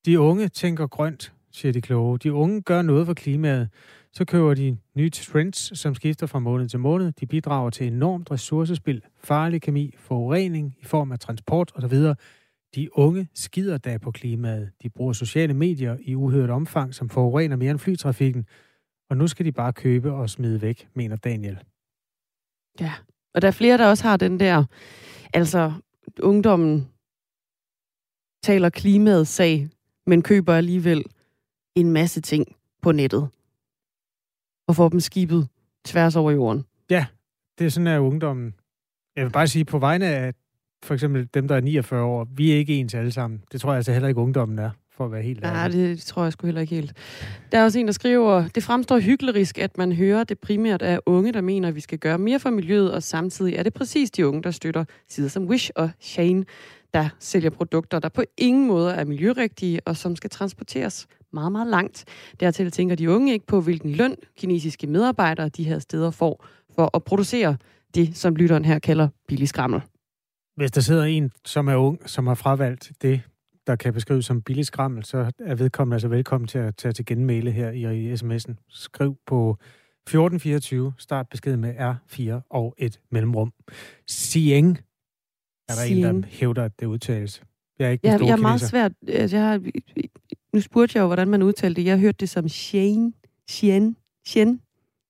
De 0.06 0.20
unge 0.20 0.48
tænker 0.48 0.88
grønt, 0.88 1.34
siger 1.52 1.74
de 1.74 1.82
kloge. 1.82 2.18
De 2.18 2.34
unge 2.34 2.62
gør 2.62 2.82
noget 2.82 3.06
for 3.06 3.14
klimaet. 3.14 3.70
Så 4.18 4.26
køber 4.26 4.54
de 4.54 4.78
nye 4.96 5.10
trends, 5.10 5.80
som 5.80 5.96
skifter 5.96 6.28
fra 6.28 6.40
måned 6.40 6.70
til 6.70 6.80
måned. 6.80 7.12
De 7.12 7.26
bidrager 7.26 7.70
til 7.70 7.88
enormt 7.88 8.32
ressourcespil, 8.32 9.02
farlig 9.18 9.62
kemi, 9.62 9.94
forurening 9.98 10.76
i 10.80 10.86
form 10.86 11.12
af 11.12 11.20
transport 11.20 11.72
osv. 11.76 11.98
De 12.76 12.98
unge 12.98 13.28
skider 13.34 13.78
da 13.78 13.98
på 13.98 14.12
klimaet. 14.12 14.72
De 14.84 14.90
bruger 14.90 15.14
sociale 15.14 15.54
medier 15.54 15.98
i 16.02 16.16
uhørt 16.16 16.50
omfang, 16.50 16.96
som 16.96 17.10
forurener 17.10 17.56
mere 17.56 17.72
end 17.72 17.80
flytrafikken. 17.80 18.46
Og 19.10 19.18
nu 19.18 19.28
skal 19.28 19.46
de 19.46 19.52
bare 19.52 19.74
købe 19.74 20.14
og 20.14 20.30
smide 20.30 20.62
væk, 20.62 20.88
mener 20.94 21.16
Daniel. 21.16 21.60
Ja, 22.80 22.94
og 23.34 23.42
der 23.42 23.48
er 23.48 23.52
flere, 23.52 23.78
der 23.78 23.88
også 23.88 24.04
har 24.04 24.18
den 24.18 24.40
der, 24.40 24.64
altså 25.34 25.74
ungdommen 26.20 26.88
taler 28.44 28.70
klimaets 28.70 29.30
sag, 29.30 29.70
men 30.06 30.22
køber 30.22 30.54
alligevel 30.54 31.04
en 31.76 31.92
masse 31.92 32.22
ting 32.22 32.56
på 32.82 32.92
nettet 32.92 33.30
og 34.68 34.76
får 34.76 34.90
dem 34.90 35.00
skibet 35.00 35.48
tværs 35.86 36.16
over 36.16 36.32
jorden. 36.32 36.66
Ja, 36.90 37.06
det 37.60 37.66
er 37.66 37.70
sådan, 37.70 37.88
at 37.88 38.00
ungdommen... 38.00 38.54
Jeg 39.16 39.26
vil 39.26 39.32
bare 39.32 39.48
sige, 39.48 39.66
på 39.66 39.80
vegne 39.80 40.06
af 40.06 40.34
for 40.86 40.94
eksempel 40.94 41.28
dem, 41.34 41.48
der 41.48 41.56
er 41.56 41.62
49 41.62 42.04
år, 42.04 42.28
vi 42.36 42.52
er 42.52 42.56
ikke 42.56 42.76
ens 42.76 42.94
alle 42.94 43.12
sammen. 43.12 43.44
Det 43.52 43.62
tror 43.62 43.72
jeg 43.72 43.76
altså 43.76 43.92
heller 43.92 44.08
ikke, 44.08 44.22
ungdommen 44.22 44.60
er, 44.60 44.70
for 44.92 45.06
at 45.06 45.12
være 45.12 45.22
helt 45.22 45.46
ærlig. 45.46 45.54
Nej, 45.54 45.68
det 45.68 46.02
tror 46.02 46.24
jeg 46.24 46.34
sgu 46.34 46.48
heller 46.48 46.62
ikke 46.62 46.76
helt. 46.76 46.94
Der 47.52 47.60
er 47.60 47.64
også 47.64 47.80
en, 47.80 47.86
der 47.86 47.92
skriver, 47.92 48.48
det 48.48 48.64
fremstår 48.64 49.00
hyklerisk, 49.00 49.58
at 49.58 49.78
man 49.78 49.92
hører 49.92 50.24
det 50.24 50.40
primært 50.40 50.82
af 50.82 51.00
unge, 51.06 51.34
der 51.34 51.42
mener, 51.42 51.68
at 51.68 51.76
vi 51.76 51.80
skal 51.80 52.00
gøre 52.00 52.18
mere 52.18 52.40
for 52.40 52.50
miljøet, 52.50 52.92
og 52.92 53.04
samtidig 53.04 53.56
er 53.56 53.64
det 53.64 53.74
præcis 53.74 54.12
de 54.12 54.28
unge, 54.28 54.44
der 54.44 54.52
støtter 54.52 54.86
sider 55.10 55.30
som 55.30 55.46
Wish 55.46 55.72
og 55.76 55.90
Shane, 56.00 56.46
der 56.96 57.10
sælger 57.20 57.50
produkter, 57.50 58.00
der 58.00 58.10
på 58.10 58.24
ingen 58.38 58.68
måde 58.68 58.94
er 58.94 59.06
miljørigtige, 59.06 59.80
og 59.86 59.98
som 59.98 60.16
skal 60.16 60.30
transporteres 60.30 61.08
meget, 61.34 61.52
meget 61.52 61.68
langt. 61.68 62.06
Dertil 62.40 62.72
tænker 62.72 62.96
de 62.96 63.12
unge 63.12 63.34
ikke 63.34 63.46
på, 63.46 63.62
hvilken 63.62 63.92
løn 63.92 64.16
kinesiske 64.38 64.88
medarbejdere 64.88 65.50
de 65.50 65.64
her 65.64 65.80
steder 65.80 66.12
får 66.12 66.46
for 66.76 66.96
at 66.96 67.04
producere 67.04 67.58
det, 67.96 68.18
som 68.18 68.36
lytteren 68.36 68.66
her 68.66 68.80
kalder 68.80 69.08
billig 69.28 69.50
skrammel. 69.50 69.82
Hvis 70.56 70.72
der 70.72 70.82
sidder 70.82 71.04
en, 71.04 71.32
som 71.46 71.68
er 71.68 71.76
ung, 71.76 72.10
som 72.10 72.28
har 72.28 72.36
fravalgt 72.36 72.92
det, 73.02 73.22
der 73.68 73.76
kan 73.76 73.94
beskrives 73.94 74.26
som 74.26 74.42
billig 74.42 74.66
skrammel, 74.66 75.06
så 75.06 75.32
er 75.40 75.56
vedkommende 75.56 75.96
altså 75.96 76.08
velkommen 76.08 76.48
til 76.48 76.58
at 76.58 76.76
tage 76.76 76.92
til 76.92 77.06
genmæle 77.06 77.52
her 77.52 77.72
i, 77.72 78.12
i 78.12 78.14
sms'en. 78.14 78.54
Skriv 78.70 79.18
på 79.28 79.58
1424, 80.08 80.94
start 80.98 81.30
besked 81.30 81.58
med 81.58 81.76
R4 81.76 82.48
og 82.50 82.76
et 82.78 83.00
mellemrum. 83.12 83.54
Sieng 84.08 84.80
er 85.70 85.74
der 85.74 85.86
Sieng. 85.86 86.06
en, 86.10 86.24
der 86.24 86.28
hævder, 86.30 86.64
at 86.64 86.80
det 86.80 86.86
udtales. 86.86 87.42
Jeg 87.80 87.88
er 87.88 87.92
ikke 87.92 88.08
ja, 88.08 88.18
jeg 88.22 88.30
er 88.30 88.36
meget 88.36 88.62
svært. 88.62 88.92
Altså, 89.08 89.38
jeg 89.38 89.46
har, 89.46 89.62
nu 90.54 90.62
spurgte 90.62 90.98
jeg 90.98 91.02
jo, 91.02 91.08
hvordan 91.08 91.28
man 91.28 91.42
udtalte 91.42 91.82
det. 91.82 91.88
Jeg 91.88 92.00
hørte 92.00 92.18
det 92.20 92.30
som 92.30 92.50
Shane. 92.50 93.14
Shen. 93.50 93.98
Shen. 94.28 94.62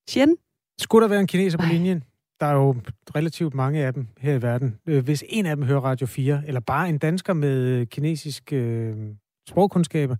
Shen. 0.09 0.37
Skulle 0.79 1.03
der 1.03 1.09
være 1.09 1.19
en 1.19 1.27
kineser 1.27 1.57
på 1.57 1.63
Ej. 1.63 1.71
linjen? 1.71 2.03
Der 2.39 2.45
er 2.45 2.53
jo 2.53 2.75
relativt 3.15 3.53
mange 3.53 3.85
af 3.85 3.93
dem 3.93 4.07
her 4.17 4.33
i 4.33 4.41
verden. 4.41 4.79
Øh, 4.85 5.03
hvis 5.03 5.23
en 5.29 5.45
af 5.45 5.55
dem 5.55 5.65
hører 5.65 5.81
Radio 5.81 6.07
4, 6.07 6.43
eller 6.47 6.59
bare 6.59 6.89
en 6.89 6.97
dansker 6.97 7.33
med 7.33 7.85
kinesisk 7.85 8.53
øh, 8.53 8.95
sprogkundskaber, 9.49 10.15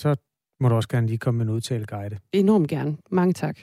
så 0.00 0.16
må 0.60 0.68
du 0.68 0.74
også 0.74 0.88
gerne 0.88 1.06
lige 1.06 1.18
komme 1.18 1.38
med 1.38 1.46
en 1.46 1.52
udtaleguide. 1.52 2.18
Enormt 2.32 2.68
gerne. 2.68 2.96
Mange 3.10 3.32
tak. 3.32 3.58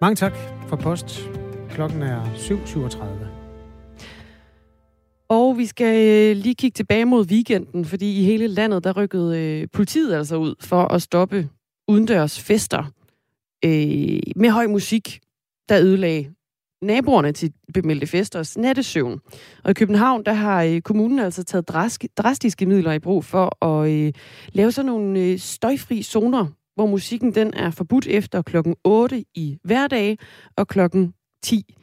Mange 0.00 0.16
tak 0.16 0.32
for 0.68 0.76
post. 0.76 1.28
Klokken 1.70 2.02
er 2.02 2.24
7.37. 2.24 3.23
Og 5.28 5.58
vi 5.58 5.66
skal 5.66 6.06
øh, 6.06 6.36
lige 6.36 6.54
kigge 6.54 6.74
tilbage 6.74 7.04
mod 7.04 7.26
weekenden, 7.26 7.84
fordi 7.84 8.20
i 8.20 8.24
hele 8.24 8.46
landet, 8.46 8.84
der 8.84 8.92
rykkede 8.92 9.38
øh, 9.38 9.68
politiet 9.72 10.14
altså 10.14 10.36
ud 10.36 10.54
for 10.60 10.82
at 10.82 11.02
stoppe 11.02 11.48
udendørs 11.88 12.40
fester 12.40 12.84
øh, 13.64 14.20
med 14.36 14.50
høj 14.50 14.66
musik, 14.66 15.20
der 15.68 15.80
ødelagde 15.80 16.34
naboerne 16.82 17.32
til 17.32 17.52
bemeldte 17.74 18.06
festers 18.06 18.58
nattesøvn. 18.58 19.20
Og 19.64 19.70
i 19.70 19.74
København, 19.74 20.24
der 20.24 20.32
har 20.32 20.62
øh, 20.62 20.80
kommunen 20.80 21.18
altså 21.18 21.44
taget 21.44 21.68
drastiske 22.16 22.66
midler 22.66 22.92
i 22.92 22.98
brug 22.98 23.24
for 23.24 23.64
at 23.64 23.90
øh, 23.90 24.12
lave 24.52 24.72
sådan 24.72 24.86
nogle 24.86 25.20
øh, 25.20 25.38
støjfri 25.38 26.02
zoner, 26.02 26.46
hvor 26.74 26.86
musikken 26.86 27.34
den 27.34 27.54
er 27.54 27.70
forbudt 27.70 28.06
efter 28.06 28.42
klokken 28.42 28.74
8 28.84 29.24
i 29.34 29.58
hverdag 29.64 30.18
og 30.56 30.68
klokken 30.68 31.12
10 31.42 31.74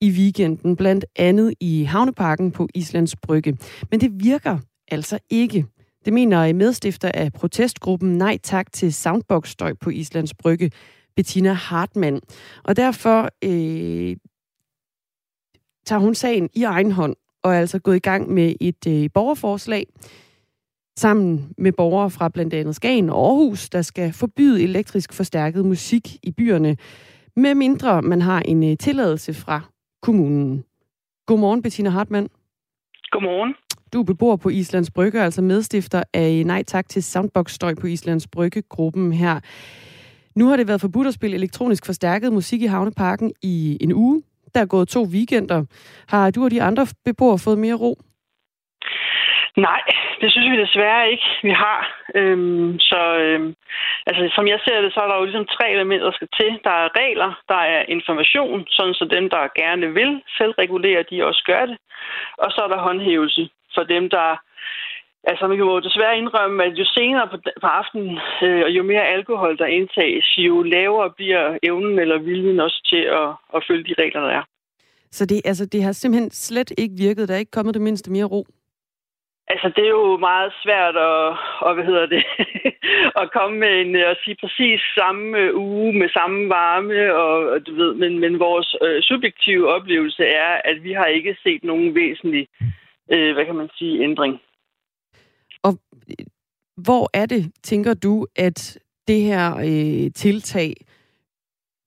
i 0.00 0.10
weekenden, 0.10 0.76
blandt 0.76 1.04
andet 1.16 1.54
i 1.60 1.82
Havneparken 1.82 2.52
på 2.52 2.68
Islands 2.74 3.16
Brygge. 3.16 3.58
Men 3.90 4.00
det 4.00 4.24
virker 4.24 4.58
altså 4.88 5.18
ikke. 5.30 5.66
Det 6.04 6.12
mener 6.12 6.52
medstifter 6.52 7.10
af 7.14 7.32
protestgruppen 7.32 8.18
Nej 8.18 8.38
Tak 8.42 8.72
til 8.72 8.94
Soundbox-støj 8.94 9.72
på 9.80 9.90
Islands 9.90 10.34
Brygge, 10.34 10.70
Bettina 11.16 11.52
Hartmann. 11.52 12.20
Og 12.64 12.76
derfor 12.76 13.30
øh, 13.44 14.16
tager 15.86 16.00
hun 16.00 16.14
sagen 16.14 16.48
i 16.54 16.62
egen 16.62 16.92
hånd 16.92 17.16
og 17.42 17.54
er 17.54 17.58
altså 17.58 17.78
gået 17.78 17.96
i 17.96 17.98
gang 17.98 18.30
med 18.30 18.54
et 18.60 18.86
øh, 18.88 19.10
borgerforslag 19.14 19.86
sammen 20.98 21.52
med 21.58 21.72
borgere 21.72 22.10
fra 22.10 22.28
blandt 22.28 22.54
andet 22.54 22.76
Skagen 22.76 23.10
og 23.10 23.26
Aarhus, 23.26 23.70
der 23.70 23.82
skal 23.82 24.12
forbyde 24.12 24.62
elektrisk 24.62 25.12
forstærket 25.12 25.64
musik 25.64 26.18
i 26.22 26.32
byerne, 26.32 26.76
med 27.36 27.54
mindre 27.54 28.02
man 28.02 28.22
har 28.22 28.40
en 28.40 28.70
øh, 28.70 28.76
tilladelse 28.76 29.34
fra 29.34 29.60
kommunen. 30.06 30.64
Godmorgen, 31.26 31.62
Bettina 31.62 31.90
Hartmann. 31.90 32.28
Godmorgen. 33.10 33.54
Du 33.92 34.00
er 34.00 34.04
beboer 34.04 34.36
på 34.36 34.48
Islands 34.48 34.90
Brygge, 34.90 35.20
altså 35.20 35.42
medstifter 35.42 36.02
af 36.14 36.42
Nej 36.46 36.62
Tak 36.62 36.88
til 36.88 37.02
Soundbox-støj 37.02 37.74
på 37.74 37.86
Islands 37.86 38.26
Brygge-gruppen 38.26 39.12
her. 39.12 39.40
Nu 40.34 40.48
har 40.48 40.56
det 40.56 40.68
været 40.68 40.80
forbudt 40.80 41.06
at 41.06 41.14
spille 41.14 41.36
elektronisk 41.36 41.86
forstærket 41.86 42.32
musik 42.32 42.62
i 42.62 42.66
Havneparken 42.66 43.32
i 43.42 43.78
en 43.80 43.92
uge. 43.92 44.22
Der 44.54 44.60
er 44.60 44.66
gået 44.66 44.88
to 44.88 45.02
weekender. 45.02 45.64
Har 46.06 46.30
du 46.30 46.44
og 46.44 46.50
de 46.50 46.62
andre 46.62 46.86
beboere 47.04 47.38
fået 47.38 47.58
mere 47.58 47.74
ro? 47.74 47.98
Nej, 49.56 49.82
det 50.20 50.32
synes 50.32 50.50
vi 50.50 50.62
desværre 50.64 51.10
ikke, 51.10 51.28
vi 51.42 51.50
har. 51.50 51.80
Øhm, 52.14 52.78
så 52.78 53.00
øhm, 53.24 53.54
altså, 54.06 54.32
som 54.34 54.46
jeg 54.48 54.60
ser 54.64 54.80
det, 54.80 54.92
så 54.92 55.00
er 55.00 55.08
der 55.08 55.16
jo 55.18 55.24
ligesom 55.24 55.46
tre 55.46 55.70
elementer, 55.70 56.06
der 56.06 56.16
skal 56.16 56.28
til. 56.40 56.50
Der 56.64 56.74
er 56.82 56.96
regler, 57.00 57.30
der 57.48 57.60
er 57.74 57.82
information, 57.88 58.66
sådan 58.68 58.94
så 58.94 59.04
dem, 59.16 59.30
der 59.30 59.54
gerne 59.62 59.94
vil 59.98 60.22
selvregulere, 60.38 61.04
de 61.10 61.26
også 61.26 61.42
gør 61.46 61.66
det. 61.66 61.76
Og 62.38 62.48
så 62.50 62.60
er 62.64 62.68
der 62.68 62.86
håndhævelse 62.88 63.48
for 63.74 63.82
dem, 63.82 64.10
der... 64.10 64.40
Altså, 65.30 65.46
man 65.46 65.56
kan 65.56 65.66
jo 65.66 65.80
desværre 65.80 66.18
indrømme, 66.18 66.64
at 66.64 66.72
jo 66.72 66.84
senere 66.84 67.28
på, 67.28 67.36
på 67.60 67.66
aftenen, 67.66 68.18
øh, 68.42 68.62
og 68.66 68.70
jo 68.70 68.82
mere 68.82 69.06
alkohol, 69.16 69.58
der 69.58 69.66
indtages, 69.66 70.38
jo 70.38 70.62
lavere 70.62 71.10
bliver 71.10 71.58
evnen 71.62 71.98
eller 71.98 72.18
viljen 72.18 72.60
også 72.60 72.80
til 72.90 73.02
at, 73.20 73.28
at 73.56 73.64
følge 73.68 73.84
de 73.88 74.02
regler, 74.02 74.20
der 74.20 74.30
er. 74.30 74.44
Så 75.10 75.26
det, 75.26 75.40
altså, 75.44 75.66
det 75.66 75.82
har 75.82 75.92
simpelthen 75.92 76.30
slet 76.30 76.72
ikke 76.78 76.94
virket? 76.98 77.28
Der 77.28 77.34
er 77.34 77.38
ikke 77.38 77.50
kommet 77.58 77.74
det 77.74 77.82
mindste 77.82 78.10
mere 78.10 78.24
ro? 78.24 78.46
Altså, 79.52 79.68
det 79.76 79.84
er 79.84 79.94
jo 80.00 80.16
meget 80.16 80.52
svært 80.62 80.96
at, 80.96 81.18
og, 81.66 81.74
hvad 81.74 81.84
hedder 81.84 82.06
det, 82.06 82.24
at 83.22 83.32
komme 83.36 83.56
med 83.58 83.72
en, 83.82 83.96
øh, 83.96 84.10
at 84.10 84.18
sige 84.24 84.36
præcis 84.42 84.80
samme 84.98 85.38
øh, 85.38 85.56
uge 85.56 85.92
med 85.92 86.08
samme 86.08 86.48
varme, 86.48 87.14
og 87.14 87.66
du 87.66 87.74
ved, 87.74 87.94
men, 87.94 88.18
men 88.18 88.38
vores 88.38 88.76
øh, 88.82 89.02
subjektive 89.02 89.74
oplevelse 89.74 90.24
er, 90.24 90.60
at 90.64 90.82
vi 90.82 90.92
har 90.92 91.06
ikke 91.06 91.36
set 91.42 91.64
nogen 91.64 91.94
væsentlig, 91.94 92.48
øh, 93.12 93.34
hvad 93.34 93.44
kan 93.44 93.54
man 93.54 93.70
sige, 93.78 94.02
ændring. 94.04 94.40
Og 95.62 95.72
øh, 96.10 96.26
hvor 96.76 97.10
er 97.14 97.26
det, 97.26 97.52
tænker 97.62 97.94
du, 97.94 98.26
at 98.36 98.78
det 99.08 99.20
her 99.22 99.56
øh, 99.56 100.12
tiltag, 100.12 100.74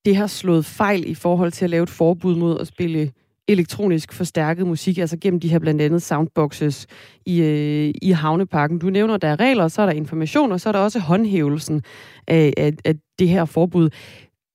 det 0.06 0.16
har 0.16 0.28
slået 0.28 0.66
fejl 0.66 1.10
i 1.12 1.16
forhold 1.16 1.52
til 1.52 1.66
at 1.66 1.70
lave 1.70 1.84
et 1.84 1.98
forbud 1.98 2.36
mod 2.36 2.60
at 2.60 2.68
spille 2.68 3.12
elektronisk 3.50 4.14
forstærket 4.14 4.68
musik, 4.68 4.98
altså 4.98 5.18
gennem 5.18 5.40
de 5.40 5.50
her 5.50 5.60
blandt 5.60 5.82
andet 5.82 6.02
soundboxes 6.02 6.88
i, 7.26 7.42
øh, 7.42 7.94
i 8.02 8.12
Havneparken. 8.12 8.80
Du 8.80 8.90
nævner, 8.90 9.14
at 9.14 9.22
der 9.22 9.28
er 9.28 9.40
regler, 9.40 9.68
så 9.68 9.82
er 9.82 9.86
der 9.86 9.94
information, 9.94 10.52
og 10.52 10.62
så 10.62 10.70
er 10.70 10.74
der 10.74 10.80
også 10.80 11.00
håndhævelsen 11.00 11.84
af, 12.28 12.54
af, 12.58 12.74
af 12.86 12.96
det 13.20 13.30
her 13.30 13.46
forbud. 13.46 13.90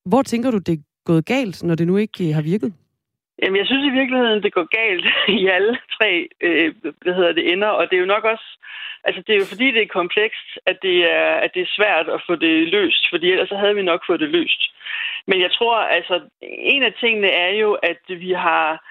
Hvor 0.08 0.22
tænker 0.22 0.50
du, 0.50 0.58
det 0.58 0.72
er 0.72 0.82
gået 1.06 1.24
galt, 1.24 1.62
når 1.62 1.74
det 1.74 1.86
nu 1.86 1.96
ikke 1.96 2.28
øh, 2.28 2.34
har 2.34 2.42
virket? 2.42 2.72
Jamen, 3.42 3.56
jeg 3.58 3.66
synes 3.66 3.86
i 3.86 3.96
virkeligheden, 4.00 4.42
det 4.42 4.52
går 4.52 4.66
galt 4.80 5.06
i 5.40 5.46
alle 5.56 5.78
tre, 5.96 6.28
øh, 6.40 6.74
hvad 7.02 7.14
hedder 7.14 7.32
det, 7.32 7.52
ender, 7.52 7.68
og 7.68 7.90
det 7.90 7.96
er 7.96 8.00
jo 8.00 8.14
nok 8.14 8.24
også, 8.24 8.48
altså 9.04 9.22
det 9.26 9.32
er 9.32 9.38
jo 9.42 9.52
fordi, 9.52 9.66
det 9.70 9.82
er 9.82 9.98
komplekst, 10.00 10.48
at 10.66 10.76
det 10.82 10.98
er, 11.16 11.30
at 11.44 11.50
det 11.54 11.62
er 11.62 11.76
svært 11.78 12.08
at 12.08 12.22
få 12.26 12.34
det 12.36 12.68
løst, 12.76 13.02
fordi 13.10 13.30
ellers 13.30 13.48
så 13.48 13.56
havde 13.56 13.74
vi 13.74 13.82
nok 13.82 14.02
fået 14.06 14.20
det 14.20 14.28
løst. 14.28 14.62
Men 15.26 15.40
jeg 15.40 15.52
tror, 15.52 15.76
altså, 15.76 16.20
en 16.42 16.82
af 16.82 16.92
tingene 17.00 17.28
er 17.28 17.52
jo, 17.62 17.72
at 17.72 18.02
vi 18.08 18.30
har, 18.32 18.84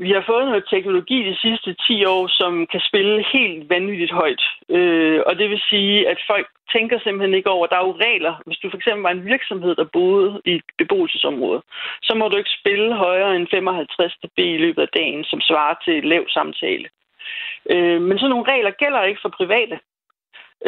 vi 0.00 0.10
har 0.10 0.24
fået 0.26 0.46
noget 0.46 0.64
teknologi 0.70 1.18
de 1.30 1.36
sidste 1.36 1.74
10 1.74 2.04
år, 2.04 2.26
som 2.28 2.66
kan 2.66 2.80
spille 2.80 3.24
helt 3.32 3.70
vanvittigt 3.70 4.12
højt. 4.12 4.42
Øh, 4.68 5.20
og 5.26 5.38
det 5.38 5.50
vil 5.50 5.62
sige, 5.70 6.08
at 6.08 6.18
folk 6.30 6.46
tænker 6.72 6.98
simpelthen 6.98 7.34
ikke 7.34 7.50
over, 7.50 7.64
at 7.64 7.70
der 7.70 7.78
er 7.78 7.86
jo 7.86 8.00
regler. 8.08 8.34
Hvis 8.46 8.58
du 8.58 8.70
for 8.70 8.76
eksempel 8.76 9.02
var 9.02 9.10
en 9.10 9.24
virksomhed, 9.24 9.74
der 9.76 9.92
boede 9.98 10.40
i 10.44 10.52
et 10.54 10.64
beboelsesområde, 10.78 11.62
så 12.02 12.14
må 12.14 12.28
du 12.28 12.36
ikke 12.36 12.56
spille 12.60 12.94
højere 12.94 13.36
end 13.36 13.48
55 13.50 14.16
dB 14.22 14.38
i 14.38 14.62
løbet 14.64 14.82
af 14.82 14.88
dagen, 14.88 15.24
som 15.24 15.40
svarer 15.40 15.74
til 15.84 16.04
lav 16.04 16.24
samtale. 16.28 16.88
Øh, 17.70 18.00
men 18.02 18.18
sådan 18.18 18.30
nogle 18.30 18.52
regler 18.52 18.70
gælder 18.70 19.02
ikke 19.02 19.20
for 19.22 19.28
private. 19.40 19.78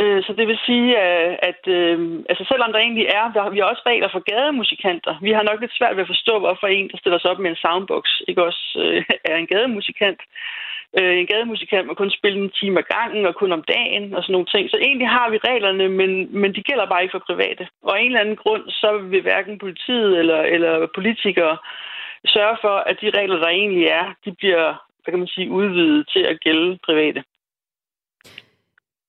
Øh, 0.01 0.20
så 0.26 0.32
det 0.38 0.47
vil 0.49 0.59
sige, 0.68 0.88
øh, 1.05 1.32
at 1.51 1.62
øh, 1.78 1.97
altså 2.30 2.44
selvom 2.51 2.72
der 2.72 2.80
egentlig 2.80 3.07
er, 3.18 3.26
der, 3.34 3.51
vi 3.51 3.59
har 3.59 3.66
også 3.72 3.84
regler 3.86 4.09
for 4.12 4.22
gademusikanter. 4.30 5.14
Vi 5.26 5.30
har 5.36 5.42
nok 5.42 5.61
lidt 5.61 5.76
svært 5.78 5.97
ved 5.97 6.05
at 6.07 6.12
forstå, 6.14 6.38
hvorfor 6.38 6.66
en, 6.66 6.88
der 6.90 6.99
stiller 6.99 7.18
sig 7.18 7.30
op 7.30 7.38
med 7.38 7.51
en 7.51 7.62
soundbox, 7.64 8.05
ikke 8.28 8.44
også 8.49 8.64
øh, 8.82 9.05
er 9.30 9.36
en 9.36 9.47
gademusikant. 9.55 10.20
Øh, 10.99 11.14
en 11.20 11.26
gademusikant 11.26 11.86
må 11.86 11.94
kun 11.94 12.11
spille 12.18 12.38
en 12.44 12.53
time 12.61 12.78
ad 12.78 12.86
gangen 12.97 13.26
og 13.26 13.34
kun 13.34 13.53
om 13.53 13.62
dagen 13.74 14.14
og 14.14 14.22
sådan 14.22 14.32
nogle 14.32 14.53
ting. 14.55 14.70
Så 14.70 14.78
egentlig 14.80 15.09
har 15.09 15.30
vi 15.30 15.38
reglerne, 15.51 15.88
men, 15.88 16.11
men 16.40 16.55
de 16.55 16.62
gælder 16.68 16.86
bare 16.86 17.03
ikke 17.03 17.16
for 17.16 17.28
private. 17.30 17.68
Og 17.82 17.92
af 17.97 18.01
en 18.01 18.07
eller 18.07 18.20
anden 18.20 18.36
grund, 18.36 18.64
så 18.68 18.99
vil 18.99 19.22
hverken 19.22 19.59
politiet 19.59 20.18
eller, 20.18 20.40
eller 20.55 20.86
politikere 20.94 21.57
sørge 22.26 22.57
for, 22.61 22.76
at 22.90 22.97
de 23.03 23.11
regler, 23.18 23.38
der 23.38 23.49
egentlig 23.49 23.84
er, 24.01 24.07
de 24.24 24.32
bliver 24.32 24.66
hvad 25.07 25.12
kan 25.12 25.24
man 25.24 25.36
sige, 25.36 25.51
udvidet 25.51 26.09
til 26.14 26.22
at 26.32 26.40
gælde 26.40 26.78
private. 26.88 27.20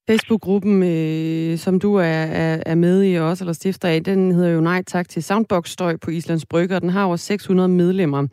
Facebook-gruppen, 0.09 0.83
øh, 0.83 1.57
som 1.57 1.79
du 1.79 1.95
er, 1.95 2.03
er, 2.03 2.63
er 2.65 2.75
med 2.75 3.03
i 3.03 3.15
også, 3.15 3.43
eller 3.43 3.53
stifter 3.53 3.87
af, 3.87 4.03
den 4.03 4.31
hedder 4.31 4.49
jo 4.49 4.61
Nej 4.61 4.83
Tak 4.83 5.09
til 5.09 5.23
Soundbox-støj 5.23 5.97
på 5.97 6.11
Islands 6.11 6.45
Brygge, 6.45 6.75
og 6.75 6.81
den 6.81 6.89
har 6.89 7.03
over 7.03 7.15
600 7.15 7.69
medlemmer. 7.69 8.27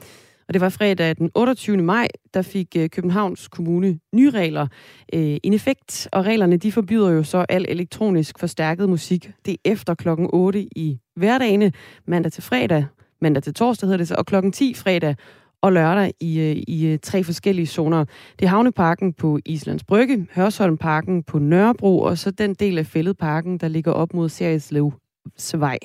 Og 0.49 0.55
det 0.55 0.61
var 0.61 0.68
fredag 0.68 1.16
den 1.16 1.31
28. 1.35 1.77
maj, 1.77 2.09
der 2.35 2.43
fik 2.43 2.77
øh, 2.77 2.91
Københavns 2.91 3.49
Kommune 3.49 3.99
nye 4.14 4.31
regler 4.31 4.66
øh, 5.14 5.37
en 5.43 5.53
effekt, 5.53 6.09
og 6.12 6.25
reglerne 6.25 6.57
de 6.57 6.72
forbyder 6.72 7.11
jo 7.11 7.22
så 7.22 7.47
al 7.49 7.66
elektronisk 7.68 8.39
forstærket 8.39 8.89
musik. 8.89 9.31
Det 9.47 9.53
er 9.53 9.72
efter 9.72 9.95
klokken 9.95 10.31
8 10.33 10.61
i 10.77 10.99
hverdagene, 11.16 11.72
mandag 12.07 12.33
til 12.33 12.43
fredag, 12.43 12.87
mandag 13.20 13.43
til 13.43 13.55
torsdag 13.55 13.87
hedder 13.87 13.99
det 13.99 14.09
så, 14.09 14.14
og 14.14 14.27
klokken 14.27 14.53
10 14.53 14.75
fredag 14.75 15.16
og 15.65 15.73
lørdag 15.73 16.12
i, 16.21 16.41
øh, 16.41 16.57
i 16.69 16.87
øh, 16.87 16.99
tre 17.03 17.25
forskellige 17.25 17.67
zoner. 17.67 18.05
Det 18.39 18.45
er 18.45 18.49
Havneparken 18.49 19.12
på 19.12 19.39
Islands 19.45 19.85
Brygge, 19.85 20.27
Hørsholmparken 20.35 21.23
på 21.23 21.39
Nørrebro, 21.39 22.01
og 22.01 22.19
så 22.19 22.31
den 22.31 22.55
del 22.55 22.79
af 22.79 22.87
fældeparken, 22.87 23.59
der 23.59 23.69
ligger 23.69 23.93
op 23.93 24.15
mod 24.15 24.29
Serieslevsvej. 24.29 25.79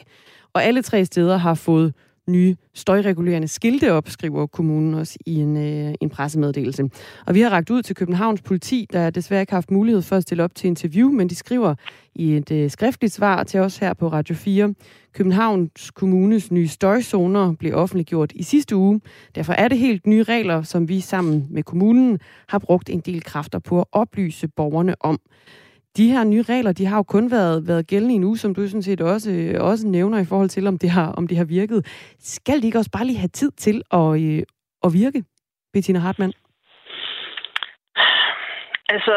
Og 0.54 0.64
alle 0.64 0.82
tre 0.82 1.06
steder 1.06 1.38
har 1.38 1.54
fået 1.54 1.94
nye 2.30 2.56
støjregulerende 2.74 3.48
skilte 3.48 3.94
op, 3.94 4.10
skriver 4.10 4.48
kommunen 4.48 4.94
også 4.94 5.18
i 5.26 5.36
en, 5.36 5.58
øh, 5.58 5.94
en 6.02 6.10
pressemeddelelse. 6.10 6.90
Og 7.26 7.36
vi 7.36 7.42
har 7.42 7.50
ragt 7.50 7.70
ud 7.70 7.82
til 7.82 7.96
Københavns 7.96 8.42
politi, 8.42 8.88
der 8.94 9.10
desværre 9.10 9.42
ikke 9.42 9.52
har 9.52 9.58
haft 9.58 9.72
mulighed 9.72 10.02
for 10.02 10.16
at 10.16 10.24
stille 10.24 10.44
op 10.44 10.56
til 10.56 10.68
interview, 10.68 11.12
men 11.12 11.30
de 11.30 11.36
skriver 11.36 11.76
i 12.16 12.36
et 12.36 12.52
øh, 12.52 12.70
skriftligt 12.70 13.14
svar 13.14 13.44
til 13.44 13.60
os 13.60 13.78
her 13.78 13.94
på 13.94 14.08
Radio 14.08 14.36
4. 14.36 14.74
Københavns 15.14 15.92
Kommunes 15.92 16.52
nye 16.52 16.68
støjzoner 16.68 17.54
blev 17.54 17.76
offentliggjort 17.76 18.32
i 18.36 18.44
sidste 18.44 18.76
uge. 18.76 19.02
Derfor 19.36 19.54
er 19.54 19.68
det 19.68 19.78
helt 19.78 20.08
nye 20.08 20.24
regler, 20.24 20.62
som 20.62 20.90
vi 20.90 21.00
sammen 21.00 21.48
med 21.50 21.64
kommunen 21.64 22.20
har 22.48 22.60
brugt 22.60 22.90
en 22.90 23.00
del 23.00 23.24
kræfter 23.24 23.60
på 23.60 23.80
at 23.80 23.86
oplyse 23.92 24.48
borgerne 24.48 24.96
om 25.00 25.20
de 25.98 26.12
her 26.12 26.24
nye 26.24 26.42
regler, 26.42 26.72
de 26.72 26.86
har 26.86 26.98
jo 26.98 27.04
kun 27.04 27.32
været, 27.32 27.68
været 27.68 27.88
gældende 27.88 28.14
i 28.14 28.18
en 28.18 28.24
uge, 28.24 28.38
som 28.38 28.56
du 28.56 28.68
sådan 28.68 28.82
set 28.82 29.02
også, 29.02 29.32
øh, 29.32 29.64
også 29.64 29.88
nævner 29.88 30.20
i 30.20 30.26
forhold 30.26 30.50
til, 30.50 30.68
om 30.68 30.78
det, 30.78 30.90
har, 30.90 31.12
om 31.12 31.28
det 31.28 31.38
har 31.38 31.46
virket. 31.46 31.80
Skal 32.20 32.62
de 32.62 32.66
ikke 32.66 32.78
også 32.78 32.92
bare 32.92 33.06
lige 33.06 33.18
have 33.18 33.36
tid 33.42 33.52
til 33.52 33.82
at, 33.92 34.10
øh, 34.22 34.44
at 34.86 34.94
virke, 34.94 35.24
Bettina 35.74 36.00
Hartmann? 36.00 36.34
Altså, 38.94 39.14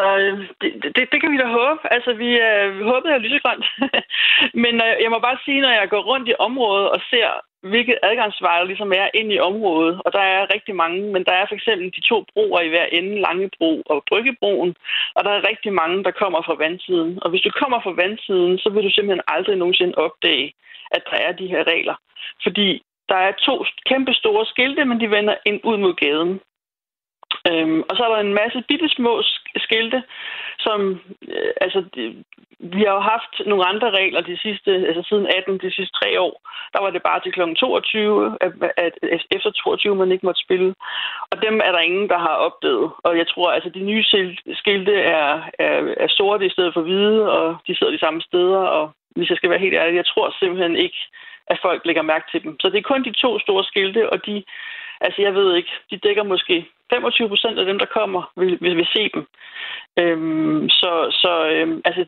det, 0.61 0.71
det, 0.97 1.05
det 1.13 1.19
kan 1.21 1.33
vi 1.33 1.39
da 1.43 1.47
håbe. 1.61 1.81
Altså, 1.97 2.11
vi, 2.23 2.31
øh, 2.49 2.79
vi 2.79 2.83
håbede 2.91 3.13
er 3.15 3.25
lysegrønt. 3.27 3.67
Men 4.65 4.75
øh, 4.87 4.95
jeg 5.03 5.11
må 5.11 5.19
bare 5.19 5.39
sige, 5.45 5.61
når 5.61 5.73
jeg 5.81 5.89
går 5.91 6.03
rundt 6.11 6.29
i 6.29 6.35
området 6.39 6.89
og 6.95 7.01
ser 7.11 7.29
hvilke 7.71 8.05
adgangsveje 8.05 8.61
der 8.61 8.71
ligesom 8.71 8.93
er 8.93 9.09
ind 9.15 9.33
i 9.33 9.39
området. 9.39 10.01
Og 10.05 10.13
der 10.13 10.25
er 10.37 10.53
rigtig 10.55 10.75
mange, 10.75 11.01
men 11.13 11.25
der 11.25 11.33
er 11.33 11.47
for 11.49 11.55
eksempel 11.55 11.87
de 11.97 12.01
to 12.11 12.25
broer 12.33 12.61
i 12.61 12.69
hver 12.69 12.87
ende, 12.99 13.21
Langebro 13.21 13.83
og 13.87 14.05
Bryggebroen, 14.09 14.75
og 15.15 15.25
der 15.25 15.31
er 15.31 15.49
rigtig 15.51 15.73
mange, 15.73 16.05
der 16.05 16.11
kommer 16.11 16.43
fra 16.43 16.61
vandsiden. 16.65 17.19
Og 17.23 17.31
hvis 17.31 17.43
du 17.47 17.51
kommer 17.51 17.81
fra 17.83 17.97
vandsiden, 18.03 18.59
så 18.59 18.71
vil 18.71 18.85
du 18.85 18.91
simpelthen 18.91 19.29
aldrig 19.35 19.57
nogensinde 19.57 19.95
opdage, 19.95 20.55
at 20.91 21.03
der 21.11 21.17
er 21.17 21.33
de 21.33 21.47
her 21.47 21.63
regler. 21.73 21.97
Fordi 22.43 22.83
der 23.09 23.19
er 23.27 23.33
to 23.33 23.65
kæmpe 23.91 24.13
store 24.15 24.47
skilte, 24.47 24.85
men 24.85 25.01
de 25.01 25.11
vender 25.11 25.37
ind 25.47 25.61
ud 25.65 25.77
mod 25.77 25.95
gaden. 25.95 26.41
Øhm, 27.51 27.81
og 27.89 27.97
så 27.97 28.03
er 28.05 28.11
der 28.15 28.21
en 28.21 28.35
masse 28.35 28.65
bitte 28.69 28.89
små 28.89 29.23
skilte, 29.57 30.03
som, 30.59 31.01
øh, 31.29 31.53
altså, 31.61 31.85
de, 31.95 32.25
vi 32.59 32.81
har 32.87 32.95
jo 32.99 33.01
haft 33.15 33.33
nogle 33.47 33.65
andre 33.67 33.91
regler 33.91 34.21
de 34.21 34.37
sidste, 34.45 34.71
altså 34.71 35.03
siden 35.09 35.27
18, 35.27 35.59
de 35.59 35.75
sidste 35.75 35.95
tre 35.99 36.21
år. 36.21 36.35
Der 36.73 36.81
var 36.83 36.91
det 36.91 37.03
bare 37.03 37.21
til 37.21 37.33
kl. 37.33 37.41
22, 37.55 38.37
at, 38.41 38.53
at, 38.77 38.95
at 39.03 39.23
efter 39.31 39.51
22 39.51 39.97
man 39.97 40.13
ikke 40.13 40.27
måtte 40.27 40.45
spille. 40.45 40.75
Og 41.31 41.43
dem 41.43 41.61
er 41.65 41.73
der 41.73 41.79
ingen, 41.79 42.09
der 42.09 42.19
har 42.19 42.37
opdaget. 42.47 42.91
Og 43.05 43.19
jeg 43.19 43.27
tror, 43.29 43.51
altså 43.51 43.71
de 43.71 43.81
nye 43.91 44.05
skilte 44.61 44.95
er, 44.95 45.43
er, 45.59 45.95
er 46.05 46.09
sorte 46.09 46.47
i 46.47 46.55
stedet 46.55 46.75
for 46.75 46.83
hvide, 46.83 47.33
og 47.33 47.57
de 47.67 47.77
sidder 47.77 47.93
de 47.93 48.05
samme 48.05 48.21
steder. 48.21 48.59
Og 48.59 48.93
hvis 49.17 49.31
jeg 49.31 49.37
skal 49.37 49.51
være 49.51 49.65
helt 49.65 49.75
ærlig, 49.75 49.97
jeg 49.97 50.07
tror 50.07 50.37
simpelthen 50.41 50.77
ikke, 50.77 51.01
at 51.47 51.59
folk 51.63 51.81
lægger 51.85 52.03
mærke 52.03 52.27
til 52.31 52.43
dem. 52.43 52.61
Så 52.61 52.69
det 52.69 52.79
er 52.79 52.91
kun 52.91 53.05
de 53.05 53.13
to 53.13 53.39
store 53.39 53.65
skilte, 53.65 54.11
og 54.13 54.27
de, 54.27 54.45
altså 55.07 55.23
jeg 55.23 55.35
ved 55.35 55.55
ikke, 55.55 55.71
de 55.91 55.97
dækker 55.97 56.23
måske 56.23 56.67
25 56.95 57.29
procent 57.29 57.59
af 57.59 57.67
dem, 57.67 57.79
der 57.79 57.95
kommer, 57.99 58.23
vil, 58.37 58.59
vil, 58.61 58.77
vil 58.77 58.89
se 58.97 59.11
dem. 59.15 59.27
Øhm, 60.01 60.69
så 60.69 60.93
så 61.23 61.33
øhm, 61.55 61.83
altså, 61.85 62.03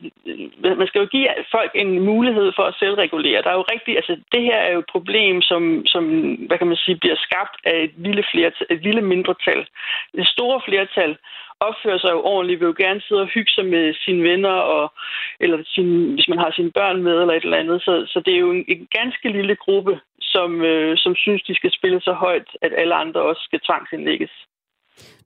man 0.81 0.87
skal 0.87 1.01
jo 1.01 1.07
give 1.15 1.27
folk 1.51 1.71
en 1.75 1.99
mulighed 1.99 2.51
for 2.55 2.63
at 2.63 2.75
selvregulere. 2.79 3.41
Der 3.41 3.49
er 3.49 3.59
jo 3.59 3.71
rigtig, 3.73 3.95
altså, 3.95 4.13
det 4.33 4.41
her 4.41 4.59
er 4.67 4.71
jo 4.73 4.79
et 4.79 4.91
problem, 4.95 5.41
som, 5.41 5.61
som 5.85 6.03
hvad 6.47 6.57
kan 6.57 6.67
man 6.67 6.77
sige, 6.77 6.97
bliver 6.97 7.15
skabt 7.27 7.55
af 7.63 7.77
et 7.83 7.93
lille, 7.97 8.23
flertal, 8.31 8.67
et 8.69 8.81
lille 8.87 9.01
mindretal. 9.01 9.67
Det 10.15 10.27
store 10.27 10.61
flertal 10.67 11.17
opfører 11.59 11.97
sig 11.97 12.11
jo 12.11 12.21
ordentligt, 12.23 12.59
vil 12.59 12.65
jo 12.65 12.75
gerne 12.77 13.01
sidde 13.01 13.21
og 13.21 13.27
hygge 13.35 13.51
sig 13.51 13.65
med 13.65 13.93
sine 14.05 14.23
venner, 14.29 14.57
og, 14.75 14.93
eller 15.39 15.57
sin, 15.65 16.13
hvis 16.13 16.27
man 16.27 16.37
har 16.37 16.51
sine 16.51 16.71
børn 16.71 17.03
med, 17.03 17.21
eller 17.21 17.33
et 17.33 17.43
eller 17.43 17.63
andet. 17.63 17.81
Så, 17.81 17.93
så 18.07 18.19
det 18.25 18.33
er 18.33 18.39
jo 18.39 18.51
en, 18.51 18.65
en 18.67 18.87
ganske 18.91 19.29
lille 19.29 19.55
gruppe, 19.55 19.99
som, 20.35 20.49
øh, 20.71 20.97
som 21.03 21.13
synes, 21.15 21.41
de 21.49 21.55
skal 21.55 21.71
spille 21.79 21.99
så 22.01 22.13
højt, 22.25 22.49
at 22.61 22.71
alle 22.77 22.95
andre 23.03 23.21
også 23.21 23.41
skal 23.47 23.59
tvangsindlægges. 23.67 24.33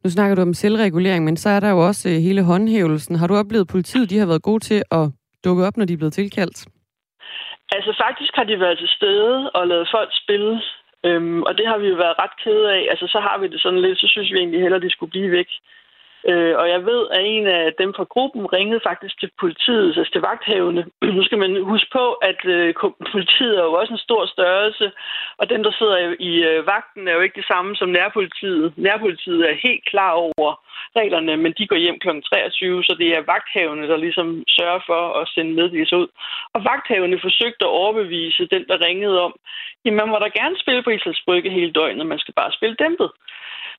Nu 0.04 0.10
snakker 0.10 0.36
du 0.36 0.42
om 0.42 0.54
selvregulering, 0.54 1.26
men 1.26 1.38
så 1.38 1.50
er 1.50 1.60
der 1.60 1.70
jo 1.70 1.80
også 1.90 2.10
øh, 2.10 2.16
hele 2.28 2.44
håndhævelsen. 2.44 3.16
Har 3.16 3.28
du 3.28 3.36
oplevet, 3.36 3.66
at 3.66 3.74
politiet 3.76 4.10
de 4.10 4.20
har 4.20 4.28
været 4.32 4.48
gode 4.50 4.64
til 4.70 4.80
at 4.92 5.06
dukke 5.46 5.66
op, 5.68 5.78
når 5.78 5.86
de 5.86 5.94
er 5.94 6.02
blevet 6.02 6.14
tilkaldt? 6.14 6.60
Altså 7.76 7.92
faktisk 8.06 8.34
har 8.36 8.44
de 8.44 8.60
været 8.60 8.78
til 8.78 8.90
stede 8.98 9.50
og 9.50 9.68
lavet 9.68 9.88
folk 9.96 10.10
spille, 10.24 10.62
øhm, 11.08 11.42
og 11.44 11.58
det 11.58 11.66
har 11.68 11.78
vi 11.78 11.88
jo 11.88 11.96
været 11.96 12.20
ret 12.24 12.36
kede 12.44 12.66
af. 12.78 12.82
Altså 12.92 13.06
så 13.14 13.20
har 13.28 13.38
vi 13.42 13.48
det 13.48 13.62
sådan 13.62 13.82
lidt, 13.82 14.00
så 14.00 14.08
synes 14.10 14.32
vi 14.32 14.38
egentlig 14.38 14.62
hellere, 14.62 14.82
at 14.82 14.88
de 14.88 14.96
skulle 14.96 15.14
blive 15.16 15.32
væk. 15.32 15.50
Øh, 16.28 16.58
og 16.58 16.70
jeg 16.70 16.86
ved, 16.86 17.02
at 17.12 17.22
en 17.26 17.48
af 17.48 17.74
dem 17.82 17.94
fra 17.98 18.04
gruppen 18.04 18.54
ringede 18.54 18.82
faktisk 18.88 19.20
til 19.20 19.32
politiet, 19.40 19.88
altså 19.98 20.12
til 20.12 20.22
vagthavende. 20.22 20.86
nu 21.18 21.24
skal 21.24 21.38
man 21.38 21.64
huske 21.64 21.90
på, 21.92 22.14
at 22.14 22.46
øh, 22.46 22.74
politiet 23.12 23.58
er 23.60 23.64
jo 23.64 23.74
også 23.74 23.94
en 23.94 24.06
stor 24.08 24.26
størrelse, 24.26 24.92
og 25.38 25.50
dem, 25.50 25.64
der 25.64 25.72
sidder 25.72 26.16
i 26.20 26.34
øh, 26.50 26.68
vagten, 26.68 27.08
er 27.08 27.14
jo 27.14 27.22
ikke 27.22 27.40
det 27.42 27.48
samme 27.52 27.76
som 27.76 27.90
nærpolitiet. 27.90 28.74
Nærpolitiet 28.78 29.42
er 29.50 29.62
helt 29.68 29.84
klar 29.92 30.12
over 30.12 30.50
reglerne, 30.96 31.38
men 31.38 31.54
de 31.58 31.68
går 31.68 31.76
hjem 31.76 32.00
kl. 32.00 32.10
23, 32.34 32.84
så 32.84 32.96
det 33.00 33.10
er 33.18 33.30
vagthavende, 33.34 33.88
der 33.88 33.98
ligesom 33.98 34.44
sørger 34.48 34.82
for 34.86 35.04
at 35.22 35.28
sende 35.28 35.54
meddelelser 35.54 35.98
ud. 35.98 36.08
Og 36.54 36.60
vagthavende 36.64 37.20
forsøgte 37.22 37.66
at 37.66 37.76
overbevise 37.82 38.48
den, 38.54 38.64
der 38.70 38.86
ringede 38.88 39.22
om, 39.22 39.34
at 39.86 39.94
man 39.94 40.10
må 40.10 40.18
da 40.20 40.30
gerne 40.40 40.60
spille 40.60 40.84
på 40.84 40.90
Islands 40.90 41.22
Brygge 41.26 41.50
hele 41.50 41.72
døgnet, 41.72 42.06
man 42.06 42.20
skal 42.20 42.34
bare 42.34 42.52
spille 42.52 42.76
dæmpet. 42.76 43.10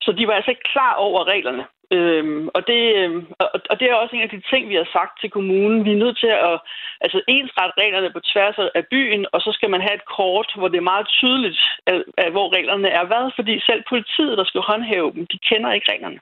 Så 0.02 0.12
de 0.12 0.26
var 0.26 0.34
altså 0.34 0.50
ikke 0.50 0.70
klar 0.72 0.94
over 0.94 1.28
reglerne. 1.28 1.64
Øhm, 1.92 2.48
og, 2.56 2.66
det, 2.66 2.80
øhm, 3.00 3.26
og 3.70 3.80
det 3.80 3.86
er 3.86 3.94
også 3.94 4.16
en 4.16 4.22
af 4.22 4.32
de 4.34 4.42
ting, 4.50 4.68
vi 4.68 4.74
har 4.74 4.88
sagt 4.92 5.20
til 5.20 5.30
kommunen. 5.30 5.84
Vi 5.84 5.92
er 5.92 6.02
nødt 6.04 6.18
til 6.18 6.32
at 6.50 6.60
altså, 7.00 7.20
ensrette 7.28 7.80
reglerne 7.82 8.10
på 8.12 8.20
tværs 8.20 8.58
af 8.74 8.84
byen, 8.90 9.26
og 9.32 9.40
så 9.40 9.50
skal 9.52 9.70
man 9.70 9.80
have 9.80 9.94
et 9.94 10.06
kort, 10.16 10.52
hvor 10.56 10.68
det 10.68 10.78
er 10.78 10.90
meget 10.92 11.08
tydeligt, 11.08 11.60
at, 11.86 12.04
at, 12.18 12.32
hvor 12.32 12.56
reglerne 12.56 12.88
er 12.88 13.04
hvad. 13.06 13.30
Fordi 13.36 13.60
selv 13.60 13.82
politiet, 13.88 14.38
der 14.38 14.44
skal 14.44 14.60
håndhæve 14.60 15.12
dem, 15.14 15.26
de 15.26 15.38
kender 15.48 15.72
ikke 15.72 15.92
reglerne. 15.92 16.20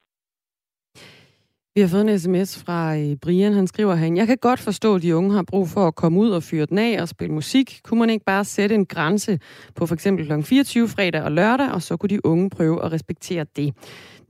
Vi 1.78 1.82
har 1.82 1.88
fået 1.88 2.10
en 2.10 2.18
sms 2.18 2.58
fra 2.58 2.96
øh, 2.96 3.16
Brian. 3.16 3.52
Han 3.52 3.66
skriver 3.66 3.94
han, 3.94 4.16
jeg 4.16 4.26
kan 4.26 4.36
godt 4.36 4.60
forstå, 4.60 4.94
at 4.94 5.02
de 5.02 5.16
unge 5.16 5.34
har 5.34 5.42
brug 5.42 5.68
for 5.68 5.86
at 5.86 5.94
komme 5.94 6.20
ud 6.20 6.30
og 6.30 6.42
fyre 6.42 6.66
den 6.66 6.78
af 6.78 7.02
og 7.02 7.08
spille 7.08 7.34
musik. 7.34 7.80
Kunne 7.84 8.00
man 8.00 8.10
ikke 8.10 8.24
bare 8.24 8.44
sætte 8.44 8.74
en 8.74 8.86
grænse 8.86 9.40
på 9.74 9.86
for 9.86 9.94
eksempel 9.94 10.26
kl. 10.26 10.42
24 10.42 10.88
fredag 10.88 11.22
og 11.22 11.32
lørdag, 11.32 11.70
og 11.72 11.82
så 11.82 11.96
kunne 11.96 12.08
de 12.08 12.26
unge 12.26 12.50
prøve 12.50 12.84
at 12.84 12.92
respektere 12.92 13.46
det. 13.56 13.74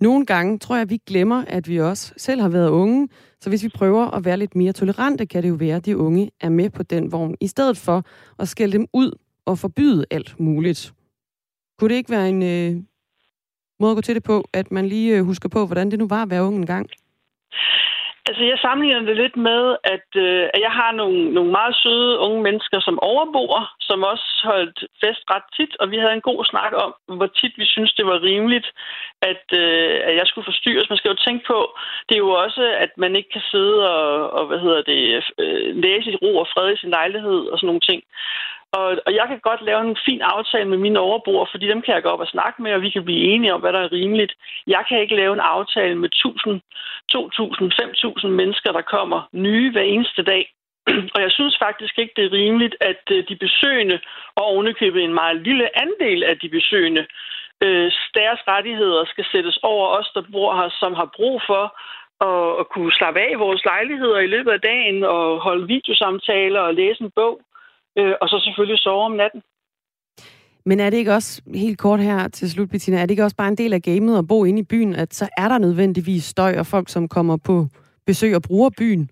Nogle 0.00 0.26
gange 0.26 0.58
tror 0.58 0.76
jeg, 0.76 0.90
vi 0.90 0.98
glemmer, 1.06 1.44
at 1.46 1.68
vi 1.68 1.80
også 1.80 2.12
selv 2.16 2.40
har 2.40 2.48
været 2.48 2.68
unge, 2.68 3.08
så 3.40 3.48
hvis 3.48 3.62
vi 3.62 3.68
prøver 3.68 4.10
at 4.10 4.24
være 4.24 4.36
lidt 4.36 4.56
mere 4.56 4.72
tolerante, 4.72 5.26
kan 5.26 5.42
det 5.42 5.48
jo 5.48 5.54
være, 5.54 5.76
at 5.76 5.86
de 5.86 5.96
unge 5.96 6.30
er 6.40 6.48
med 6.48 6.70
på 6.70 6.82
den 6.82 7.12
vogn, 7.12 7.34
i 7.40 7.46
stedet 7.46 7.76
for 7.76 8.04
at 8.38 8.48
skælde 8.48 8.72
dem 8.72 8.86
ud 8.92 9.10
og 9.46 9.58
forbyde 9.58 10.04
alt 10.10 10.40
muligt. 10.40 10.92
Kunne 11.78 11.88
det 11.88 11.94
ikke 11.94 12.10
være 12.10 12.28
en 12.28 12.42
øh, 12.42 12.82
måde 13.80 13.90
at 13.90 13.96
gå 13.96 14.00
til 14.00 14.14
det 14.14 14.22
på, 14.22 14.44
at 14.52 14.72
man 14.72 14.86
lige 14.86 15.16
øh, 15.16 15.24
husker 15.24 15.48
på, 15.48 15.66
hvordan 15.66 15.90
det 15.90 15.98
nu 15.98 16.06
var 16.06 16.22
at 16.22 16.30
være 16.30 16.42
ung 16.42 16.56
engang? 16.56 16.90
Altså, 18.28 18.42
jeg 18.44 18.58
sammenligner 18.58 19.02
det 19.08 19.16
lidt 19.16 19.36
med, 19.36 19.62
at, 19.94 20.08
øh, 20.26 20.44
at 20.54 20.60
jeg 20.66 20.72
har 20.80 20.92
nogle, 21.00 21.18
nogle 21.36 21.50
meget 21.58 21.74
søde 21.82 22.18
unge 22.18 22.40
mennesker, 22.42 22.80
som 22.80 23.02
overbor, 23.10 23.54
som 23.80 23.98
også 24.12 24.28
holdt 24.50 24.78
fest 25.02 25.22
ret 25.32 25.46
tit, 25.56 25.72
og 25.80 25.90
vi 25.90 25.96
havde 25.98 26.14
en 26.16 26.28
god 26.30 26.44
snak 26.44 26.72
om, 26.84 26.90
hvor 27.18 27.26
tit 27.26 27.54
vi 27.58 27.66
synes, 27.74 27.92
det 27.94 28.06
var 28.06 28.22
rimeligt, 28.22 28.68
at, 29.30 29.44
øh, 29.62 29.96
at 30.08 30.14
jeg 30.20 30.26
skulle 30.26 30.50
forstyrres. 30.50 30.90
Man 30.90 30.98
skal 30.98 31.10
jo 31.10 31.24
tænke 31.26 31.44
på, 31.46 31.58
det 32.08 32.14
er 32.14 32.24
jo 32.26 32.30
også, 32.44 32.62
at 32.84 32.92
man 32.96 33.16
ikke 33.16 33.30
kan 33.36 33.44
sidde 33.52 33.78
og, 33.96 34.30
og 34.38 34.46
hvad 34.46 34.60
hedder 34.64 34.82
det, 34.82 35.00
øh, 35.42 35.76
læse 35.84 36.10
i 36.10 36.20
ro 36.22 36.30
og 36.42 36.48
fred 36.52 36.72
i 36.72 36.80
sin 36.80 36.90
lejlighed 36.90 37.40
og 37.50 37.58
sådan 37.58 37.66
nogle 37.66 37.86
ting. 37.90 38.02
Og, 38.72 38.88
og 39.06 39.14
jeg 39.14 39.26
kan 39.28 39.40
godt 39.40 39.62
lave 39.62 39.80
en 39.80 39.96
fin 40.08 40.20
aftale 40.22 40.68
med 40.68 40.78
mine 40.78 40.98
overbrugere, 40.98 41.46
fordi 41.50 41.66
dem 41.68 41.82
kan 41.82 41.94
jeg 41.94 42.02
gå 42.02 42.08
op 42.08 42.20
og 42.20 42.32
snakke 42.34 42.62
med, 42.62 42.72
og 42.72 42.82
vi 42.82 42.90
kan 42.90 43.04
blive 43.04 43.24
enige 43.32 43.54
om, 43.54 43.60
hvad 43.60 43.72
der 43.72 43.80
er 43.80 43.92
rimeligt. 43.92 44.32
Jeg 44.66 44.84
kan 44.88 45.00
ikke 45.00 45.16
lave 45.16 45.32
en 45.32 45.40
aftale 45.40 45.94
med 45.94 46.08
1000, 46.08 46.60
2000, 47.12 47.72
5000 47.80 48.32
mennesker, 48.32 48.72
der 48.72 48.82
kommer 48.82 49.28
nye 49.32 49.72
hver 49.72 49.82
eneste 49.82 50.22
dag. 50.22 50.52
Og 51.14 51.20
jeg 51.22 51.30
synes 51.30 51.56
faktisk 51.62 51.98
ikke, 51.98 52.12
det 52.16 52.24
er 52.24 52.32
rimeligt, 52.32 52.76
at 52.80 53.02
øh, 53.10 53.24
de 53.28 53.36
besøgende, 53.36 54.00
og 54.36 54.44
ovenikøbet 54.44 55.04
en 55.04 55.14
meget 55.14 55.36
lille 55.36 55.66
andel 55.84 56.24
af 56.24 56.38
de 56.38 56.48
besøgende, 56.48 57.06
øh, 57.64 57.92
deres 58.14 58.40
rettigheder 58.48 59.04
skal 59.04 59.26
sættes 59.32 59.58
over 59.62 59.86
os, 59.98 60.10
der 60.14 60.22
bor 60.32 60.56
her, 60.56 60.70
som 60.80 60.94
har 60.94 61.10
brug 61.16 61.42
for 61.46 61.64
at, 62.28 62.60
at 62.60 62.68
kunne 62.68 62.92
slappe 62.92 63.20
af 63.20 63.30
i 63.32 63.42
vores 63.46 63.64
lejligheder 63.64 64.18
i 64.18 64.32
løbet 64.34 64.50
af 64.50 64.60
dagen 64.60 65.04
og 65.04 65.40
holde 65.40 65.66
videosamtaler 65.66 66.60
og 66.60 66.74
læse 66.74 67.02
en 67.04 67.10
bog 67.10 67.40
øh, 67.98 68.14
og 68.20 68.28
så 68.28 68.40
selvfølgelig 68.44 68.78
sove 68.78 69.04
om 69.04 69.12
natten. 69.12 69.42
Men 70.68 70.80
er 70.80 70.90
det 70.90 70.96
ikke 70.96 71.12
også, 71.12 71.42
helt 71.54 71.78
kort 71.78 72.00
her 72.00 72.28
til 72.28 72.50
slut, 72.50 72.70
Bettina, 72.70 72.96
er 72.96 73.02
det 73.02 73.10
ikke 73.10 73.24
også 73.24 73.36
bare 73.36 73.48
en 73.48 73.56
del 73.62 73.72
af 73.72 73.82
gamet 73.82 74.18
at 74.18 74.28
bo 74.28 74.44
inde 74.44 74.60
i 74.60 74.70
byen, 74.70 74.94
at 74.94 75.14
så 75.14 75.28
er 75.36 75.48
der 75.48 75.58
nødvendigvis 75.58 76.24
støj 76.24 76.52
og 76.58 76.66
folk, 76.66 76.88
som 76.88 77.08
kommer 77.08 77.36
på 77.46 77.66
besøg 78.06 78.34
og 78.36 78.42
bruger 78.48 78.70
byen? 78.78 79.10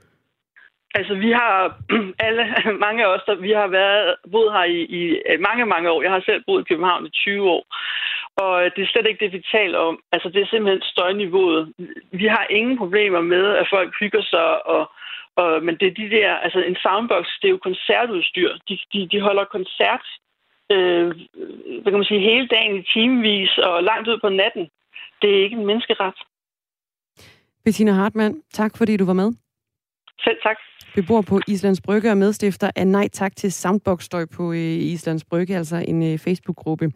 Altså, 0.99 1.15
vi 1.15 1.31
har 1.31 1.55
alle, 2.27 2.45
mange 2.87 3.05
af 3.05 3.09
os, 3.15 3.25
der, 3.27 3.35
vi 3.35 3.51
har 3.51 3.67
været, 3.67 4.15
boet 4.33 4.53
her 4.53 4.65
i, 4.65 4.79
i 4.99 5.01
mange, 5.49 5.67
mange 5.67 5.91
år. 5.91 6.03
Jeg 6.03 6.11
har 6.11 6.23
selv 6.27 6.43
boet 6.47 6.61
i 6.63 6.69
København 6.71 7.07
i 7.07 7.11
20 7.11 7.51
år. 7.57 7.65
Og 8.45 8.55
det 8.75 8.83
er 8.83 8.93
slet 8.93 9.07
ikke 9.09 9.25
det, 9.25 9.33
vi 9.33 9.53
taler 9.57 9.79
om. 9.79 9.97
Altså, 10.13 10.29
det 10.29 10.41
er 10.43 10.47
simpelthen 10.51 10.83
støjniveauet. 10.83 11.73
Vi 12.21 12.27
har 12.27 12.47
ingen 12.51 12.79
problemer 12.79 13.21
med, 13.21 13.45
at 13.61 13.67
folk 13.75 13.91
hygger 14.01 14.23
sig 14.23 14.67
og, 14.67 14.83
og, 15.41 15.65
men 15.67 15.75
det 15.81 15.87
er 15.89 15.99
de 16.03 16.11
der, 16.17 16.31
altså 16.45 16.59
en 16.71 16.77
soundbox, 16.85 17.25
det 17.41 17.47
er 17.49 17.55
jo 17.57 17.67
koncertudstyr. 17.69 18.51
De, 18.69 18.75
de, 18.93 19.09
de 19.13 19.21
holder 19.21 19.45
koncert, 19.57 20.07
øh, 20.73 21.07
hvad 21.81 21.91
kan 21.93 22.01
man 22.03 22.11
sige, 22.11 22.29
hele 22.31 22.47
dagen 22.49 22.77
i 22.81 22.83
timevis 22.95 23.59
og 23.59 23.83
langt 23.83 24.09
ud 24.09 24.19
på 24.25 24.29
natten. 24.29 24.65
Det 25.23 25.29
er 25.31 25.43
ikke 25.45 25.57
en 25.57 25.67
menneskeret. 25.67 26.15
Bettina 27.65 27.93
Hartmann, 27.93 28.43
tak 28.53 28.73
fordi 28.79 28.97
du 28.97 29.05
var 29.05 29.19
med. 29.23 29.33
Selv 30.25 30.39
tak. 30.43 30.57
Vi 30.97 31.03
bor 31.09 31.23
på 31.23 31.41
Islands 31.49 31.81
Brygge 31.81 32.11
og 32.11 32.17
medstifter 32.17 32.71
af 32.77 32.87
Nej 32.87 33.09
Tak 33.09 33.37
til 33.37 33.53
Soundbox-støj 33.53 34.25
på 34.37 34.53
øh, 34.53 34.93
Islands 34.95 35.25
Brygge, 35.25 35.57
altså 35.57 35.85
en 35.89 36.13
øh, 36.13 36.19
Facebook-gruppe. 36.19 36.93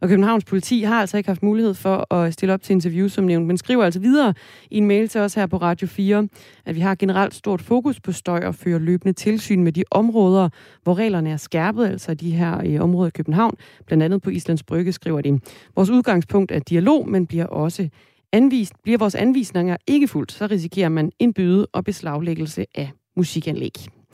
Og 0.00 0.08
Københavns 0.08 0.44
politi 0.44 0.82
har 0.82 1.00
altså 1.00 1.16
ikke 1.16 1.28
haft 1.28 1.42
mulighed 1.42 1.74
for 1.74 2.14
at 2.14 2.32
stille 2.32 2.54
op 2.54 2.62
til 2.62 2.72
interview 2.72 3.08
som 3.08 3.24
nævnt, 3.24 3.46
men 3.46 3.56
skriver 3.56 3.84
altså 3.84 4.00
videre 4.00 4.34
i 4.70 4.78
en 4.78 4.86
mail 4.86 5.08
til 5.08 5.20
os 5.20 5.34
her 5.34 5.46
på 5.46 5.56
Radio 5.56 5.86
4, 5.86 6.28
at 6.64 6.74
vi 6.74 6.80
har 6.80 6.94
generelt 6.94 7.34
stort 7.34 7.62
fokus 7.62 8.00
på 8.00 8.12
støj 8.12 8.40
og 8.46 8.54
fører 8.54 8.78
løbende 8.78 9.12
tilsyn 9.12 9.64
med 9.64 9.72
de 9.72 9.84
områder, 9.90 10.48
hvor 10.82 10.94
reglerne 10.98 11.30
er 11.30 11.36
skærpet, 11.36 11.86
altså 11.86 12.14
de 12.14 12.30
her 12.30 12.58
øh, 12.58 12.66
i 12.66 12.78
området 12.78 13.10
i 13.10 13.16
København, 13.16 13.54
blandt 13.86 14.04
andet 14.04 14.22
på 14.22 14.30
Islands 14.30 14.62
Brygge, 14.62 14.92
skriver 14.92 15.20
de. 15.20 15.40
Vores 15.76 15.90
udgangspunkt 15.90 16.52
er 16.52 16.58
dialog, 16.58 17.08
men 17.08 17.26
bliver 17.26 17.46
også 17.46 17.88
anvist, 18.32 18.72
bliver 18.82 18.98
vores 18.98 19.14
anvisninger 19.14 19.76
ikke 19.86 20.08
fuldt, 20.08 20.32
så 20.32 20.46
risikerer 20.46 20.88
man 20.88 21.12
en 21.18 21.32
byde 21.32 21.66
og 21.72 21.84
beslaglæggelse 21.84 22.66
af 22.74 22.90
musikanlæg. 23.16 23.72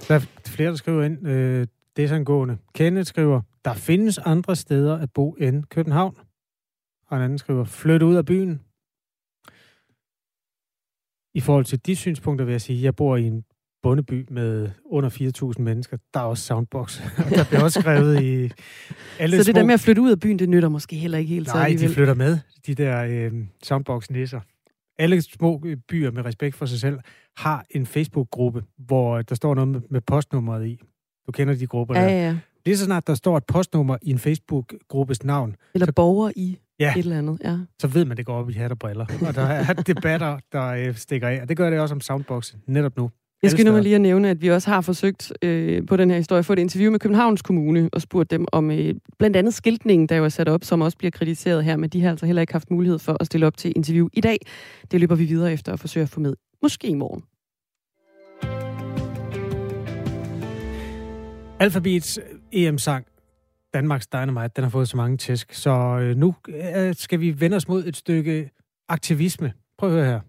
Der 0.09 0.15
er 0.15 0.21
flere, 0.47 0.71
der 0.71 0.77
skriver 0.77 1.05
ind, 1.05 1.27
øh, 1.29 1.67
desangående. 1.97 2.57
Kenneth 2.75 3.07
skriver, 3.07 3.41
der 3.65 3.75
findes 3.75 4.19
andre 4.19 4.57
steder 4.57 4.99
at 4.99 5.13
bo 5.13 5.33
end 5.33 5.65
København. 5.65 6.17
Og 7.07 7.17
en 7.17 7.23
anden 7.23 7.39
skriver, 7.39 7.65
flyt 7.65 8.03
ud 8.03 8.15
af 8.15 8.25
byen. 8.25 8.61
I 11.35 11.41
forhold 11.41 11.65
til 11.65 11.87
de 11.87 11.97
synspunkter 11.97 12.45
vil 12.45 12.53
jeg 12.53 12.61
sige, 12.61 12.79
at 12.79 12.85
jeg 12.85 12.97
bor 12.97 13.17
i 13.17 13.23
en 13.23 13.45
bondeby 13.83 14.27
med 14.31 14.71
under 14.85 15.11
4.000 15.57 15.63
mennesker. 15.63 15.97
Der 16.15 16.21
er 16.21 16.25
også 16.25 16.45
soundbox. 16.45 17.01
der 17.37 17.45
bliver 17.49 17.63
også 17.63 17.81
skrevet 17.81 18.23
i 18.23 18.51
alle 19.19 19.37
Så 19.37 19.39
det 19.39 19.47
små... 19.47 19.53
der 19.53 19.65
med 19.65 19.75
at 19.75 19.81
flytte 19.81 20.03
ud 20.03 20.11
af 20.11 20.21
byen, 20.21 20.39
det 20.39 20.49
nytter 20.49 20.69
måske 20.69 20.97
heller 20.97 21.19
ikke 21.19 21.35
helt 21.35 21.47
Nej, 21.47 21.77
de 21.81 21.89
flytter 21.89 22.15
med, 22.15 22.39
de 22.67 22.75
der 22.75 23.05
øh, 23.05 23.33
soundbox-nisser. 23.63 24.41
Alle 24.99 25.23
små 25.23 25.59
byer 25.89 26.11
med 26.11 26.25
respekt 26.25 26.57
for 26.57 26.67
sig 26.67 26.81
selv 26.81 26.99
har 27.37 27.65
en 27.71 27.87
Facebook-gruppe, 27.87 28.63
hvor 28.79 29.23
der 29.23 29.35
står 29.35 29.55
noget 29.55 29.91
med, 29.91 30.01
postnummeret 30.01 30.67
i. 30.67 30.81
Du 31.27 31.33
kender 31.33 31.55
de 31.55 31.67
grupper 31.67 31.99
ja, 31.99 32.05
der. 32.05 32.11
Ja, 32.11 32.39
Lige 32.67 32.77
så 32.77 32.85
snart 32.85 33.07
der 33.07 33.15
står 33.15 33.37
et 33.37 33.45
postnummer 33.45 33.97
i 34.03 34.11
en 34.11 34.19
Facebook-gruppes 34.19 35.25
navn. 35.25 35.57
Eller 35.75 35.87
så, 35.87 35.93
borger 35.93 36.33
i 36.37 36.59
ja, 36.81 36.93
et 36.97 36.99
eller 36.99 37.19
andet, 37.19 37.39
ja. 37.45 37.59
Så 37.79 37.87
ved 37.87 38.05
man, 38.05 38.17
det 38.17 38.27
går 38.27 38.35
op 38.35 38.51
i 38.51 38.53
hat 38.53 38.71
og 38.71 38.79
briller. 38.79 39.07
Og 39.27 39.35
der 39.35 39.43
er 39.43 39.73
debatter, 39.93 40.39
der 40.53 40.67
øh, 40.67 40.97
stikker 40.97 41.29
af. 41.29 41.41
Og 41.43 41.49
det 41.49 41.57
gør 41.57 41.71
det 41.71 41.81
også 41.81 41.95
om 41.95 42.01
Soundbox 42.01 42.55
netop 42.67 42.97
nu. 42.97 43.11
Jeg 43.43 43.51
skal 43.51 43.67
nu 43.67 43.79
lige 43.79 43.95
at 43.95 44.01
nævne, 44.01 44.31
at 44.31 44.43
vi 44.43 44.51
også 44.51 44.71
har 44.71 44.81
forsøgt 44.81 45.33
øh, 45.43 45.87
på 45.87 45.97
den 45.97 46.11
her 46.11 46.17
historie 46.17 46.39
at 46.39 46.47
få 46.47 46.53
et 46.53 46.59
interview 46.59 46.91
med 46.91 46.99
Københavns 47.01 47.43
Kommune 47.43 47.89
og 47.93 48.01
spurgt 48.01 48.31
dem 48.31 48.47
om 48.53 48.71
øh, 48.71 48.95
blandt 49.19 49.37
andet 49.37 49.55
skiltningen, 49.55 50.09
der 50.09 50.17
jo 50.17 50.25
er 50.25 50.29
sat 50.29 50.49
op, 50.49 50.65
som 50.65 50.81
også 50.81 50.99
bliver 50.99 51.11
kritiseret 51.11 51.65
her, 51.65 51.77
men 51.77 51.91
de 51.91 52.03
har 52.03 52.11
altså 52.11 52.27
heller 52.27 52.43
ikke 52.43 52.53
haft 52.53 52.71
mulighed 52.71 52.99
for 52.99 53.17
at 53.21 53.27
stille 53.27 53.47
op 53.47 53.57
til 53.57 53.73
interview 53.77 54.09
i 54.13 54.21
dag. 54.21 54.39
Det 54.91 55.01
løber 55.01 55.15
vi 55.15 55.25
videre 55.25 55.53
efter 55.53 55.73
at 55.73 55.81
forsøge 55.81 56.03
at 56.03 56.09
få 56.09 56.21
med. 56.21 56.35
Måske 56.63 56.89
i 56.89 56.95
morgen. 56.95 57.23
Alphabets 61.65 62.19
øh, 62.19 62.25
EM-sang, 62.53 63.07
Danmarks 63.75 64.07
Dynamite, 64.07 64.53
den 64.57 64.65
har 64.65 64.71
fået 64.71 64.89
så 64.89 64.97
mange 64.97 65.17
tæsk, 65.17 65.53
så 65.53 65.71
øh, 65.71 66.17
nu 66.17 66.35
øh, 66.49 66.95
skal 66.95 67.21
vi 67.21 67.41
vende 67.41 67.57
os 67.57 67.69
mod 67.69 67.85
et 67.87 67.97
stykke 67.97 68.51
aktivisme. 68.89 69.53
Prøv 69.79 69.89
at 69.89 69.95
høre 69.95 70.07
her. 70.07 70.21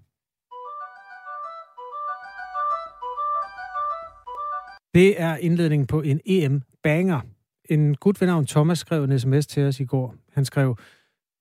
Det 4.93 5.21
er 5.21 5.37
indledningen 5.37 5.87
på 5.87 6.01
en 6.01 6.21
EM-banger. 6.25 7.21
En 7.69 7.95
gut 7.95 8.21
ved 8.21 8.27
navn 8.27 8.45
Thomas 8.45 8.79
skrev 8.79 9.03
en 9.03 9.19
sms 9.19 9.47
til 9.47 9.63
os 9.63 9.79
i 9.79 9.85
går. 9.85 10.15
Han 10.33 10.45
skrev, 10.45 10.77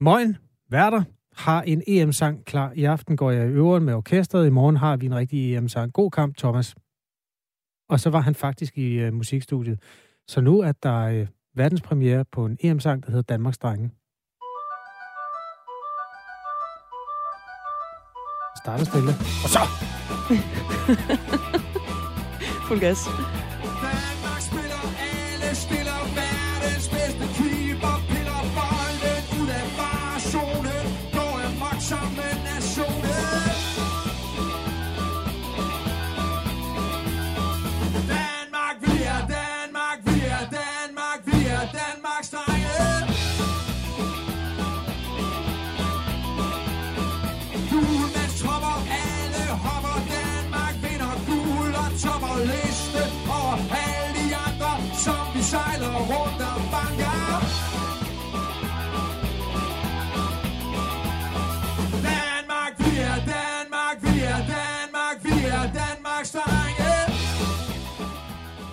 Moin, 0.01 0.37
værter, 0.71 1.03
har 1.37 1.63
en 1.63 1.83
EM-sang 1.87 2.45
klar. 2.45 2.73
I 2.75 2.85
aften 2.85 3.17
går 3.17 3.31
jeg 3.31 3.47
i 3.47 3.51
øveren 3.51 3.85
med 3.85 3.95
orkestret. 3.95 4.47
I 4.47 4.51
morgen 4.51 4.77
har 4.77 4.97
vi 4.97 5.07
en 5.07 5.15
rigtig 5.15 5.57
EM-sang. 5.57 5.93
God 5.93 6.11
kamp, 6.11 6.37
Thomas. 6.37 6.75
Og 7.95 8.01
så 8.01 8.11
var 8.11 8.21
han 8.21 8.35
faktisk 8.35 8.79
i 8.79 8.93
øh, 8.93 9.13
musikstudiet. 9.13 9.79
Så 10.29 10.41
nu 10.41 10.61
er 10.61 10.73
der 10.73 11.01
øh, 11.01 11.27
verdenspremiere 11.55 12.25
på 12.33 12.47
en 12.47 12.59
EM-sang, 12.61 13.03
der 13.03 13.11
hedder 13.11 13.23
Danmarks 13.23 13.59
Drenge. 13.59 13.91
Starter 18.65 18.85
stille. 18.85 19.13
Og 19.45 19.49
så! 19.49 19.61
Fuld 22.69 22.81
gas. 22.81 22.99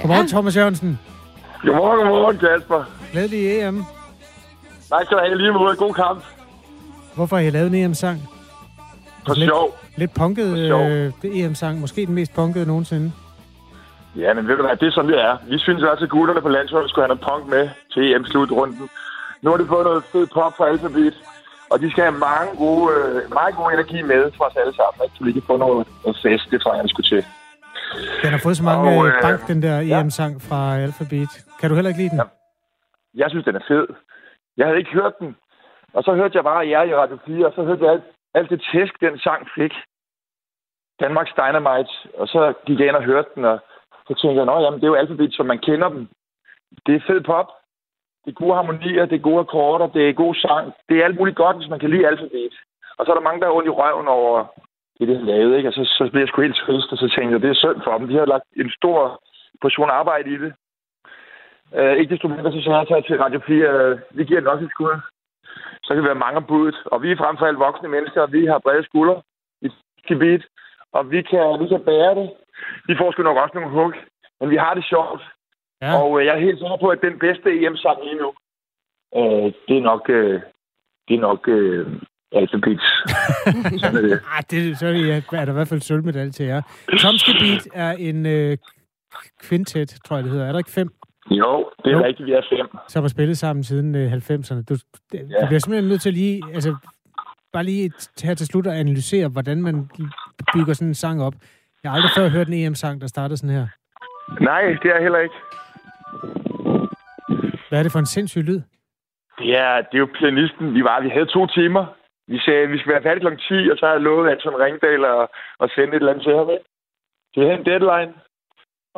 Godmorgen, 0.01 0.27
Thomas 0.27 0.57
Jørgensen. 0.57 0.99
Godmorgen, 1.61 1.99
godmorgen, 1.99 2.37
Kasper. 2.37 2.83
Glædelig 3.11 3.59
EM. 3.59 3.73
Nej, 4.91 5.03
skal 5.05 5.17
du 5.17 5.21
have 5.23 5.37
lige 5.37 5.51
måde. 5.51 5.75
God 5.75 5.93
kamp. 5.93 6.23
Hvorfor 7.15 7.35
har 7.35 7.43
I 7.43 7.49
lavet 7.49 7.67
en 7.67 7.75
EM-sang? 7.75 8.29
For 9.27 9.33
lidt, 9.35 9.49
sjov. 9.49 9.77
Lidt 9.97 10.13
punket 10.13 10.57
øh, 10.57 11.11
EM-sang. 11.23 11.79
Måske 11.79 12.05
den 12.05 12.15
mest 12.15 12.33
punkede 12.35 12.65
nogensinde. 12.65 13.11
Ja, 14.15 14.33
men 14.33 14.47
ved 14.47 14.55
du 14.57 14.61
hvad, 14.61 14.75
det 14.77 14.87
er 14.87 14.91
sådan, 14.91 15.11
det 15.11 15.21
er. 15.21 15.37
Vi 15.47 15.59
synes 15.59 15.83
også, 15.83 16.03
at 16.03 16.09
gutterne 16.09 16.41
på 16.41 16.49
landsholdet 16.49 16.89
skulle 16.89 17.03
have 17.07 17.15
noget 17.15 17.27
punk 17.29 17.49
med 17.55 17.69
til 17.93 18.15
EM-slutrunden. 18.15 18.89
Nu 19.41 19.49
har 19.49 19.57
de 19.57 19.65
fået 19.67 19.85
noget 19.85 20.03
fed 20.11 20.27
pop 20.27 20.53
fra 20.57 20.67
Alphabet, 20.67 21.13
og 21.71 21.79
de 21.81 21.91
skal 21.91 22.03
have 22.03 22.17
mange 22.29 22.51
gode, 22.57 22.93
øh, 22.95 23.33
meget 23.33 23.55
god 23.55 23.71
energi 23.73 24.01
med 24.01 24.31
for 24.37 24.43
os 24.43 24.55
alle 24.55 24.75
sammen, 24.75 25.17
så 25.17 25.23
vi 25.23 25.31
kan 25.31 25.41
få 25.47 25.57
noget, 25.57 25.87
noget 26.03 26.17
fest. 26.23 26.45
Det 26.51 26.61
tror 26.61 26.73
jeg, 26.73 26.81
jeg 26.81 26.89
skulle 26.89 27.09
til. 27.09 27.23
Den 28.23 28.31
har 28.35 28.41
fået 28.43 28.57
så 28.57 28.63
mange 28.63 28.89
Og, 28.89 28.97
og, 28.97 29.07
øh, 29.07 29.13
bank, 29.25 29.39
den 29.51 29.61
der 29.65 29.75
EM-sang 29.91 30.33
fra 30.47 30.59
Alphabet. 30.85 31.31
Kan 31.59 31.69
du 31.69 31.75
heller 31.75 31.91
ikke 31.91 32.01
lide 32.03 32.13
den? 32.15 32.21
Ja. 32.23 32.27
Jeg 33.21 33.29
synes, 33.29 33.45
den 33.45 33.55
er 33.55 33.65
fed. 33.67 33.87
Jeg 34.57 34.65
havde 34.67 34.79
ikke 34.79 34.97
hørt 34.99 35.15
den. 35.19 35.35
Og 35.93 36.03
så 36.03 36.11
hørte 36.15 36.37
jeg 36.37 36.43
bare 36.43 36.69
jer 36.69 36.83
i 36.83 36.95
Radio 36.95 37.17
4, 37.25 37.45
og 37.45 37.53
så 37.55 37.63
hørte 37.63 37.85
jeg 37.85 37.91
alt, 37.93 38.03
alt 38.33 38.49
det 38.49 38.61
tæsk, 38.71 38.93
den 39.01 39.19
sang 39.19 39.47
fik. 39.55 39.73
Danmarks 40.99 41.33
Dynamite. 41.39 41.93
Og 42.19 42.27
så 42.27 42.53
gik 42.65 42.79
jeg 42.79 42.87
ind 42.87 42.95
og 42.95 43.03
hørte 43.03 43.29
den, 43.35 43.45
og 43.45 43.59
så 44.07 44.11
tænkte 44.19 44.37
jeg, 44.39 44.61
jamen, 44.63 44.79
det 44.79 44.85
er 44.85 44.93
jo 44.93 45.01
alfabet, 45.01 45.33
som 45.33 45.45
man 45.45 45.59
kender 45.59 45.89
dem. 45.89 46.07
Det 46.85 46.95
er 46.95 47.07
fed 47.07 47.21
pop. 47.21 47.49
Det 48.25 48.31
er 48.31 48.41
gode 48.43 48.55
harmonier, 48.55 49.05
det 49.05 49.15
er 49.15 49.27
gode 49.29 49.39
akkorder, 49.39 49.87
det 49.87 50.09
er 50.09 50.13
god 50.13 50.35
sang. 50.35 50.73
Det 50.89 50.95
er 50.97 51.05
alt 51.05 51.19
muligt 51.19 51.37
godt, 51.37 51.57
hvis 51.57 51.69
man 51.69 51.79
kan 51.79 51.89
lide 51.89 52.07
alfabet. 52.07 52.53
Og 52.97 53.05
så 53.05 53.11
er 53.11 53.15
der 53.15 53.27
mange, 53.27 53.41
der 53.41 53.47
er 53.47 53.51
ondt 53.57 53.67
i 53.67 53.77
røven 53.79 54.07
over 54.07 54.35
det, 55.01 55.07
det 55.07 55.17
har 55.19 55.25
lavet, 55.25 55.57
ikke? 55.57 55.69
Og 55.69 55.73
så, 55.73 55.83
så 55.97 56.09
bliver 56.11 56.21
jeg 56.21 56.27
sgu 56.27 56.41
helt 56.41 56.55
trist, 56.55 56.91
og 56.91 56.97
så 56.97 57.07
tænkte 57.07 57.33
jeg, 57.33 57.41
det 57.41 57.49
er 57.49 57.61
synd 57.63 57.81
for 57.83 57.97
dem. 57.97 58.07
De 58.07 58.17
har 58.17 58.25
lagt 58.25 58.47
en 58.55 58.71
stor 58.79 59.23
portion 59.61 59.89
arbejde 59.89 60.29
i 60.33 60.37
det. 60.43 60.53
Uh, 61.77 61.95
ikke 61.99 62.13
desto 62.13 62.27
mindre, 62.27 62.51
så 62.51 62.61
sagde 62.61 62.85
jeg 62.89 63.05
til 63.05 63.21
Radio 63.23 63.39
4, 63.47 63.91
uh, 63.91 63.99
vi 64.17 64.23
giver 64.23 64.39
den 64.39 64.49
også 64.49 64.65
et 64.65 64.71
skud. 64.71 64.95
Så 65.83 65.89
kan 65.93 66.03
vi 66.03 66.07
være 66.07 66.25
mange 66.25 66.37
om 66.37 66.45
budet. 66.51 66.77
Og 66.85 67.03
vi 67.03 67.11
er 67.11 67.17
frem 67.17 67.37
for 67.37 67.45
alt 67.45 67.59
voksne 67.59 67.89
mennesker, 67.89 68.21
og 68.21 68.31
vi 68.33 68.45
har 68.45 68.59
brede 68.59 68.83
skuldre 68.83 69.21
i 69.61 69.69
gebit, 70.07 70.43
og 70.91 71.11
vi 71.11 71.21
kan, 71.21 71.59
vi 71.61 71.67
kan 71.67 71.83
bære 71.89 72.15
det. 72.15 72.29
Vi 72.87 72.93
får 72.97 73.11
sgu 73.11 73.23
nok 73.23 73.37
også 73.37 73.55
nogle 73.55 73.75
hug, 73.77 73.93
men 74.39 74.49
vi 74.49 74.55
har 74.55 74.73
det 74.73 74.85
sjovt. 74.85 75.21
Ja. 75.81 75.97
Og 75.97 76.11
uh, 76.11 76.25
jeg 76.25 76.35
er 76.35 76.45
helt 76.47 76.59
sikker 76.59 76.77
på, 76.81 76.87
at 76.87 77.01
den 77.01 77.19
bedste 77.19 77.49
EM-sang 77.61 78.03
lige 78.03 78.21
nu, 78.23 78.29
uh, 79.11 79.47
det 79.67 79.77
er 79.77 79.85
nok, 79.91 80.09
uh, 80.09 80.41
det 81.07 81.13
er 81.17 81.25
nok 81.29 81.47
uh, 81.47 81.85
Alphabets. 82.31 82.83
Sådan 83.81 83.97
er 83.97 84.01
det. 84.01 84.11
Ej, 84.11 84.41
det, 84.51 84.77
så 84.77 84.87
er, 84.87 84.91
det, 84.91 85.15
er 85.33 85.45
der 85.45 85.49
i 85.49 85.53
hvert 85.53 85.67
fald 85.67 85.81
sølvmedalje 85.81 86.31
til 86.31 86.45
jer. 86.45 86.61
Tomske 86.99 87.31
Beat 87.39 87.67
er 87.73 87.91
en 87.91 88.25
øh, 88.25 88.57
kvintet, 89.43 89.97
tror 90.05 90.15
jeg 90.15 90.23
det 90.23 90.31
hedder. 90.31 90.47
Er 90.47 90.51
der 90.51 90.59
ikke 90.59 90.71
fem? 90.71 90.89
Jo, 91.31 91.69
det 91.85 91.91
er 91.91 91.97
jo. 91.97 92.03
rigtigt, 92.03 92.27
vi 92.27 92.31
er 92.31 92.41
fem. 92.49 92.77
Som 92.87 93.03
har 93.03 93.09
spillet 93.09 93.37
sammen 93.37 93.63
siden 93.63 93.95
øh, 93.95 94.13
90'erne. 94.13 94.63
Du, 94.69 94.75
det, 95.11 95.29
ja. 95.29 95.41
du 95.41 95.47
bliver 95.47 95.59
simpelthen 95.59 95.89
nødt 95.89 96.01
til 96.01 96.13
lige, 96.13 96.41
altså, 96.53 96.75
bare 97.53 97.63
lige 97.63 97.91
her 98.23 98.33
til 98.33 98.47
slut 98.47 98.67
at 98.67 98.73
analysere, 98.73 99.27
hvordan 99.27 99.61
man 99.61 99.89
bygger 100.53 100.73
sådan 100.73 100.87
en 100.87 100.93
sang 100.93 101.23
op. 101.23 101.33
Jeg 101.83 101.91
har 101.91 101.95
aldrig 101.95 102.11
før 102.17 102.29
hørt 102.29 102.47
en 102.47 102.53
EM-sang, 102.53 103.01
der 103.01 103.07
startede 103.07 103.37
sådan 103.37 103.55
her. 103.55 103.67
Nej, 104.41 104.61
det 104.83 104.91
er 104.95 105.01
heller 105.01 105.19
ikke. 105.19 105.35
Hvad 107.69 107.79
er 107.79 107.83
det 107.83 107.91
for 107.91 107.99
en 107.99 108.05
sindssyg 108.05 108.43
lyd? 108.43 108.61
Ja, 109.39 109.77
det 109.91 109.93
er 109.93 110.03
jo 110.05 110.09
pianisten. 110.19 110.73
Vi, 110.73 110.83
var, 110.83 111.01
vi 111.01 111.09
havde 111.09 111.25
to 111.25 111.47
timer. 111.47 111.85
Vi 112.33 112.37
sagde, 112.45 112.63
at 112.63 112.71
vi 112.73 112.77
skal 112.79 112.93
være 112.93 113.05
færdige 113.07 113.25
kl. 113.25 113.37
10, 113.37 113.71
og 113.71 113.77
så 113.77 113.83
har 113.85 113.93
jeg 113.93 114.01
lovet 114.01 114.29
Anton 114.29 114.61
Ringdal 114.63 115.03
at, 115.15 115.23
at 115.63 115.71
sende 115.75 115.93
et 115.93 115.95
eller 115.95 116.11
andet 116.11 116.25
til 116.25 116.35
ham. 116.35 116.47
Det 117.35 117.41
er 117.43 117.53
en 117.57 117.65
deadline. 117.69 118.13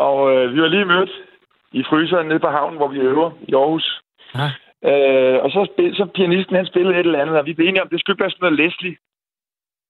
Og 0.07 0.17
øh, 0.33 0.53
vi 0.53 0.61
var 0.61 0.67
lige 0.67 0.91
mødt 0.93 1.13
i 1.79 1.81
fryseren 1.89 2.27
nede 2.27 2.39
på 2.45 2.49
havnen, 2.57 2.77
hvor 2.77 2.87
vi 2.87 2.99
øver 2.99 3.29
i 3.49 3.53
Aarhus. 3.53 3.87
Ja. 4.37 4.47
Øh, 4.89 5.37
og 5.43 5.49
så, 5.55 5.59
spil, 5.71 5.95
så 5.95 6.05
pianisten, 6.15 6.55
han 6.55 6.71
spillede 6.71 6.95
et 6.99 7.05
eller 7.05 7.21
andet, 7.21 7.37
og 7.39 7.45
vi 7.45 7.53
blev 7.53 7.67
enige 7.67 7.83
om, 7.83 7.89
det 7.89 7.99
skulle 7.99 8.19
være 8.23 8.31
sådan 8.31 8.43
noget 8.45 8.59
Leslie. 8.61 8.95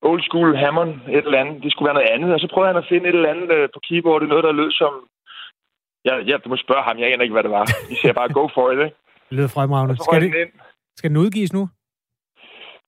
Old 0.10 0.24
school 0.28 0.56
Hammond, 0.56 0.94
et 1.18 1.26
eller 1.26 1.40
andet. 1.42 1.64
Det 1.64 1.72
skulle 1.72 1.88
være 1.90 2.00
noget 2.00 2.14
andet. 2.16 2.34
Og 2.34 2.40
så 2.40 2.48
prøvede 2.54 2.72
han 2.72 2.82
at 2.84 2.90
finde 2.92 3.10
et 3.10 3.16
eller 3.16 3.34
andet 3.34 3.50
øh, 3.58 3.70
på 3.74 3.80
keyboardet, 3.88 4.30
noget, 4.30 4.44
der 4.44 4.52
lød 4.52 4.72
som... 4.72 4.94
Ja, 6.08 6.16
ja, 6.30 6.36
du 6.44 6.50
må 6.50 6.58
spørge 6.66 6.84
ham, 6.88 7.00
jeg 7.00 7.08
aner 7.14 7.24
ikke, 7.24 7.38
hvad 7.38 7.44
det 7.44 7.52
var. 7.52 7.66
Vi 7.90 7.96
siger 8.02 8.14
bare, 8.14 8.34
go 8.40 8.48
for 8.56 8.72
it, 8.72 8.80
ikke? 8.86 8.96
Det 9.30 9.38
lyder 9.38 9.54
fremragende. 9.58 9.96
Skal, 10.04 10.22
det, 10.22 10.52
skal 10.98 11.10
den 11.10 11.18
udgives 11.18 11.54
nu? 11.54 11.64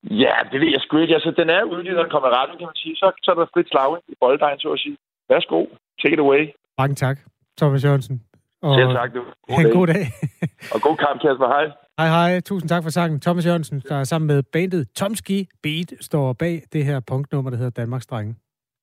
Ja, 0.10 0.36
det 0.52 0.62
ved 0.62 0.70
jeg 0.76 0.82
sgu 0.82 0.98
ikke. 0.98 1.14
Altså, 1.14 1.32
den 1.38 1.50
er 1.50 1.64
udgivet, 1.64 1.98
og 1.98 2.04
den 2.04 2.12
kommer 2.12 2.30
retten, 2.38 2.58
kan 2.58 2.68
man 2.72 2.76
sige. 2.76 2.96
Så, 2.96 3.12
så 3.24 3.32
er 3.32 3.36
der 3.36 3.46
frit 3.54 3.70
slag 3.70 3.98
i 4.08 4.16
bolddejen, 4.20 4.60
så 4.60 4.72
at 4.72 4.80
sige. 4.80 4.98
Værsgo. 5.30 5.66
Take 6.02 6.14
it 6.14 6.20
away. 6.20 6.42
Mange 6.78 6.96
tak, 6.96 7.18
Thomas 7.58 7.84
Jørgensen. 7.86 8.24
Og 8.62 8.76
Selv 8.80 8.90
tak, 8.90 9.14
du. 9.14 9.24
God 9.48 9.64
dag. 9.64 9.74
god 9.74 9.88
dag. 9.88 10.06
og 10.74 10.82
god 10.82 10.98
kamp, 10.98 11.22
Kasper. 11.22 11.48
Hej. 11.48 11.66
Hej, 12.00 12.08
hej. 12.08 12.42
Tusind 12.42 12.70
tak 12.70 12.84
for 12.84 12.90
sangen. 12.90 13.20
Thomas 13.20 13.46
Jørgensen, 13.46 13.84
der 13.90 13.96
er 13.96 14.04
sammen 14.04 14.28
med 14.28 14.44
bandet 14.44 14.92
Tomski 14.96 15.48
Beat, 15.64 15.94
står 16.02 16.34
bag 16.34 16.64
det 16.74 16.86
her 16.86 17.00
punktnummer, 17.00 17.50
der 17.52 17.58
hedder 17.58 17.72
Danmarks 17.82 18.08
Drenge. 18.08 18.36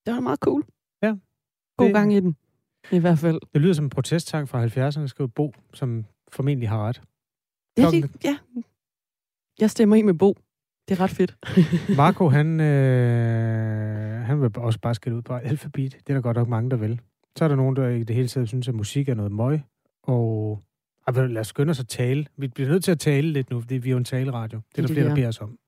Det 0.06 0.14
var 0.14 0.20
meget 0.20 0.38
cool. 0.38 0.62
Ja. 1.02 1.14
God 1.76 1.86
det, 1.86 1.94
gang 1.94 2.12
i 2.14 2.20
den, 2.20 2.36
i 2.90 2.98
hvert 2.98 3.18
fald. 3.18 3.40
Det 3.52 3.60
lyder 3.60 3.74
som 3.74 3.84
en 3.84 3.90
protestsang 3.90 4.48
fra 4.48 4.64
70'erne, 4.64 5.06
skrevet 5.06 5.34
Bo, 5.34 5.54
som 5.74 6.04
formentlig 6.32 6.68
har 6.68 6.88
ret. 6.88 7.02
Ja, 7.78 7.82
det, 7.82 8.24
ja. 8.24 8.38
Jeg 9.60 9.70
stemmer 9.70 9.96
i 9.96 10.02
med 10.02 10.14
Bo. 10.14 10.36
Det 10.88 10.98
er 10.98 11.00
ret 11.00 11.10
fedt. 11.10 11.36
Marco, 11.96 12.28
han, 12.28 12.60
øh, 12.60 14.24
han 14.24 14.40
vil 14.40 14.50
også 14.56 14.78
bare 14.80 14.94
skille 14.94 15.16
ud 15.16 15.22
på 15.22 15.34
alfabet. 15.34 15.92
Det 15.92 16.10
er 16.10 16.14
der 16.14 16.20
godt 16.20 16.36
nok 16.36 16.48
mange, 16.48 16.70
der 16.70 16.76
vil. 16.76 17.00
Så 17.38 17.44
er 17.44 17.48
der 17.48 17.56
nogen, 17.56 17.76
der 17.76 17.88
i 17.88 18.02
det 18.02 18.16
hele 18.16 18.28
taget 18.28 18.48
synes, 18.48 18.68
at 18.68 18.74
musik 18.74 19.08
er 19.08 19.14
noget 19.14 19.32
møg. 19.32 19.60
Og 20.02 20.60
ej, 21.06 21.26
lad 21.26 21.40
os 21.40 21.46
skynde 21.46 21.70
os 21.70 21.80
at 21.80 21.88
tale. 21.88 22.26
Vi 22.36 22.48
bliver 22.48 22.68
nødt 22.68 22.84
til 22.84 22.90
at 22.90 22.98
tale 22.98 23.32
lidt 23.32 23.50
nu, 23.50 23.60
fordi 23.60 23.74
vi 23.74 23.88
er 23.88 23.90
jo 23.90 23.98
en 23.98 24.04
taleradio. 24.04 24.60
Det 24.76 24.82
er 24.82 24.86
der 24.86 24.94
flere, 24.94 25.08
der 25.08 25.14
beder 25.14 25.28
os 25.28 25.40
om. 25.40 25.58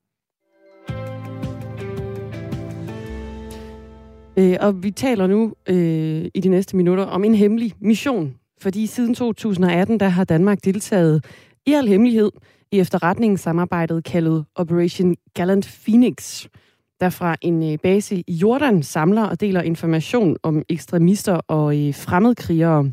Øh, 4.37 4.57
og 4.59 4.83
vi 4.83 4.91
taler 4.91 5.27
nu 5.27 5.53
øh, 5.69 6.25
i 6.33 6.39
de 6.39 6.49
næste 6.49 6.75
minutter 6.77 7.03
om 7.03 7.23
en 7.23 7.35
hemmelig 7.35 7.73
mission. 7.79 8.35
Fordi 8.61 8.87
siden 8.87 9.15
2018, 9.15 9.99
der 9.99 10.07
har 10.07 10.23
Danmark 10.23 10.65
deltaget 10.65 11.25
i 11.65 11.73
al 11.73 11.87
hemmelighed 11.87 12.31
i 12.75 12.79
efterretningssamarbejdet 12.79 14.03
kaldet 14.03 14.45
Operation 14.55 15.15
Gallant 15.33 15.79
Phoenix, 15.83 16.45
der 16.99 17.09
fra 17.09 17.35
en 17.41 17.73
øh, 17.73 17.79
base 17.83 18.23
i 18.27 18.33
Jordan 18.33 18.83
samler 18.83 19.23
og 19.23 19.39
deler 19.39 19.61
information 19.61 20.37
om 20.43 20.63
ekstremister 20.69 21.35
og 21.47 21.77
øh, 21.77 21.93
fremmedkrigere. 21.93 22.91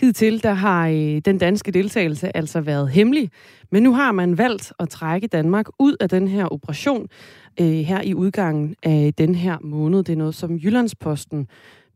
Hidtil 0.00 0.42
der 0.42 0.52
har 0.52 0.88
øh, 0.88 1.18
den 1.24 1.38
danske 1.38 1.72
deltagelse 1.72 2.36
altså 2.36 2.60
været 2.60 2.90
hemmelig, 2.90 3.30
men 3.72 3.82
nu 3.82 3.94
har 3.94 4.12
man 4.12 4.38
valgt 4.38 4.72
at 4.78 4.88
trække 4.88 5.26
Danmark 5.26 5.66
ud 5.78 5.96
af 6.00 6.08
den 6.08 6.28
her 6.28 6.52
operation 6.52 7.08
her 7.60 8.02
i 8.02 8.14
udgangen 8.14 8.76
af 8.82 9.14
den 9.18 9.34
her 9.34 9.58
måned. 9.60 10.04
Det 10.04 10.12
er 10.12 10.16
noget, 10.16 10.34
som 10.34 10.56
Jyllandsposten 10.56 11.48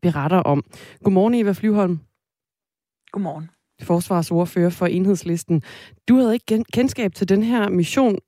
beretter 0.03 0.39
om. 0.39 0.65
Godmorgen, 1.05 1.35
Eva 1.35 1.53
Flyvholm. 1.53 1.99
Godmorgen 3.13 3.62
forsvarsordfører 3.85 4.71
for 4.71 4.87
enhedslisten. 4.87 5.63
Du 6.09 6.17
havde 6.17 6.35
ikke 6.35 6.65
kendskab 6.73 7.15
til 7.15 7.29
den 7.29 7.43
her 7.43 7.69
mission, 7.69 8.19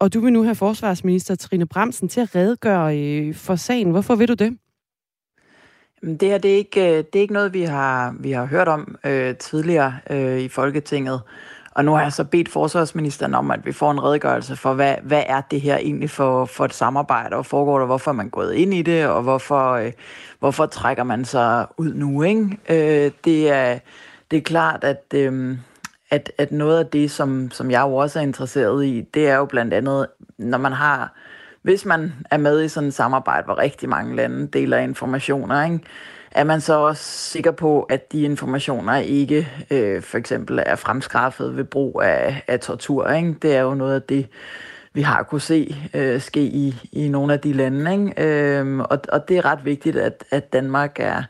og 0.00 0.14
du 0.14 0.20
vil 0.20 0.32
nu 0.32 0.42
have 0.42 0.54
forsvarsminister 0.54 1.34
Trine 1.34 1.66
Bremsen 1.66 2.08
til 2.08 2.20
at 2.20 2.34
redegøre 2.34 2.98
øh, 2.98 3.34
for 3.34 3.56
sagen. 3.56 3.90
Hvorfor 3.90 4.14
vil 4.14 4.28
du 4.28 4.34
det? 4.34 4.58
Det 6.02 6.22
her 6.22 6.38
det 6.38 6.52
er 6.52 6.56
ikke, 6.56 6.80
øh, 6.80 6.96
det 6.96 7.16
er 7.16 7.20
ikke 7.20 7.34
noget, 7.34 7.54
vi 7.54 7.62
har, 7.62 8.14
vi 8.20 8.32
har 8.32 8.44
hørt 8.44 8.68
om 8.68 8.96
øh, 9.06 9.36
tidligere 9.36 9.94
øh, 10.10 10.40
i 10.40 10.48
Folketinget. 10.48 11.20
Og 11.74 11.84
nu 11.84 11.92
har 11.92 12.02
jeg 12.02 12.12
så 12.12 12.24
bedt 12.24 12.48
forsvarsministeren 12.48 13.34
om, 13.34 13.50
at 13.50 13.66
vi 13.66 13.72
får 13.72 13.90
en 13.90 14.02
redegørelse 14.02 14.56
for, 14.56 14.74
hvad, 14.74 14.94
hvad 15.02 15.22
er 15.26 15.40
det 15.40 15.60
her 15.60 15.76
egentlig 15.76 16.10
for, 16.10 16.44
for 16.44 16.64
et 16.64 16.74
samarbejde, 16.74 17.36
og 17.36 17.46
foregår 17.46 17.78
der, 17.78 17.86
hvorfor 17.86 18.10
er 18.10 18.14
man 18.14 18.28
gået 18.28 18.54
ind 18.54 18.74
i 18.74 18.82
det, 18.82 19.06
og 19.06 19.22
hvorfor, 19.22 19.72
øh, 19.72 19.92
hvorfor 20.38 20.66
trækker 20.66 21.04
man 21.04 21.24
sig 21.24 21.66
ud 21.78 21.94
nu, 21.94 22.22
ikke? 22.22 22.58
Øh, 22.68 23.10
det 23.24 23.50
er 23.50 23.78
det 24.32 24.38
er 24.38 24.42
klart, 24.42 24.84
at, 24.84 25.04
øh, 25.14 25.56
at, 26.10 26.32
at 26.38 26.52
noget 26.52 26.78
af 26.78 26.86
det, 26.86 27.10
som, 27.10 27.50
som 27.50 27.70
jeg 27.70 27.80
jo 27.80 27.94
også 27.94 28.18
er 28.18 28.22
interesseret 28.22 28.84
i, 28.84 29.00
det 29.14 29.28
er 29.28 29.36
jo 29.36 29.44
blandt 29.44 29.74
andet, 29.74 30.06
når 30.38 30.58
man 30.58 30.72
har, 30.72 31.14
hvis 31.62 31.84
man 31.84 32.12
er 32.30 32.36
med 32.36 32.64
i 32.64 32.68
sådan 32.68 32.88
et 32.88 32.94
samarbejde, 32.94 33.44
hvor 33.44 33.58
rigtig 33.58 33.88
mange 33.88 34.16
lande 34.16 34.46
deler 34.46 34.78
informationer, 34.78 35.64
ikke? 35.64 35.80
er 36.30 36.44
man 36.44 36.60
så 36.60 36.74
også 36.74 37.04
sikker 37.04 37.50
på, 37.50 37.82
at 37.82 38.12
de 38.12 38.22
informationer 38.22 38.96
ikke 38.96 39.48
øh, 39.70 40.02
for 40.02 40.18
eksempel 40.18 40.62
er 40.66 40.76
fremskaffet 40.76 41.56
ved 41.56 41.64
brug 41.64 42.02
af, 42.04 42.42
af 42.48 42.60
tortur. 42.60 43.10
Ikke? 43.10 43.34
Det 43.42 43.56
er 43.56 43.60
jo 43.60 43.74
noget 43.74 43.94
af 43.94 44.02
det, 44.02 44.28
vi 44.94 45.02
har 45.02 45.22
kunne 45.22 45.40
se 45.40 45.76
øh, 45.94 46.20
ske 46.20 46.40
i, 46.40 46.88
i 46.92 47.08
nogle 47.08 47.32
af 47.32 47.40
de 47.40 47.52
lande. 47.52 47.92
Ikke? 47.92 48.22
Øh, 48.58 48.78
og, 48.78 48.98
og 49.12 49.28
det 49.28 49.36
er 49.36 49.44
ret 49.44 49.64
vigtigt, 49.64 49.96
at, 49.96 50.24
at 50.30 50.52
Danmark 50.52 50.96
er, 51.00 51.22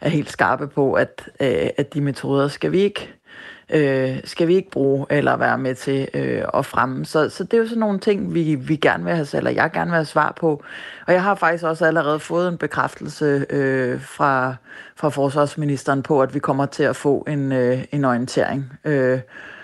er 0.00 0.08
helt 0.08 0.30
skarpe 0.30 0.68
på, 0.68 0.92
at, 0.92 1.28
øh, 1.40 1.68
at 1.76 1.94
de 1.94 2.00
metoder 2.00 2.48
skal 2.48 2.72
vi 2.72 2.78
ikke 2.78 3.16
øh, 3.70 4.20
skal 4.24 4.48
vi 4.48 4.54
ikke 4.54 4.70
bruge 4.70 5.06
eller 5.10 5.36
være 5.36 5.58
med 5.58 5.74
til 5.74 6.08
øh, 6.14 6.42
at 6.54 6.66
fremme. 6.66 7.04
Så, 7.04 7.28
så 7.28 7.44
det 7.44 7.54
er 7.54 7.58
jo 7.58 7.66
sådan 7.66 7.80
nogle 7.80 7.98
ting, 7.98 8.34
vi, 8.34 8.54
vi 8.54 8.76
gerne 8.76 9.04
vil 9.04 9.14
have, 9.14 9.26
eller 9.32 9.50
jeg 9.50 9.70
gerne 9.72 9.90
vil 9.90 9.94
have 9.94 10.04
svar 10.04 10.32
på. 10.40 10.62
Og 11.06 11.12
jeg 11.12 11.22
har 11.22 11.34
faktisk 11.34 11.64
også 11.64 11.86
allerede 11.86 12.18
fået 12.18 12.48
en 12.48 12.58
bekræftelse 12.58 13.46
øh, 13.50 14.00
fra, 14.00 14.54
fra 14.96 15.08
forsvarsministeren 15.08 16.02
på, 16.02 16.22
at 16.22 16.34
vi 16.34 16.38
kommer 16.38 16.66
til 16.66 16.82
at 16.82 16.96
få 16.96 17.24
en, 17.28 17.52
øh, 17.52 17.84
en 17.92 18.04
orientering. 18.04 18.72
Øh, 18.84 19.18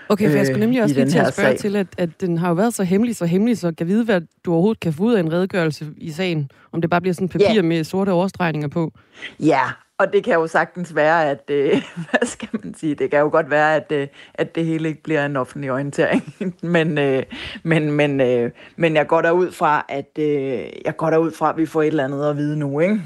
Okay, 0.09 0.29
for 0.29 0.37
jeg 0.37 0.45
skulle 0.45 0.59
nemlig 0.59 0.83
også 0.83 0.95
lige 0.95 1.09
til 1.09 1.19
at 1.19 1.33
spørge 1.33 1.49
sag. 1.49 1.59
til, 1.59 1.75
at, 1.75 1.87
at 1.97 2.09
den 2.21 2.37
har 2.37 2.47
jo 2.47 2.53
været 2.53 2.73
så 2.73 2.83
hemmelig, 2.83 3.15
så 3.15 3.25
hemmelig, 3.25 3.57
så 3.57 3.73
kan 3.77 3.87
vide, 3.87 4.05
hvad 4.05 4.21
du 4.45 4.53
overhovedet 4.53 4.79
kan 4.79 4.93
få 4.93 5.03
ud 5.03 5.13
af 5.13 5.19
en 5.19 5.33
redegørelse 5.33 5.87
i 5.97 6.11
sagen. 6.11 6.51
Om 6.71 6.81
det 6.81 6.89
bare 6.89 7.01
bliver 7.01 7.13
sådan 7.13 7.29
papir 7.29 7.55
yeah. 7.55 7.65
med 7.65 7.83
sorte 7.83 8.09
overstregninger 8.09 8.67
på. 8.67 8.91
Ja, 9.39 9.61
og 10.03 10.13
det 10.13 10.23
kan 10.23 10.33
jo 10.33 10.47
sagtens 10.47 10.95
være, 10.95 11.29
at, 11.29 11.49
øh, 11.49 11.81
hvad 12.09 12.27
skal 12.27 12.49
man 12.63 12.73
sige, 12.73 12.95
det 12.95 13.11
kan 13.11 13.19
jo 13.19 13.29
godt 13.29 13.49
være, 13.49 13.75
at, 13.75 13.91
øh, 13.91 14.07
at 14.33 14.55
det 14.55 14.65
hele 14.65 14.89
ikke 14.89 15.03
bliver 15.03 15.25
en 15.25 15.35
offentlig 15.35 15.71
orientering. 15.71 16.35
men, 16.75 16.97
øh, 16.97 17.23
men, 17.63 17.91
men, 17.91 18.21
øh, 18.21 18.51
men 18.75 18.95
jeg 18.95 19.07
går 19.07 19.21
derud 19.21 19.51
fra, 19.51 19.85
at 19.89 20.09
øh, 20.19 20.65
jeg 20.85 20.97
går 20.97 21.09
derud 21.09 21.31
fra, 21.31 21.49
at 21.49 21.57
vi 21.57 21.65
får 21.65 21.81
et 21.81 21.87
eller 21.87 22.03
andet 22.03 22.29
at 22.29 22.37
vide 22.37 22.59
nu, 22.59 22.79
ikke? 22.79 23.01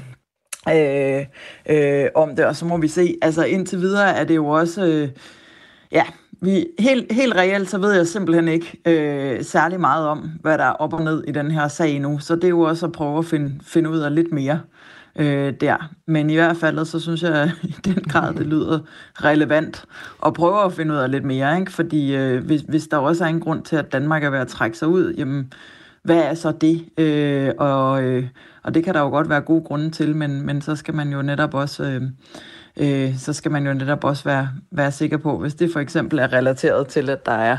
Øh, 0.68 1.26
øh, 1.68 2.08
om 2.14 2.36
det, 2.36 2.44
og 2.44 2.56
så 2.56 2.64
må 2.64 2.76
vi 2.76 2.88
se. 2.88 3.16
Altså 3.22 3.44
indtil 3.44 3.80
videre 3.80 4.16
er 4.16 4.24
det 4.24 4.36
jo 4.36 4.46
også, 4.46 4.86
øh, 4.86 5.08
ja, 5.92 6.04
vi, 6.40 6.66
helt, 6.78 7.12
helt 7.12 7.34
reelt, 7.34 7.70
så 7.70 7.78
ved 7.78 7.92
jeg 7.92 8.06
simpelthen 8.06 8.48
ikke 8.48 8.80
øh, 8.86 9.44
særlig 9.44 9.80
meget 9.80 10.06
om, 10.08 10.30
hvad 10.40 10.58
der 10.58 10.64
er 10.64 10.72
op 10.72 10.92
og 10.92 11.02
ned 11.02 11.24
i 11.24 11.32
den 11.32 11.50
her 11.50 11.68
sag 11.68 12.00
nu. 12.00 12.18
Så 12.18 12.34
det 12.34 12.44
er 12.44 12.48
jo 12.48 12.60
også 12.60 12.86
at 12.86 12.92
prøve 12.92 13.18
at 13.18 13.24
finde, 13.24 13.60
finde 13.62 13.90
ud 13.90 13.98
af 13.98 14.14
lidt 14.14 14.32
mere 14.32 14.52
øh, 14.54 14.78
øh, 15.16 15.52
der. 15.60 15.90
Men 16.06 16.30
i 16.30 16.34
hvert 16.34 16.56
fald, 16.56 16.84
så 16.84 17.00
synes 17.00 17.22
jeg 17.22 17.50
i 17.62 17.74
den 17.84 17.94
grad, 17.94 18.34
det 18.34 18.46
lyder 18.46 18.78
relevant 19.14 19.84
at 20.26 20.34
prøve 20.34 20.64
at 20.64 20.72
finde 20.72 20.94
ud 20.94 20.98
af 20.98 21.10
lidt 21.10 21.24
mere. 21.24 21.60
Ikke? 21.60 21.72
Fordi 21.72 22.16
øh, 22.16 22.44
hvis, 22.44 22.60
hvis 22.60 22.86
der 22.86 22.96
også 22.96 23.24
er 23.24 23.28
en 23.28 23.40
grund 23.40 23.62
til, 23.62 23.76
at 23.76 23.92
Danmark 23.92 24.24
er 24.24 24.30
ved 24.30 24.38
at 24.38 24.48
trække 24.48 24.78
sig 24.78 24.88
ud, 24.88 25.14
jamen, 25.18 25.52
hvad 26.02 26.22
er 26.22 26.34
så 26.34 26.52
det? 26.52 26.84
Øh, 26.98 27.50
og, 27.58 28.02
øh, 28.02 28.24
og 28.62 28.74
det 28.74 28.84
kan 28.84 28.94
der 28.94 29.00
jo 29.00 29.08
godt 29.08 29.28
være 29.28 29.40
gode 29.40 29.64
grunde 29.64 29.90
til, 29.90 30.16
men, 30.16 30.46
men 30.46 30.62
så 30.62 30.76
skal 30.76 30.94
man 30.94 31.12
jo 31.12 31.22
netop 31.22 31.54
også... 31.54 31.84
Øh, 31.84 32.02
øh, 32.76 33.18
så 33.18 33.32
skal 33.32 33.50
man 33.50 33.66
jo 33.66 33.74
netop 33.74 34.04
også 34.04 34.24
være, 34.24 34.48
være 34.70 34.92
sikker 34.92 35.16
på, 35.16 35.38
hvis 35.38 35.54
det 35.54 35.72
for 35.72 35.80
eksempel 35.80 36.18
er 36.18 36.32
relateret 36.32 36.86
til, 36.86 37.10
at 37.10 37.26
der 37.26 37.32
er 37.32 37.56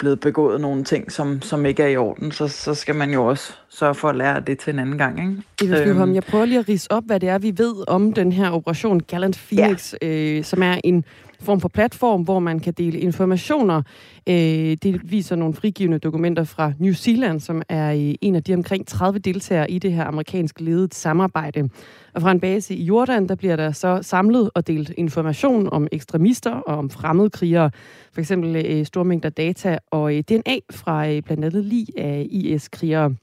blevet 0.00 0.20
begået 0.20 0.60
nogle 0.60 0.84
ting, 0.84 1.12
som, 1.12 1.42
som 1.42 1.66
ikke 1.66 1.82
er 1.82 1.88
i 1.88 1.96
orden, 1.96 2.32
så, 2.32 2.48
så 2.48 2.74
skal 2.74 2.94
man 2.94 3.10
jo 3.10 3.26
også 3.26 3.52
sørge 3.68 3.94
for 3.94 4.08
at 4.08 4.16
lære 4.16 4.40
det 4.40 4.58
til 4.58 4.72
en 4.72 4.78
anden 4.78 4.98
gang. 4.98 5.18
Ikke? 5.18 5.74
Eva 5.76 6.02
øhm. 6.02 6.14
jeg 6.14 6.22
prøver 6.22 6.44
lige 6.44 6.58
at 6.58 6.68
rise 6.68 6.92
op, 6.92 7.02
hvad 7.06 7.20
det 7.20 7.28
er, 7.28 7.38
vi 7.38 7.52
ved 7.56 7.88
om 7.88 8.12
den 8.12 8.32
her 8.32 8.50
operation 8.50 9.00
Gallant 9.00 9.40
Phoenix, 9.48 9.94
ja. 10.02 10.08
øh, 10.08 10.44
som 10.44 10.62
er 10.62 10.80
en 10.84 11.04
form 11.42 11.60
for 11.60 11.68
platform, 11.68 12.22
hvor 12.22 12.38
man 12.38 12.60
kan 12.60 12.72
dele 12.72 13.00
informationer. 13.00 13.82
Øh, 14.26 14.34
det 14.82 15.00
viser 15.10 15.36
nogle 15.36 15.54
frigivende 15.54 15.98
dokumenter 15.98 16.44
fra 16.44 16.72
New 16.78 16.92
Zealand, 16.92 17.40
som 17.40 17.62
er 17.68 17.92
øh, 17.92 18.14
en 18.20 18.34
af 18.34 18.42
de 18.42 18.54
omkring 18.54 18.86
30 18.86 19.18
deltagere 19.18 19.70
i 19.70 19.78
det 19.78 19.92
her 19.92 20.04
amerikansk 20.04 20.60
ledet 20.60 20.94
samarbejde. 20.94 21.68
Og 22.14 22.22
fra 22.22 22.30
en 22.30 22.40
base 22.40 22.74
i 22.74 22.84
Jordan, 22.84 23.28
der 23.28 23.34
bliver 23.34 23.56
der 23.56 23.72
så 23.72 23.98
samlet 24.02 24.50
og 24.54 24.66
delt 24.66 24.92
information 24.96 25.68
om 25.72 25.88
ekstremister 25.92 26.50
og 26.50 26.78
om 26.78 26.90
fremmedkrigere. 26.90 27.70
For 28.12 28.20
eksempel 28.20 28.56
øh, 28.66 28.86
store 28.86 29.04
mængder 29.04 29.28
data 29.28 29.78
og 29.90 30.16
øh, 30.16 30.22
DNA 30.22 30.56
fra 30.70 31.08
øh, 31.08 31.22
blandt 31.22 31.44
andet 31.44 31.64
lige 31.64 31.86
af 31.96 32.26
IS-krigere. 32.30 33.14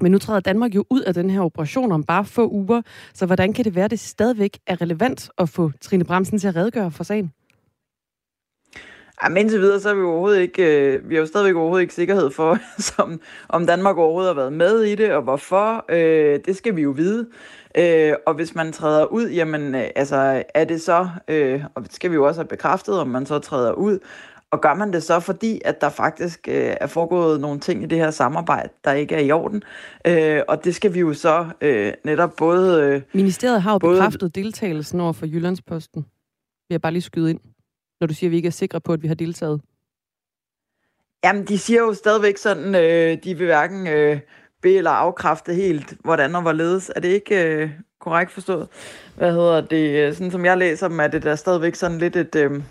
Men 0.00 0.12
nu 0.12 0.18
træder 0.18 0.40
Danmark 0.40 0.74
jo 0.74 0.84
ud 0.90 1.00
af 1.00 1.14
den 1.14 1.30
her 1.30 1.40
operation 1.40 1.92
om 1.92 2.04
bare 2.04 2.24
få 2.24 2.48
uger, 2.48 2.82
så 3.14 3.26
hvordan 3.26 3.52
kan 3.52 3.64
det 3.64 3.74
være, 3.74 3.84
at 3.84 3.90
det 3.90 4.00
stadigvæk 4.00 4.58
er 4.66 4.80
relevant 4.80 5.30
at 5.38 5.48
få 5.48 5.70
Trine 5.80 6.04
Bremsen 6.04 6.38
til 6.38 6.48
at 6.48 6.56
redegøre 6.56 6.90
for 6.90 7.04
sagen? 7.04 7.32
Ja, 9.22 9.28
men 9.28 9.36
indtil 9.36 9.60
videre, 9.60 9.80
så 9.80 9.90
er 9.90 9.94
vi 9.94 10.02
overhovedet 10.02 10.40
ikke, 10.40 10.92
øh, 10.92 11.08
vi 11.08 11.14
har 11.14 11.20
jo 11.20 11.26
stadigvæk 11.26 11.54
overhovedet 11.54 11.82
ikke 11.82 11.94
sikkerhed 11.94 12.30
for, 12.30 12.58
som, 12.90 13.20
om 13.48 13.66
Danmark 13.66 13.96
overhovedet 13.96 14.34
har 14.34 14.40
været 14.40 14.52
med 14.52 14.82
i 14.82 14.94
det, 14.94 15.12
og 15.12 15.22
hvorfor. 15.22 15.84
Øh, 15.88 16.40
det 16.46 16.56
skal 16.56 16.76
vi 16.76 16.82
jo 16.82 16.90
vide. 16.90 17.26
Øh, 17.78 18.14
og 18.26 18.34
hvis 18.34 18.54
man 18.54 18.72
træder 18.72 19.04
ud, 19.04 19.28
jamen, 19.28 19.74
øh, 19.74 19.84
altså, 19.96 20.42
er 20.54 20.64
det 20.64 20.82
så, 20.82 21.08
øh, 21.28 21.64
og 21.74 21.82
det 21.82 21.94
skal 21.94 22.10
vi 22.10 22.14
jo 22.14 22.26
også 22.26 22.40
have 22.40 22.48
bekræftet, 22.48 22.98
om 22.98 23.08
man 23.08 23.26
så 23.26 23.38
træder 23.38 23.72
ud, 23.72 23.98
og 24.50 24.60
gør 24.60 24.74
man 24.74 24.92
det 24.92 25.02
så, 25.02 25.20
fordi 25.20 25.60
at 25.64 25.80
der 25.80 25.88
faktisk 25.88 26.48
øh, 26.48 26.76
er 26.80 26.86
foregået 26.86 27.40
nogle 27.40 27.60
ting 27.60 27.82
i 27.82 27.86
det 27.86 27.98
her 27.98 28.10
samarbejde, 28.10 28.68
der 28.84 28.92
ikke 28.92 29.14
er 29.14 29.20
i 29.20 29.30
orden? 29.30 29.62
Øh, 30.06 30.42
og 30.48 30.64
det 30.64 30.74
skal 30.74 30.94
vi 30.94 31.00
jo 31.00 31.14
så 31.14 31.46
øh, 31.60 31.92
netop 32.04 32.32
både... 32.36 32.82
Øh, 32.82 33.02
Ministeriet 33.12 33.62
har 33.62 33.72
jo 33.72 33.78
både, 33.78 33.96
bekræftet 33.96 34.34
deltagelsen 34.34 35.00
over 35.00 35.12
for 35.12 35.26
Jyllandsposten. 35.26 36.02
Vil 36.68 36.74
jeg 36.74 36.80
bare 36.80 36.92
lige 36.92 37.02
skyde 37.02 37.30
ind, 37.30 37.40
når 38.02 38.06
du 38.06 38.14
siger, 38.14 38.28
at 38.28 38.30
vi 38.30 38.36
ikke 38.36 38.46
er 38.46 38.50
sikre 38.50 38.80
på, 38.80 38.92
at 38.92 39.02
vi 39.02 39.08
har 39.08 39.14
deltaget. 39.14 39.60
Jamen, 41.24 41.44
de 41.44 41.58
siger 41.58 41.80
jo 41.80 41.94
stadigvæk 41.94 42.36
sådan, 42.36 42.74
øh, 42.74 43.18
de 43.24 43.38
vil 43.38 43.46
hverken 43.46 43.86
øh, 43.86 44.20
bede 44.62 44.76
eller 44.78 44.90
afkræfte 44.90 45.54
helt, 45.54 45.94
hvordan 46.04 46.34
og 46.34 46.42
hvorledes. 46.42 46.92
Er 46.96 47.00
det 47.00 47.08
ikke 47.08 47.44
øh, 47.44 47.70
korrekt 48.00 48.30
forstået? 48.30 48.68
Hvad 49.16 49.32
hedder 49.32 49.60
det? 49.60 50.16
Sådan 50.16 50.30
som 50.30 50.44
jeg 50.44 50.58
læser 50.58 50.88
dem, 50.88 51.00
er 51.00 51.06
det 51.06 51.22
der 51.22 51.34
stadigvæk 51.36 51.74
sådan 51.74 51.98
lidt 51.98 52.16
et... 52.16 52.36
Øh, 52.36 52.62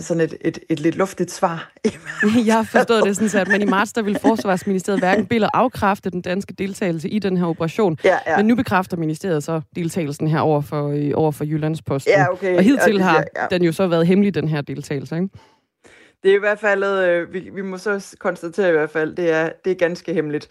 sådan 0.00 0.20
et, 0.20 0.34
et, 0.40 0.58
et 0.68 0.80
lidt 0.80 0.94
luftigt 0.94 1.30
svar. 1.30 1.72
Jeg 2.46 2.54
har 2.54 2.62
forstået 2.62 3.04
det 3.04 3.16
sådan, 3.16 3.40
at 3.40 3.48
man 3.48 3.62
i 3.62 3.64
marts, 3.64 3.92
der 3.92 4.02
ville 4.02 4.18
Forsvarsministeriet 4.28 5.00
hverken 5.00 5.26
bille 5.26 5.56
afkræfte 5.56 6.10
den 6.10 6.20
danske 6.20 6.54
deltagelse 6.54 7.08
i 7.08 7.18
den 7.18 7.36
her 7.36 7.44
operation. 7.44 7.96
Ja, 8.04 8.18
ja. 8.26 8.36
Men 8.36 8.46
nu 8.46 8.54
bekræfter 8.54 8.96
ministeriet 8.96 9.44
så 9.44 9.60
deltagelsen 9.76 10.28
her 10.28 10.40
over 10.40 10.60
for, 10.60 10.88
øh, 10.88 11.10
over 11.14 11.32
for 11.32 11.44
Jyllandsposten. 11.44 12.12
Ja, 12.16 12.32
okay. 12.32 12.56
Og 12.56 12.62
hidtil 12.62 13.02
har 13.02 13.24
ja. 13.36 13.46
den 13.50 13.62
jo 13.62 13.72
så 13.72 13.86
været 13.86 14.06
hemmelig, 14.06 14.34
den 14.34 14.48
her 14.48 14.60
deltagelse. 14.60 15.16
Ikke? 15.16 15.28
Det 16.22 16.30
er 16.30 16.34
i 16.34 16.38
hvert 16.38 16.58
fald, 16.58 16.84
øh, 16.84 17.32
vi, 17.32 17.50
vi 17.52 17.62
må 17.62 17.78
så 17.78 18.16
konstatere 18.18 18.68
i 18.68 18.72
hvert 18.72 18.90
fald, 18.90 19.16
det 19.16 19.30
er, 19.30 19.50
det 19.64 19.70
er 19.70 19.74
ganske 19.74 20.14
hemmeligt. 20.14 20.48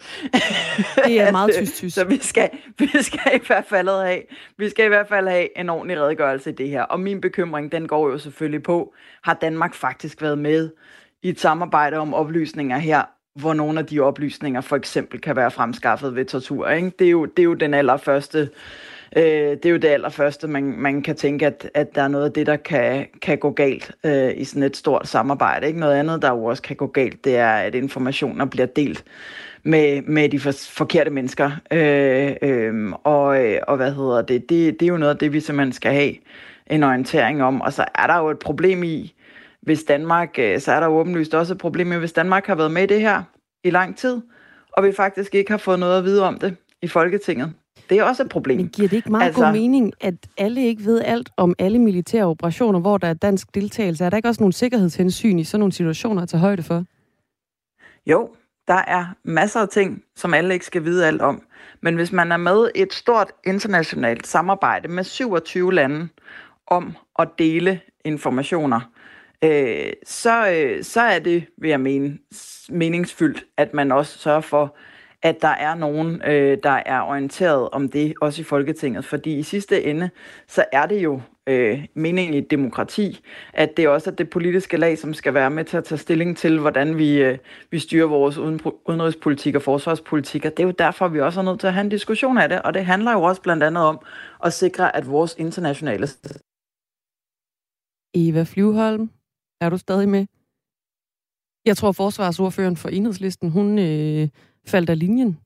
Det 1.04 1.20
er 1.20 1.32
meget 1.38 1.54
tysk 1.54 1.74
tysk. 1.74 1.94
Så 1.94 2.04
vi 2.04 2.18
skal, 2.18 2.50
vi 2.78 2.88
skal 3.00 3.20
i 3.34 3.46
hvert 3.46 3.64
fald 3.64 3.88
have, 3.88 4.22
vi 4.58 4.68
skal 4.68 4.84
i 4.84 4.88
hvert 4.88 5.08
fald 5.08 5.28
have 5.28 5.58
en 5.58 5.68
ordentlig 5.68 6.00
redegørelse 6.00 6.50
i 6.50 6.52
det 6.52 6.68
her. 6.68 6.82
Og 6.82 7.00
min 7.00 7.20
bekymring, 7.20 7.72
den 7.72 7.88
går 7.88 8.10
jo 8.10 8.18
selvfølgelig 8.18 8.62
på, 8.62 8.94
har 9.22 9.34
Danmark 9.34 9.74
faktisk 9.74 10.22
været 10.22 10.38
med 10.38 10.70
i 11.22 11.28
et 11.28 11.40
samarbejde 11.40 11.96
om 11.96 12.14
oplysninger 12.14 12.78
her, 12.78 13.02
hvor 13.34 13.54
nogle 13.54 13.78
af 13.78 13.86
de 13.86 14.00
oplysninger 14.00 14.60
for 14.60 14.76
eksempel 14.76 15.20
kan 15.20 15.36
være 15.36 15.50
fremskaffet 15.50 16.14
ved 16.14 16.24
tortur. 16.24 16.68
Ikke? 16.68 16.92
Det, 16.98 17.06
er 17.06 17.10
jo, 17.10 17.24
det 17.24 17.38
er 17.38 17.44
jo 17.44 17.54
den 17.54 17.74
allerførste 17.74 18.50
øh, 19.16 19.22
det 19.22 19.66
er 19.66 19.70
jo 19.70 19.76
det 19.76 19.88
allerførste, 19.88 20.48
man, 20.48 20.64
man 20.64 21.02
kan 21.02 21.16
tænke, 21.16 21.46
at, 21.46 21.70
at 21.74 21.94
der 21.94 22.02
er 22.02 22.08
noget 22.08 22.24
af 22.24 22.32
det, 22.32 22.46
der 22.46 22.56
kan, 22.56 23.06
kan 23.22 23.38
gå 23.38 23.50
galt 23.50 23.92
øh, 24.04 24.32
i 24.36 24.44
sådan 24.44 24.62
et 24.62 24.76
stort 24.76 25.08
samarbejde. 25.08 25.66
Ikke 25.66 25.80
noget 25.80 25.94
andet, 25.94 26.22
der 26.22 26.30
jo 26.30 26.44
også 26.44 26.62
kan 26.62 26.76
gå 26.76 26.86
galt, 26.86 27.24
det 27.24 27.36
er, 27.36 27.52
at 27.52 27.74
informationer 27.74 28.44
bliver 28.44 28.66
delt 28.66 29.04
med, 29.62 30.02
med 30.02 30.28
de 30.28 30.40
for, 30.40 30.52
forkerte 30.52 31.10
mennesker. 31.10 31.50
Øh, 31.72 32.32
øh, 32.42 32.92
og, 32.92 33.26
og 33.68 33.76
hvad 33.76 33.92
hedder 33.92 34.22
det? 34.22 34.50
det? 34.50 34.80
Det 34.80 34.86
er 34.86 34.90
jo 34.90 34.96
noget 34.96 35.14
af 35.14 35.18
det, 35.18 35.32
vi 35.32 35.40
simpelthen 35.40 35.72
skal 35.72 35.92
have 35.92 36.14
en 36.66 36.82
orientering 36.82 37.42
om. 37.42 37.60
Og 37.60 37.72
så 37.72 37.84
er 37.94 38.06
der 38.06 38.18
jo 38.18 38.30
et 38.30 38.38
problem 38.38 38.82
i, 38.82 39.14
hvis 39.62 39.82
Danmark, 39.84 40.38
øh, 40.38 40.60
så 40.60 40.72
er 40.72 40.80
der 40.80 40.88
åbenlyst 40.88 41.34
også 41.34 41.54
et 41.54 41.58
problem 41.58 41.92
i, 41.92 41.96
hvis 41.96 42.12
Danmark 42.12 42.46
har 42.46 42.54
været 42.54 42.70
med 42.70 42.82
i 42.82 42.86
det 42.86 43.00
her 43.00 43.22
i 43.64 43.70
lang 43.70 43.96
tid, 43.96 44.20
og 44.72 44.84
vi 44.84 44.92
faktisk 44.92 45.34
ikke 45.34 45.50
har 45.50 45.58
fået 45.58 45.78
noget 45.78 45.98
at 45.98 46.04
vide 46.04 46.22
om 46.22 46.38
det 46.38 46.56
i 46.82 46.88
Folketinget. 46.88 47.52
Det 47.90 47.98
er 47.98 48.04
også 48.04 48.22
et 48.22 48.28
problem. 48.28 48.56
Men 48.56 48.68
giver 48.68 48.88
det 48.88 48.96
ikke 48.96 49.10
meget 49.10 49.26
altså, 49.26 49.44
god 49.44 49.52
mening, 49.52 49.92
at 50.00 50.14
alle 50.38 50.66
ikke 50.66 50.84
ved 50.84 51.02
alt 51.04 51.30
om 51.36 51.54
alle 51.58 51.78
militære 51.78 52.24
operationer, 52.24 52.80
hvor 52.80 52.98
der 52.98 53.08
er 53.08 53.14
dansk 53.14 53.54
deltagelse? 53.54 54.04
Er 54.04 54.10
der 54.10 54.16
ikke 54.16 54.28
også 54.28 54.42
nogle 54.42 54.52
sikkerhedshensyn 54.52 55.38
i 55.38 55.44
sådan 55.44 55.60
nogle 55.60 55.72
situationer 55.72 56.22
at 56.22 56.28
tage 56.28 56.40
højde 56.40 56.62
for? 56.62 56.84
Jo, 58.06 58.30
der 58.68 58.74
er 58.86 59.04
masser 59.24 59.60
af 59.60 59.68
ting, 59.68 60.02
som 60.16 60.34
alle 60.34 60.54
ikke 60.54 60.66
skal 60.66 60.84
vide 60.84 61.06
alt 61.06 61.22
om. 61.22 61.42
Men 61.80 61.94
hvis 61.94 62.12
man 62.12 62.32
er 62.32 62.36
med 62.36 62.70
i 62.74 62.82
et 62.82 62.92
stort 62.92 63.32
internationalt 63.44 64.26
samarbejde 64.26 64.88
med 64.88 65.04
27 65.04 65.74
lande 65.74 66.08
om 66.66 66.96
at 67.18 67.28
dele 67.38 67.80
informationer, 68.04 68.80
øh, 69.44 69.92
så, 70.06 70.50
øh, 70.50 70.84
så 70.84 71.00
er 71.00 71.18
det, 71.18 71.46
vil 71.58 71.70
jeg 71.70 71.80
mene, 71.80 72.18
meningsfyldt, 72.68 73.44
at 73.56 73.74
man 73.74 73.92
også 73.92 74.18
sørger 74.18 74.40
for, 74.40 74.76
at 75.22 75.42
der 75.42 75.48
er 75.48 75.74
nogen, 75.74 76.22
øh, 76.26 76.58
der 76.62 76.82
er 76.86 77.00
orienteret 77.00 77.68
om 77.70 77.88
det, 77.88 78.14
også 78.20 78.40
i 78.40 78.44
Folketinget. 78.44 79.04
Fordi 79.04 79.38
i 79.38 79.42
sidste 79.42 79.84
ende, 79.84 80.10
så 80.48 80.64
er 80.72 80.86
det 80.86 81.02
jo 81.02 81.20
øh, 81.46 81.86
meningen 81.94 82.34
i 82.34 82.38
et 82.38 82.50
demokrati, 82.50 83.20
at 83.52 83.76
det 83.76 83.88
også 83.88 84.10
er 84.10 84.14
det 84.14 84.30
politiske 84.30 84.76
lag, 84.76 84.98
som 84.98 85.14
skal 85.14 85.34
være 85.34 85.50
med 85.50 85.64
til 85.64 85.76
at 85.76 85.84
tage 85.84 85.98
stilling 85.98 86.36
til, 86.36 86.58
hvordan 86.58 86.98
vi, 86.98 87.22
øh, 87.22 87.38
vi 87.70 87.78
styrer 87.78 88.06
vores 88.06 88.38
udenrigspolitik 88.88 89.54
og 89.54 89.62
forsvarspolitik. 89.62 90.44
Og 90.44 90.50
det 90.50 90.60
er 90.62 90.66
jo 90.66 90.74
derfor, 90.78 91.08
vi 91.08 91.20
også 91.20 91.40
er 91.40 91.44
nødt 91.44 91.60
til 91.60 91.66
at 91.66 91.72
have 91.72 91.84
en 91.84 91.90
diskussion 91.90 92.38
af 92.38 92.48
det. 92.48 92.62
Og 92.62 92.74
det 92.74 92.86
handler 92.86 93.12
jo 93.12 93.22
også 93.22 93.42
blandt 93.42 93.62
andet 93.62 93.84
om 93.84 94.00
at 94.44 94.52
sikre, 94.52 94.96
at 94.96 95.10
vores 95.10 95.36
internationale... 95.38 96.06
Eva 98.14 98.42
Flyvholm, 98.42 99.10
er 99.60 99.70
du 99.70 99.78
stadig 99.78 100.08
med? 100.08 100.26
Jeg 101.66 101.76
tror, 101.76 101.92
forsvarsordføreren 101.92 102.76
for 102.76 102.88
enhedslisten, 102.88 103.50
hun 103.50 103.78
øh, 103.78 104.28
faldt 104.66 104.90
af 104.90 104.98
linjen. 104.98 105.38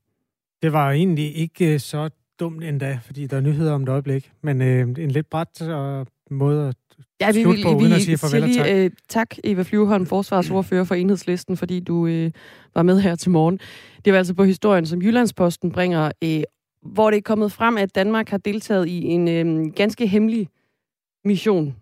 Det 0.62 0.72
var 0.72 0.90
egentlig 0.90 1.36
ikke 1.36 1.72
øh, 1.72 1.80
så 1.80 2.10
dumt 2.40 2.64
endda, 2.64 2.98
fordi 3.02 3.26
der 3.26 3.36
er 3.36 3.40
nyheder 3.40 3.72
om 3.72 3.82
et 3.82 3.88
øjeblik. 3.88 4.32
Men 4.42 4.62
øh, 4.62 4.80
en 4.80 5.10
lidt 5.10 5.30
bræt 5.30 5.62
øh, 5.62 6.06
måde 6.30 6.68
at 6.68 6.76
Ja, 7.20 7.32
vi 7.32 7.42
slut 7.42 7.56
vil, 7.56 7.62
på, 7.62 7.68
vi, 7.68 7.74
uden 7.74 7.92
at 7.92 7.98
vi 7.98 8.02
sige 8.02 8.18
farvel 8.18 8.42
og 8.42 8.48
siger 8.48 8.62
tak. 8.64 8.72
lige, 8.72 8.84
øh, 8.84 8.90
tak, 9.08 9.36
Eva 9.44 9.62
Flyvholm, 9.62 10.06
forsvarsordfører 10.06 10.84
for 10.84 10.94
Enhedslisten, 10.94 11.56
fordi 11.56 11.80
du 11.80 12.06
øh, 12.06 12.30
var 12.74 12.82
med 12.82 13.00
her 13.00 13.14
til 13.14 13.30
morgen. 13.30 13.60
Det 14.04 14.12
var 14.12 14.18
altså 14.18 14.34
på 14.34 14.44
historien, 14.44 14.86
som 14.86 15.02
Jyllandsposten 15.02 15.72
bringer, 15.72 16.12
øh, 16.24 16.42
hvor 16.82 17.10
det 17.10 17.16
er 17.16 17.22
kommet 17.22 17.52
frem, 17.52 17.76
at 17.76 17.94
Danmark 17.94 18.28
har 18.28 18.38
deltaget 18.38 18.88
i 18.88 19.04
en 19.04 19.28
øh, 19.28 19.72
ganske 19.72 20.06
hemmelig 20.06 20.48
mission. 21.24 21.76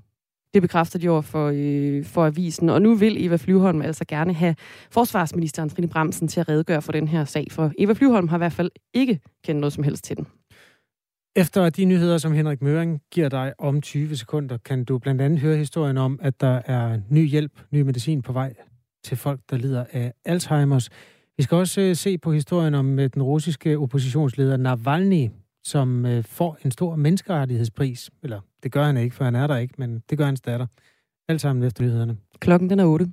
Det 0.55 0.63
bekræfter 0.63 0.99
de 0.99 1.09
over 1.09 1.21
for, 1.21 1.53
øh, 1.55 2.05
for 2.05 2.27
avisen. 2.27 2.69
Og 2.69 2.83
nu 2.83 2.95
vil 2.95 3.27
Eva 3.27 3.37
Flyvholm 3.37 3.83
altså 3.83 4.05
gerne 4.05 4.33
have 4.33 4.55
forsvarsministeren 4.91 5.69
Trine 5.69 5.89
Bremsen 5.89 6.29
til 6.29 6.41
at 6.41 6.49
redegøre 6.49 6.83
for 6.83 6.93
den 6.93 7.09
her 7.09 7.25
sag, 7.25 7.47
for 7.51 7.73
Eva 7.79 7.93
Flyvholm 7.93 8.29
har 8.29 8.37
i 8.37 8.39
hvert 8.39 8.53
fald 8.53 8.71
ikke 8.95 9.21
kendt 9.45 9.61
noget 9.61 9.73
som 9.73 9.85
helst 9.85 10.05
til 10.05 10.17
den. 10.17 10.27
Efter 11.37 11.71
de 11.71 11.85
nyheder, 11.85 12.19
som 12.19 12.33
Henrik 12.33 12.63
Møring 12.63 13.01
giver 13.11 13.29
dig 13.29 13.53
om 13.59 13.81
20 13.81 14.17
sekunder, 14.17 14.59
kan 14.59 14.85
du 14.85 14.99
blandt 14.99 15.21
andet 15.21 15.41
høre 15.41 15.57
historien 15.57 15.99
om, 15.99 16.19
at 16.23 16.41
der 16.41 16.61
er 16.67 17.01
ny 17.11 17.29
hjælp, 17.29 17.53
ny 17.71 17.81
medicin 17.81 18.23
på 18.23 18.33
vej 18.33 18.55
til 19.05 19.17
folk, 19.17 19.41
der 19.51 19.57
lider 19.57 19.85
af 19.93 20.13
Alzheimers. 20.25 20.91
Vi 21.37 21.43
skal 21.43 21.57
også 21.57 21.81
øh, 21.81 21.97
se 21.97 22.19
på 22.19 22.33
historien 22.33 22.75
om 22.75 22.99
øh, 22.99 23.11
den 23.15 23.23
russiske 23.23 23.79
oppositionsleder 23.79 24.57
Navalny, 24.57 25.29
som 25.65 26.07
øh, 26.07 26.25
får 26.25 26.59
en 26.65 26.71
stor 26.71 26.97
menneskerettighedspris. 26.97 28.11
Eller 28.23 28.41
det 28.63 28.73
gør 28.73 28.85
han 28.85 28.97
ikke, 28.97 29.17
for 29.17 29.25
han 29.25 29.35
er 29.35 29.47
der 29.47 29.57
ikke, 29.57 29.75
men 29.79 30.03
det 30.11 30.19
gør 30.19 30.25
hans 30.25 30.41
datter. 30.41 30.67
Alt 31.29 31.41
sammen 31.41 31.65
efter 31.65 31.85
nyhederne. 31.85 32.17
Klokken 32.39 32.71
den 32.71 32.81
er 32.81 32.85
8. 32.85 33.13